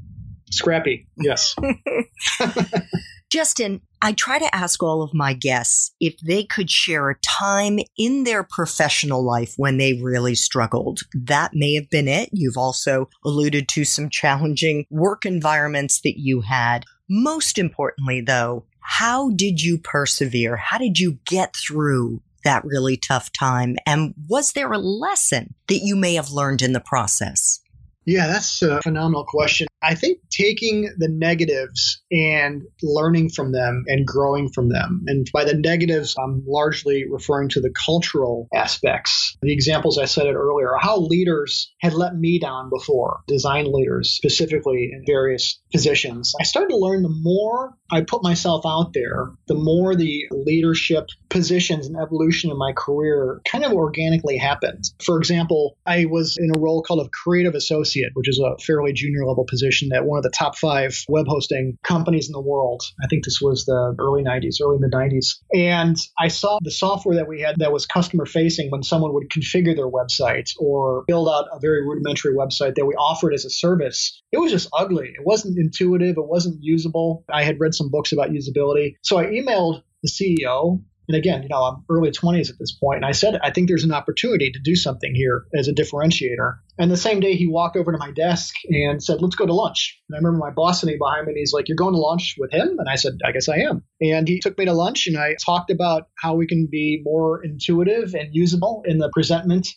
Scrappy, 0.51 1.07
yes. 1.19 1.55
Justin, 3.35 3.81
I 4.01 4.13
try 4.13 4.39
to 4.39 4.55
ask 4.55 4.81
all 4.81 5.03
of 5.03 5.13
my 5.13 5.33
guests 5.33 5.93
if 5.99 6.17
they 6.19 6.45
could 6.45 6.71
share 6.71 7.11
a 7.11 7.19
time 7.19 7.81
in 7.99 8.23
their 8.23 8.45
professional 8.45 9.25
life 9.25 9.55
when 9.57 9.77
they 9.77 9.95
really 9.95 10.37
struggled. 10.37 11.01
That 11.15 11.51
may 11.53 11.75
have 11.75 11.91
been 11.91 12.07
it. 12.07 12.29
You've 12.33 12.57
also 12.57 13.09
alluded 13.25 13.69
to 13.71 13.85
some 13.85 14.09
challenging 14.09 14.87
work 14.89 15.27
environments 15.27 16.01
that 16.03 16.15
you 16.17 16.43
had. 16.43 16.85
Most 17.11 17.59
importantly, 17.59 18.21
though, 18.21 18.67
how 18.87 19.31
did 19.31 19.63
you 19.63 19.79
persevere? 19.79 20.57
How 20.57 20.77
did 20.77 20.99
you 20.99 21.19
get 21.25 21.57
through 21.57 22.21
that 22.45 22.65
really 22.65 22.99
tough 22.99 23.33
time? 23.33 23.77
And 23.87 24.15
was 24.29 24.53
there 24.53 24.71
a 24.71 24.79
lesson 24.79 25.55
that 25.69 25.81
you 25.83 25.97
may 25.97 26.15
have 26.15 26.31
learned 26.31 26.61
in 26.61 26.75
the 26.75 26.81
process? 26.81 27.61
Yeah, 28.07 28.27
that's 28.27 28.61
a 28.63 28.83
phenomenal 28.83 29.25
question. 29.25 29.67
I 29.83 29.95
think 29.95 30.19
taking 30.31 30.91
the 30.99 31.09
negatives 31.09 32.03
and 32.11 32.63
learning 32.83 33.31
from 33.31 33.53
them 33.53 33.85
and 33.87 34.07
growing 34.07 34.51
from 34.51 34.69
them. 34.69 35.05
And 35.07 35.27
by 35.33 35.45
the 35.45 35.55
negatives, 35.55 36.15
I'm 36.19 36.43
largely 36.47 37.05
referring 37.11 37.51
to 37.51 37.61
the 37.61 37.73
cultural 37.85 38.49
aspects. 38.55 39.37
The 39.43 39.53
examples 39.53 39.99
I 39.99 40.05
it 40.27 40.35
earlier, 40.35 40.73
how 40.79 41.01
leaders 41.01 41.73
had 41.81 41.93
let 41.93 42.15
me 42.15 42.39
down 42.39 42.71
before, 42.71 43.21
design 43.27 43.71
leaders 43.71 44.11
specifically 44.11 44.91
in 44.93 45.05
various 45.07 45.61
positions. 45.73 46.33
I 46.41 46.45
started 46.45 46.71
to 46.71 46.79
learn 46.79 47.03
the 47.03 47.09
more 47.09 47.75
I 47.95 48.03
put 48.03 48.23
myself 48.23 48.65
out 48.67 48.93
there, 48.93 49.31
the 49.47 49.55
more 49.55 49.95
the 49.95 50.27
leadership 50.31 51.09
positions 51.29 51.87
and 51.87 51.97
evolution 51.97 52.51
in 52.51 52.59
my 52.59 52.73
career 52.73 53.41
kind 53.51 53.65
of 53.65 53.73
organically 53.73 54.37
happened. 54.37 54.85
For 55.03 55.19
example, 55.19 55.77
I 55.87 56.05
was 56.07 56.37
in 56.39 56.51
a 56.55 56.59
role 56.59 56.83
called 56.83 57.05
a 57.05 57.11
creative 57.11 57.55
associate, 57.55 58.11
which 58.15 58.29
is 58.29 58.39
a 58.39 58.57
fairly 58.63 58.93
junior 58.93 59.27
level 59.27 59.45
position 59.49 59.91
at 59.93 60.05
one 60.05 60.19
of 60.19 60.23
the 60.23 60.31
top 60.31 60.57
five 60.57 61.05
web 61.09 61.27
hosting 61.27 61.77
companies 61.83 62.29
in 62.29 62.33
the 62.33 62.41
world. 62.41 62.83
I 63.03 63.07
think 63.09 63.25
this 63.25 63.41
was 63.41 63.65
the 63.65 63.95
early 63.99 64.23
90s, 64.23 64.57
early 64.63 64.79
mid 64.79 64.93
90s. 64.93 65.39
And 65.55 65.97
I 66.19 66.29
saw 66.29 66.59
the 66.63 66.71
software 66.71 67.17
that 67.17 67.29
we 67.29 67.41
had 67.41 67.57
that 67.59 67.73
was 67.73 67.87
customer 67.87 68.27
facing 68.27 68.71
when 68.71 68.83
someone 68.83 69.13
would 69.15 69.29
configure 69.31 69.75
their 69.75 69.91
website 69.91 70.51
or 70.59 71.05
build 71.07 71.29
out 71.29 71.47
a 71.53 71.59
very 71.61 71.83
rudimentary 71.83 72.35
website 72.35 72.75
that 72.77 72.87
we 72.87 72.95
offered 72.95 73.35
as 73.35 73.45
a 73.45 73.51
service. 73.51 74.23
It 74.33 74.39
was 74.39 74.53
just 74.53 74.69
ugly. 74.73 75.09
It 75.09 75.25
wasn't 75.25 75.59
intuitive. 75.59 76.17
It 76.17 76.29
wasn't 76.29 76.59
usable. 76.63 77.25
I 77.33 77.45
had 77.45 77.61
read 77.61 77.75
some 77.75 77.84
books 77.91 78.13
about 78.13 78.31
usability. 78.31 78.97
So 79.03 79.19
I 79.19 79.27
emailed 79.27 79.83
the 80.03 80.11
CEO 80.11 80.83
and 81.09 81.17
again, 81.17 81.43
you 81.43 81.49
know, 81.49 81.63
I'm 81.63 81.85
early 81.91 82.11
20s 82.11 82.51
at 82.51 82.59
this 82.59 82.73
point, 82.73 82.97
and 82.97 83.05
I 83.05 83.13
said, 83.13 83.39
I 83.43 83.51
think 83.51 83.69
there's 83.69 83.85
an 83.85 83.93
opportunity 83.93 84.51
to 84.51 84.59
do 84.59 84.75
something 84.75 85.15
here 85.15 85.45
as 85.55 85.69
a 85.69 85.73
differentiator. 85.73 86.57
And 86.79 86.91
the 86.91 86.97
same 86.97 87.21
day, 87.21 87.35
he 87.35 87.47
walked 87.47 87.77
over 87.77 87.93
to 87.93 87.99
my 87.99 88.11
desk 88.11 88.55
and 88.71 89.03
said, 89.03 89.21
Let's 89.21 89.37
go 89.37 89.47
to 89.47 89.53
lunch. 89.53 90.01
And 90.09 90.17
I 90.17 90.19
remember 90.19 90.39
my 90.39 90.51
boss 90.51 90.81
sitting 90.81 90.99
behind 90.99 91.27
me, 91.27 91.33
and 91.33 91.39
he's 91.39 91.53
like, 91.53 91.69
You're 91.69 91.77
going 91.77 91.95
to 91.95 92.01
lunch 92.01 92.37
with 92.39 92.53
him? 92.53 92.77
And 92.79 92.89
I 92.89 92.95
said, 92.95 93.15
I 93.25 93.33
guess 93.33 93.49
I 93.49 93.59
am. 93.59 93.85
And 94.01 94.27
he 94.27 94.41
took 94.41 94.57
me 94.57 94.65
to 94.65 94.73
lunch, 94.73 95.07
and 95.07 95.19
I 95.19 95.35
talked 95.45 95.71
about 95.71 96.09
how 96.19 96.35
we 96.35 96.47
can 96.47 96.69
be 96.71 97.03
more 97.05 97.45
intuitive 97.45 98.15
and 98.15 98.35
usable 98.35 98.83
in 98.87 98.99
the 98.99 99.11
presentment 99.13 99.69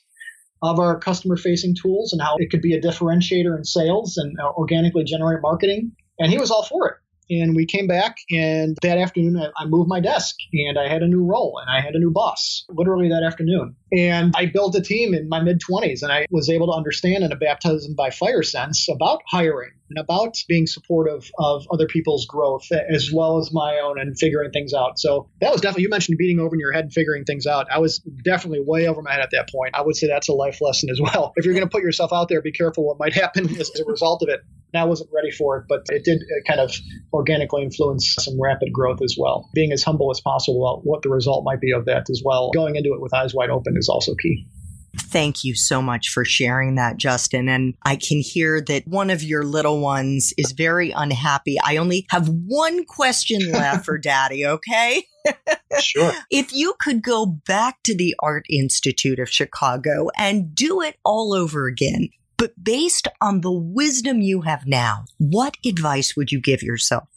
of 0.63 0.79
our 0.79 0.97
customer 0.97 1.37
facing 1.37 1.75
tools 1.75 2.13
and 2.13 2.21
how 2.21 2.35
it 2.39 2.49
could 2.49 2.61
be 2.61 2.73
a 2.73 2.81
differentiator 2.81 3.55
in 3.55 3.63
sales 3.63 4.17
and 4.17 4.35
uh, 4.39 4.49
organically 4.53 5.03
generate 5.03 5.39
marketing. 5.41 5.91
And 6.19 6.31
he 6.31 6.39
was 6.39 6.49
all 6.49 6.63
for 6.63 6.87
it. 6.87 6.95
And 7.29 7.55
we 7.55 7.65
came 7.65 7.87
back, 7.87 8.17
and 8.31 8.77
that 8.81 8.97
afternoon, 8.97 9.37
I, 9.37 9.63
I 9.63 9.65
moved 9.65 9.89
my 9.89 9.99
desk 9.99 10.35
and 10.53 10.77
I 10.77 10.87
had 10.87 11.03
a 11.03 11.07
new 11.07 11.23
role 11.23 11.59
and 11.61 11.69
I 11.69 11.81
had 11.81 11.95
a 11.95 11.99
new 11.99 12.11
boss 12.11 12.65
literally 12.69 13.09
that 13.09 13.23
afternoon. 13.25 13.75
And 13.91 14.33
I 14.35 14.45
built 14.47 14.75
a 14.75 14.81
team 14.81 15.13
in 15.13 15.29
my 15.29 15.41
mid 15.41 15.61
20s, 15.61 16.03
and 16.03 16.11
I 16.11 16.25
was 16.31 16.49
able 16.49 16.67
to 16.67 16.73
understand 16.73 17.23
in 17.23 17.31
a 17.31 17.35
baptism 17.35 17.95
by 17.95 18.09
fire 18.09 18.43
sense 18.43 18.87
about 18.89 19.21
hiring 19.27 19.71
and 19.89 19.97
about 19.97 20.35
being 20.47 20.67
supportive 20.67 21.29
of 21.39 21.65
other 21.71 21.87
people's 21.87 22.25
growth 22.25 22.67
as 22.89 23.11
well 23.11 23.37
as 23.39 23.51
my 23.53 23.79
own 23.79 23.99
and 23.99 24.17
figuring 24.17 24.51
things 24.51 24.73
out. 24.73 24.99
So 24.99 25.29
that 25.41 25.51
was 25.51 25.61
definitely, 25.61 25.83
you 25.83 25.89
mentioned 25.89 26.17
beating 26.17 26.39
over 26.39 26.55
in 26.55 26.59
your 26.59 26.73
head 26.73 26.85
and 26.85 26.93
figuring 26.93 27.23
things 27.23 27.47
out. 27.47 27.67
I 27.71 27.79
was 27.79 27.99
definitely 27.99 28.61
way 28.65 28.87
over 28.87 29.01
my 29.01 29.13
head 29.13 29.21
at 29.21 29.31
that 29.31 29.49
point. 29.49 29.75
I 29.75 29.81
would 29.81 29.95
say 29.95 30.07
that's 30.07 30.29
a 30.29 30.33
life 30.33 30.59
lesson 30.61 30.89
as 30.89 30.99
well. 30.99 31.33
If 31.35 31.45
you're 31.45 31.53
going 31.53 31.65
to 31.65 31.69
put 31.69 31.83
yourself 31.83 32.11
out 32.13 32.27
there, 32.27 32.41
be 32.41 32.51
careful 32.51 32.85
what 32.85 32.99
might 32.99 33.13
happen 33.13 33.49
as 33.59 33.71
a 33.79 33.85
result 33.85 34.23
of 34.23 34.29
it. 34.29 34.41
I 34.73 34.83
wasn't 34.83 35.09
ready 35.13 35.31
for 35.31 35.57
it, 35.57 35.65
but 35.67 35.83
it 35.89 36.03
did 36.03 36.19
uh, 36.21 36.43
kind 36.47 36.59
of 36.59 36.75
organically 37.13 37.63
influence 37.63 38.15
some 38.19 38.39
rapid 38.39 38.71
growth 38.71 39.01
as 39.01 39.15
well. 39.17 39.49
Being 39.53 39.71
as 39.71 39.83
humble 39.83 40.11
as 40.11 40.21
possible 40.21 40.65
about 40.67 40.85
what 40.85 41.01
the 41.01 41.09
result 41.09 41.43
might 41.45 41.61
be 41.61 41.71
of 41.71 41.85
that 41.85 42.09
as 42.09 42.21
well. 42.23 42.51
Going 42.53 42.75
into 42.75 42.93
it 42.93 43.01
with 43.01 43.13
eyes 43.13 43.33
wide 43.33 43.49
open 43.49 43.75
is 43.77 43.89
also 43.89 44.13
key. 44.15 44.45
Thank 44.99 45.43
you 45.43 45.55
so 45.55 45.81
much 45.81 46.09
for 46.09 46.25
sharing 46.25 46.75
that, 46.75 46.97
Justin. 46.97 47.47
And 47.49 47.75
I 47.83 47.95
can 47.95 48.19
hear 48.19 48.61
that 48.61 48.87
one 48.87 49.09
of 49.09 49.23
your 49.23 49.43
little 49.43 49.79
ones 49.79 50.33
is 50.37 50.51
very 50.51 50.91
unhappy. 50.91 51.57
I 51.63 51.77
only 51.77 52.05
have 52.09 52.27
one 52.29 52.83
question 52.85 53.39
left 53.51 53.85
for 53.85 53.97
daddy, 53.97 54.45
okay? 54.45 55.03
sure. 55.79 56.13
If 56.31 56.53
you 56.53 56.73
could 56.79 57.01
go 57.01 57.25
back 57.25 57.83
to 57.83 57.95
the 57.95 58.15
Art 58.19 58.45
Institute 58.49 59.19
of 59.19 59.29
Chicago 59.29 60.09
and 60.17 60.55
do 60.55 60.81
it 60.81 60.97
all 61.03 61.33
over 61.33 61.67
again, 61.67 62.09
but 62.37 62.63
based 62.63 63.07
on 63.21 63.41
the 63.41 63.51
wisdom 63.51 64.21
you 64.21 64.41
have 64.41 64.65
now, 64.65 65.05
what 65.17 65.57
advice 65.65 66.15
would 66.15 66.31
you 66.31 66.39
give 66.39 66.61
yourself? 66.61 67.09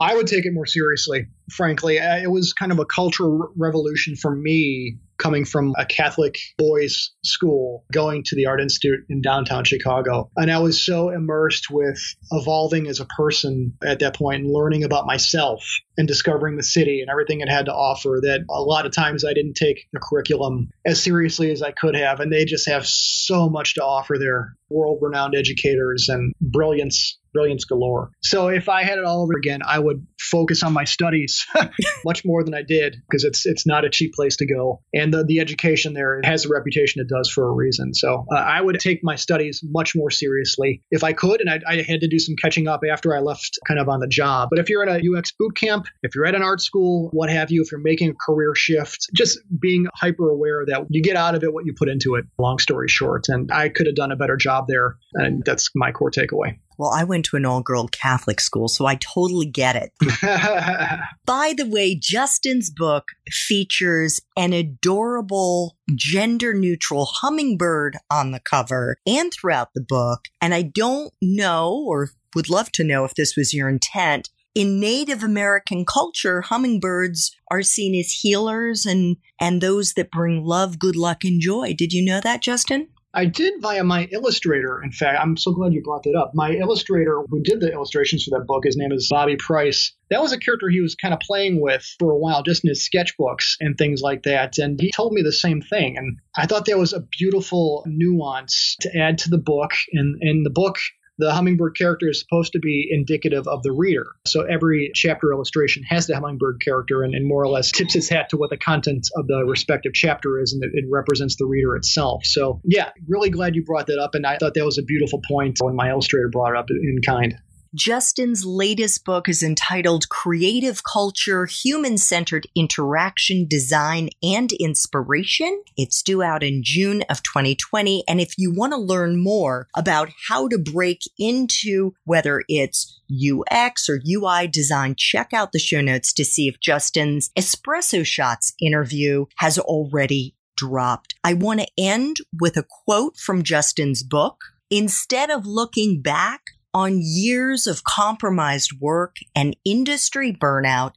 I 0.00 0.14
would 0.14 0.26
take 0.26 0.46
it 0.46 0.52
more 0.52 0.66
seriously, 0.66 1.26
frankly. 1.50 1.98
Uh, 1.98 2.18
it 2.18 2.30
was 2.30 2.52
kind 2.52 2.70
of 2.70 2.78
a 2.78 2.84
cultural 2.84 3.52
revolution 3.56 4.14
for 4.16 4.34
me 4.34 4.98
coming 5.18 5.44
from 5.44 5.74
a 5.76 5.84
Catholic 5.84 6.38
boys' 6.56 7.12
school, 7.24 7.84
going 7.92 8.22
to 8.26 8.36
the 8.36 8.46
Art 8.46 8.60
Institute 8.60 9.00
in 9.08 9.20
downtown 9.20 9.64
Chicago. 9.64 10.30
And 10.36 10.50
I 10.50 10.58
was 10.60 10.82
so 10.82 11.10
immersed 11.10 11.70
with 11.70 11.98
evolving 12.30 12.86
as 12.86 13.00
a 13.00 13.04
person 13.04 13.74
at 13.84 13.98
that 14.00 14.16
point 14.16 14.44
and 14.44 14.52
learning 14.52 14.84
about 14.84 15.06
myself 15.06 15.64
and 15.96 16.06
discovering 16.06 16.56
the 16.56 16.62
city 16.62 17.00
and 17.00 17.10
everything 17.10 17.40
it 17.40 17.48
had 17.48 17.66
to 17.66 17.74
offer 17.74 18.20
that 18.22 18.44
a 18.48 18.62
lot 18.62 18.86
of 18.86 18.92
times 18.92 19.24
I 19.24 19.34
didn't 19.34 19.54
take 19.54 19.88
the 19.92 20.00
curriculum 20.00 20.70
as 20.86 21.02
seriously 21.02 21.50
as 21.50 21.62
I 21.62 21.72
could 21.72 21.96
have. 21.96 22.20
And 22.20 22.32
they 22.32 22.44
just 22.44 22.68
have 22.68 22.86
so 22.86 23.48
much 23.48 23.74
to 23.74 23.84
offer 23.84 24.16
there 24.18 24.54
world 24.70 24.98
renowned 25.00 25.34
educators 25.34 26.08
and 26.08 26.32
brilliance 26.40 27.18
brilliance 27.32 27.64
galore. 27.64 28.10
So 28.22 28.48
if 28.48 28.68
I 28.68 28.82
had 28.82 28.98
it 28.98 29.04
all 29.04 29.22
over 29.22 29.36
again, 29.36 29.60
I 29.64 29.78
would 29.78 30.06
focus 30.20 30.62
on 30.62 30.72
my 30.72 30.84
studies 30.84 31.46
much 32.04 32.24
more 32.24 32.42
than 32.42 32.54
I 32.54 32.62
did 32.62 32.96
because 33.08 33.24
it's 33.24 33.46
it's 33.46 33.66
not 33.66 33.84
a 33.84 33.90
cheap 33.90 34.14
place 34.14 34.36
to 34.36 34.46
go, 34.46 34.82
and 34.92 35.12
the, 35.12 35.24
the 35.24 35.40
education 35.40 35.94
there 35.94 36.20
has 36.24 36.46
a 36.46 36.48
reputation 36.48 37.00
it 37.00 37.08
does 37.08 37.30
for 37.30 37.48
a 37.48 37.52
reason. 37.52 37.94
So 37.94 38.24
uh, 38.32 38.36
I 38.36 38.60
would 38.60 38.78
take 38.80 39.00
my 39.02 39.16
studies 39.16 39.60
much 39.62 39.94
more 39.94 40.10
seriously 40.10 40.82
if 40.90 41.04
I 41.04 41.12
could, 41.12 41.40
and 41.40 41.50
I, 41.50 41.60
I 41.66 41.82
had 41.82 42.00
to 42.00 42.08
do 42.08 42.18
some 42.18 42.34
catching 42.40 42.66
up 42.66 42.80
after 42.90 43.14
I 43.14 43.20
left, 43.20 43.58
kind 43.66 43.78
of 43.78 43.88
on 43.88 44.00
the 44.00 44.08
job. 44.08 44.48
But 44.50 44.58
if 44.58 44.68
you're 44.68 44.88
at 44.88 44.88
a 44.88 45.16
UX 45.16 45.32
boot 45.32 45.56
camp, 45.56 45.86
if 46.02 46.14
you're 46.14 46.26
at 46.26 46.34
an 46.34 46.42
art 46.42 46.60
school, 46.60 47.10
what 47.12 47.30
have 47.30 47.50
you, 47.50 47.62
if 47.62 47.70
you're 47.70 47.80
making 47.80 48.10
a 48.10 48.14
career 48.14 48.54
shift, 48.54 49.08
just 49.14 49.38
being 49.60 49.86
hyper 49.94 50.28
aware 50.30 50.64
that 50.66 50.86
you 50.90 51.02
get 51.02 51.16
out 51.16 51.34
of 51.34 51.42
it 51.42 51.52
what 51.52 51.66
you 51.66 51.74
put 51.76 51.88
into 51.88 52.16
it. 52.16 52.24
Long 52.38 52.58
story 52.58 52.88
short, 52.88 53.26
and 53.28 53.50
I 53.52 53.68
could 53.68 53.86
have 53.86 53.94
done 53.94 54.12
a 54.12 54.16
better 54.16 54.36
job 54.36 54.57
there, 54.66 54.96
and 55.14 55.42
that's 55.44 55.70
my 55.74 55.92
core 55.92 56.10
takeaway. 56.10 56.58
Well, 56.78 56.92
I 56.94 57.02
went 57.02 57.24
to 57.26 57.36
an 57.36 57.44
all 57.44 57.60
girl 57.60 57.88
Catholic 57.88 58.40
school, 58.40 58.68
so 58.68 58.86
I 58.86 58.94
totally 58.94 59.46
get 59.46 59.74
it. 59.74 59.92
By 61.26 61.52
the 61.56 61.66
way, 61.66 61.96
Justin's 62.00 62.70
book 62.70 63.08
features 63.28 64.20
an 64.36 64.52
adorable 64.52 65.76
gender 65.96 66.54
neutral 66.54 67.06
hummingbird 67.06 67.96
on 68.10 68.30
the 68.30 68.38
cover 68.38 68.96
and 69.06 69.32
throughout 69.32 69.70
the 69.74 69.84
book. 69.86 70.26
And 70.40 70.54
I 70.54 70.62
don't 70.62 71.12
know 71.20 71.84
or 71.86 72.10
would 72.36 72.48
love 72.48 72.70
to 72.72 72.84
know 72.84 73.04
if 73.04 73.14
this 73.14 73.36
was 73.36 73.52
your 73.52 73.68
intent. 73.68 74.30
In 74.54 74.80
Native 74.80 75.22
American 75.22 75.84
culture, 75.84 76.42
hummingbirds 76.42 77.34
are 77.50 77.62
seen 77.62 77.98
as 77.98 78.12
healers 78.12 78.86
and, 78.86 79.16
and 79.40 79.60
those 79.60 79.94
that 79.94 80.10
bring 80.10 80.44
love, 80.44 80.78
good 80.78 80.96
luck, 80.96 81.24
and 81.24 81.40
joy. 81.40 81.74
Did 81.76 81.92
you 81.92 82.04
know 82.04 82.20
that, 82.20 82.42
Justin? 82.42 82.88
I 83.14 83.24
did 83.24 83.62
via 83.62 83.84
my 83.84 84.04
illustrator. 84.12 84.82
In 84.82 84.92
fact, 84.92 85.18
I'm 85.20 85.36
so 85.36 85.52
glad 85.52 85.72
you 85.72 85.82
brought 85.82 86.02
that 86.02 86.14
up. 86.14 86.32
My 86.34 86.52
illustrator 86.52 87.22
who 87.28 87.42
did 87.42 87.60
the 87.60 87.72
illustrations 87.72 88.24
for 88.24 88.38
that 88.38 88.46
book, 88.46 88.64
his 88.64 88.76
name 88.76 88.92
is 88.92 89.08
Bobby 89.10 89.36
Price. 89.36 89.94
That 90.10 90.20
was 90.20 90.32
a 90.32 90.38
character 90.38 90.68
he 90.68 90.80
was 90.80 90.94
kind 90.94 91.14
of 91.14 91.20
playing 91.20 91.60
with 91.60 91.84
for 91.98 92.12
a 92.12 92.18
while, 92.18 92.42
just 92.42 92.64
in 92.64 92.68
his 92.68 92.88
sketchbooks 92.88 93.56
and 93.60 93.76
things 93.76 94.02
like 94.02 94.24
that. 94.24 94.58
And 94.58 94.78
he 94.80 94.92
told 94.92 95.12
me 95.12 95.22
the 95.22 95.32
same 95.32 95.62
thing. 95.62 95.96
And 95.96 96.18
I 96.36 96.46
thought 96.46 96.66
that 96.66 96.78
was 96.78 96.92
a 96.92 97.04
beautiful 97.18 97.82
nuance 97.86 98.76
to 98.80 98.96
add 98.96 99.18
to 99.18 99.30
the 99.30 99.38
book. 99.38 99.72
And 99.92 100.18
in 100.20 100.42
the 100.42 100.50
book, 100.50 100.76
the 101.18 101.32
hummingbird 101.32 101.76
character 101.76 102.08
is 102.08 102.20
supposed 102.20 102.52
to 102.52 102.60
be 102.60 102.88
indicative 102.90 103.46
of 103.46 103.62
the 103.62 103.72
reader. 103.72 104.06
So 104.26 104.42
every 104.42 104.92
chapter 104.94 105.32
illustration 105.32 105.82
has 105.84 106.06
the 106.06 106.14
hummingbird 106.14 106.60
character 106.64 107.02
and, 107.02 107.14
and 107.14 107.26
more 107.26 107.42
or 107.42 107.48
less 107.48 107.72
tips 107.72 107.96
its 107.96 108.08
hat 108.08 108.30
to 108.30 108.36
what 108.36 108.50
the 108.50 108.56
content 108.56 109.08
of 109.16 109.26
the 109.26 109.44
respective 109.44 109.92
chapter 109.94 110.40
is, 110.40 110.52
and 110.52 110.62
it, 110.62 110.70
it 110.74 110.84
represents 110.90 111.36
the 111.36 111.46
reader 111.46 111.76
itself. 111.76 112.24
So, 112.24 112.60
yeah, 112.64 112.90
really 113.06 113.30
glad 113.30 113.54
you 113.56 113.64
brought 113.64 113.88
that 113.88 113.98
up. 113.98 114.14
And 114.14 114.26
I 114.26 114.38
thought 114.38 114.54
that 114.54 114.64
was 114.64 114.78
a 114.78 114.82
beautiful 114.82 115.20
point 115.26 115.58
when 115.60 115.74
my 115.74 115.90
illustrator 115.90 116.28
brought 116.28 116.52
it 116.52 116.58
up 116.58 116.66
in 116.70 117.00
kind. 117.04 117.36
Justin's 117.74 118.46
latest 118.46 119.04
book 119.04 119.28
is 119.28 119.42
entitled 119.42 120.08
Created 120.08 120.80
Culture, 120.90 121.46
Human 121.46 121.98
Centered 121.98 122.46
Interaction, 122.54 123.46
Design, 123.46 124.08
and 124.22 124.52
Inspiration. 124.52 125.62
It's 125.76 126.02
due 126.02 126.22
out 126.22 126.42
in 126.42 126.62
June 126.64 127.02
of 127.10 127.22
2020. 127.22 128.04
And 128.08 128.20
if 128.20 128.32
you 128.38 128.52
want 128.54 128.72
to 128.72 128.78
learn 128.78 129.22
more 129.22 129.68
about 129.76 130.10
how 130.28 130.48
to 130.48 130.58
break 130.58 131.02
into 131.18 131.92
whether 132.04 132.42
it's 132.48 133.00
UX 133.12 133.88
or 133.88 134.00
UI 134.08 134.46
design, 134.46 134.94
check 134.96 135.32
out 135.32 135.52
the 135.52 135.58
show 135.58 135.80
notes 135.80 136.12
to 136.14 136.24
see 136.24 136.48
if 136.48 136.60
Justin's 136.60 137.30
Espresso 137.38 138.04
Shots 138.04 138.54
interview 138.60 139.26
has 139.36 139.58
already 139.58 140.34
dropped. 140.56 141.14
I 141.22 141.34
want 141.34 141.60
to 141.60 141.68
end 141.76 142.16
with 142.40 142.56
a 142.56 142.64
quote 142.84 143.16
from 143.16 143.42
Justin's 143.42 144.02
book. 144.02 144.36
Instead 144.70 145.30
of 145.30 145.46
looking 145.46 146.02
back 146.02 146.42
on 146.78 147.00
years 147.02 147.66
of 147.66 147.82
compromised 147.82 148.70
work 148.80 149.16
and 149.34 149.56
industry 149.64 150.32
burnout, 150.32 150.92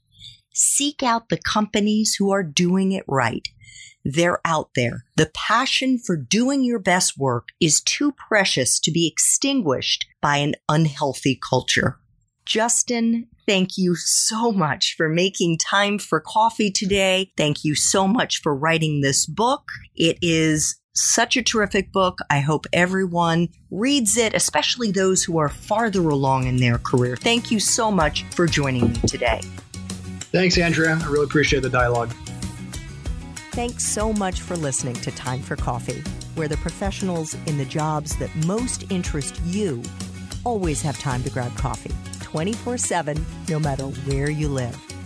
seek 0.53 1.01
out 1.01 1.29
the 1.29 1.39
companies 1.39 2.15
who 2.19 2.29
are 2.29 2.43
doing 2.43 2.91
it 2.91 3.03
right. 3.07 3.47
They're 4.05 4.41
out 4.45 4.69
there. 4.75 5.05
The 5.17 5.31
passion 5.33 5.97
for 5.97 6.15
doing 6.15 6.63
your 6.63 6.77
best 6.77 7.17
work 7.17 7.47
is 7.59 7.81
too 7.81 8.11
precious 8.11 8.79
to 8.79 8.91
be 8.91 9.07
extinguished 9.07 10.05
by 10.21 10.37
an 10.37 10.53
unhealthy 10.69 11.39
culture. 11.49 11.97
Justin, 12.45 13.27
thank 13.47 13.69
you 13.75 13.95
so 13.95 14.51
much 14.51 14.93
for 14.95 15.09
making 15.09 15.57
time 15.57 15.97
for 15.97 16.19
coffee 16.19 16.69
today. 16.69 17.31
Thank 17.37 17.63
you 17.63 17.73
so 17.73 18.07
much 18.07 18.39
for 18.39 18.55
writing 18.55 19.01
this 19.01 19.25
book. 19.25 19.63
It 19.95 20.19
is 20.21 20.75
Such 20.93 21.37
a 21.37 21.41
terrific 21.41 21.93
book. 21.93 22.19
I 22.29 22.41
hope 22.41 22.65
everyone 22.73 23.47
reads 23.69 24.17
it, 24.17 24.33
especially 24.33 24.91
those 24.91 25.23
who 25.23 25.37
are 25.37 25.47
farther 25.47 26.01
along 26.09 26.47
in 26.47 26.57
their 26.57 26.79
career. 26.79 27.15
Thank 27.15 27.49
you 27.49 27.61
so 27.61 27.89
much 27.89 28.23
for 28.31 28.45
joining 28.45 28.91
me 28.91 28.99
today. 29.07 29.39
Thanks, 30.33 30.57
Andrea. 30.57 30.99
I 31.01 31.07
really 31.07 31.23
appreciate 31.23 31.63
the 31.63 31.69
dialogue. 31.69 32.09
Thanks 33.51 33.85
so 33.85 34.11
much 34.11 34.41
for 34.41 34.57
listening 34.57 34.95
to 34.95 35.11
Time 35.11 35.41
for 35.41 35.55
Coffee, 35.55 36.03
where 36.35 36.49
the 36.49 36.57
professionals 36.57 37.35
in 37.45 37.57
the 37.57 37.65
jobs 37.65 38.17
that 38.17 38.33
most 38.45 38.91
interest 38.91 39.39
you 39.45 39.81
always 40.43 40.81
have 40.81 40.99
time 40.99 41.23
to 41.23 41.29
grab 41.29 41.55
coffee 41.55 41.95
24 42.21 42.77
7, 42.77 43.25
no 43.47 43.59
matter 43.59 43.83
where 43.83 44.29
you 44.29 44.49
live. 44.49 44.90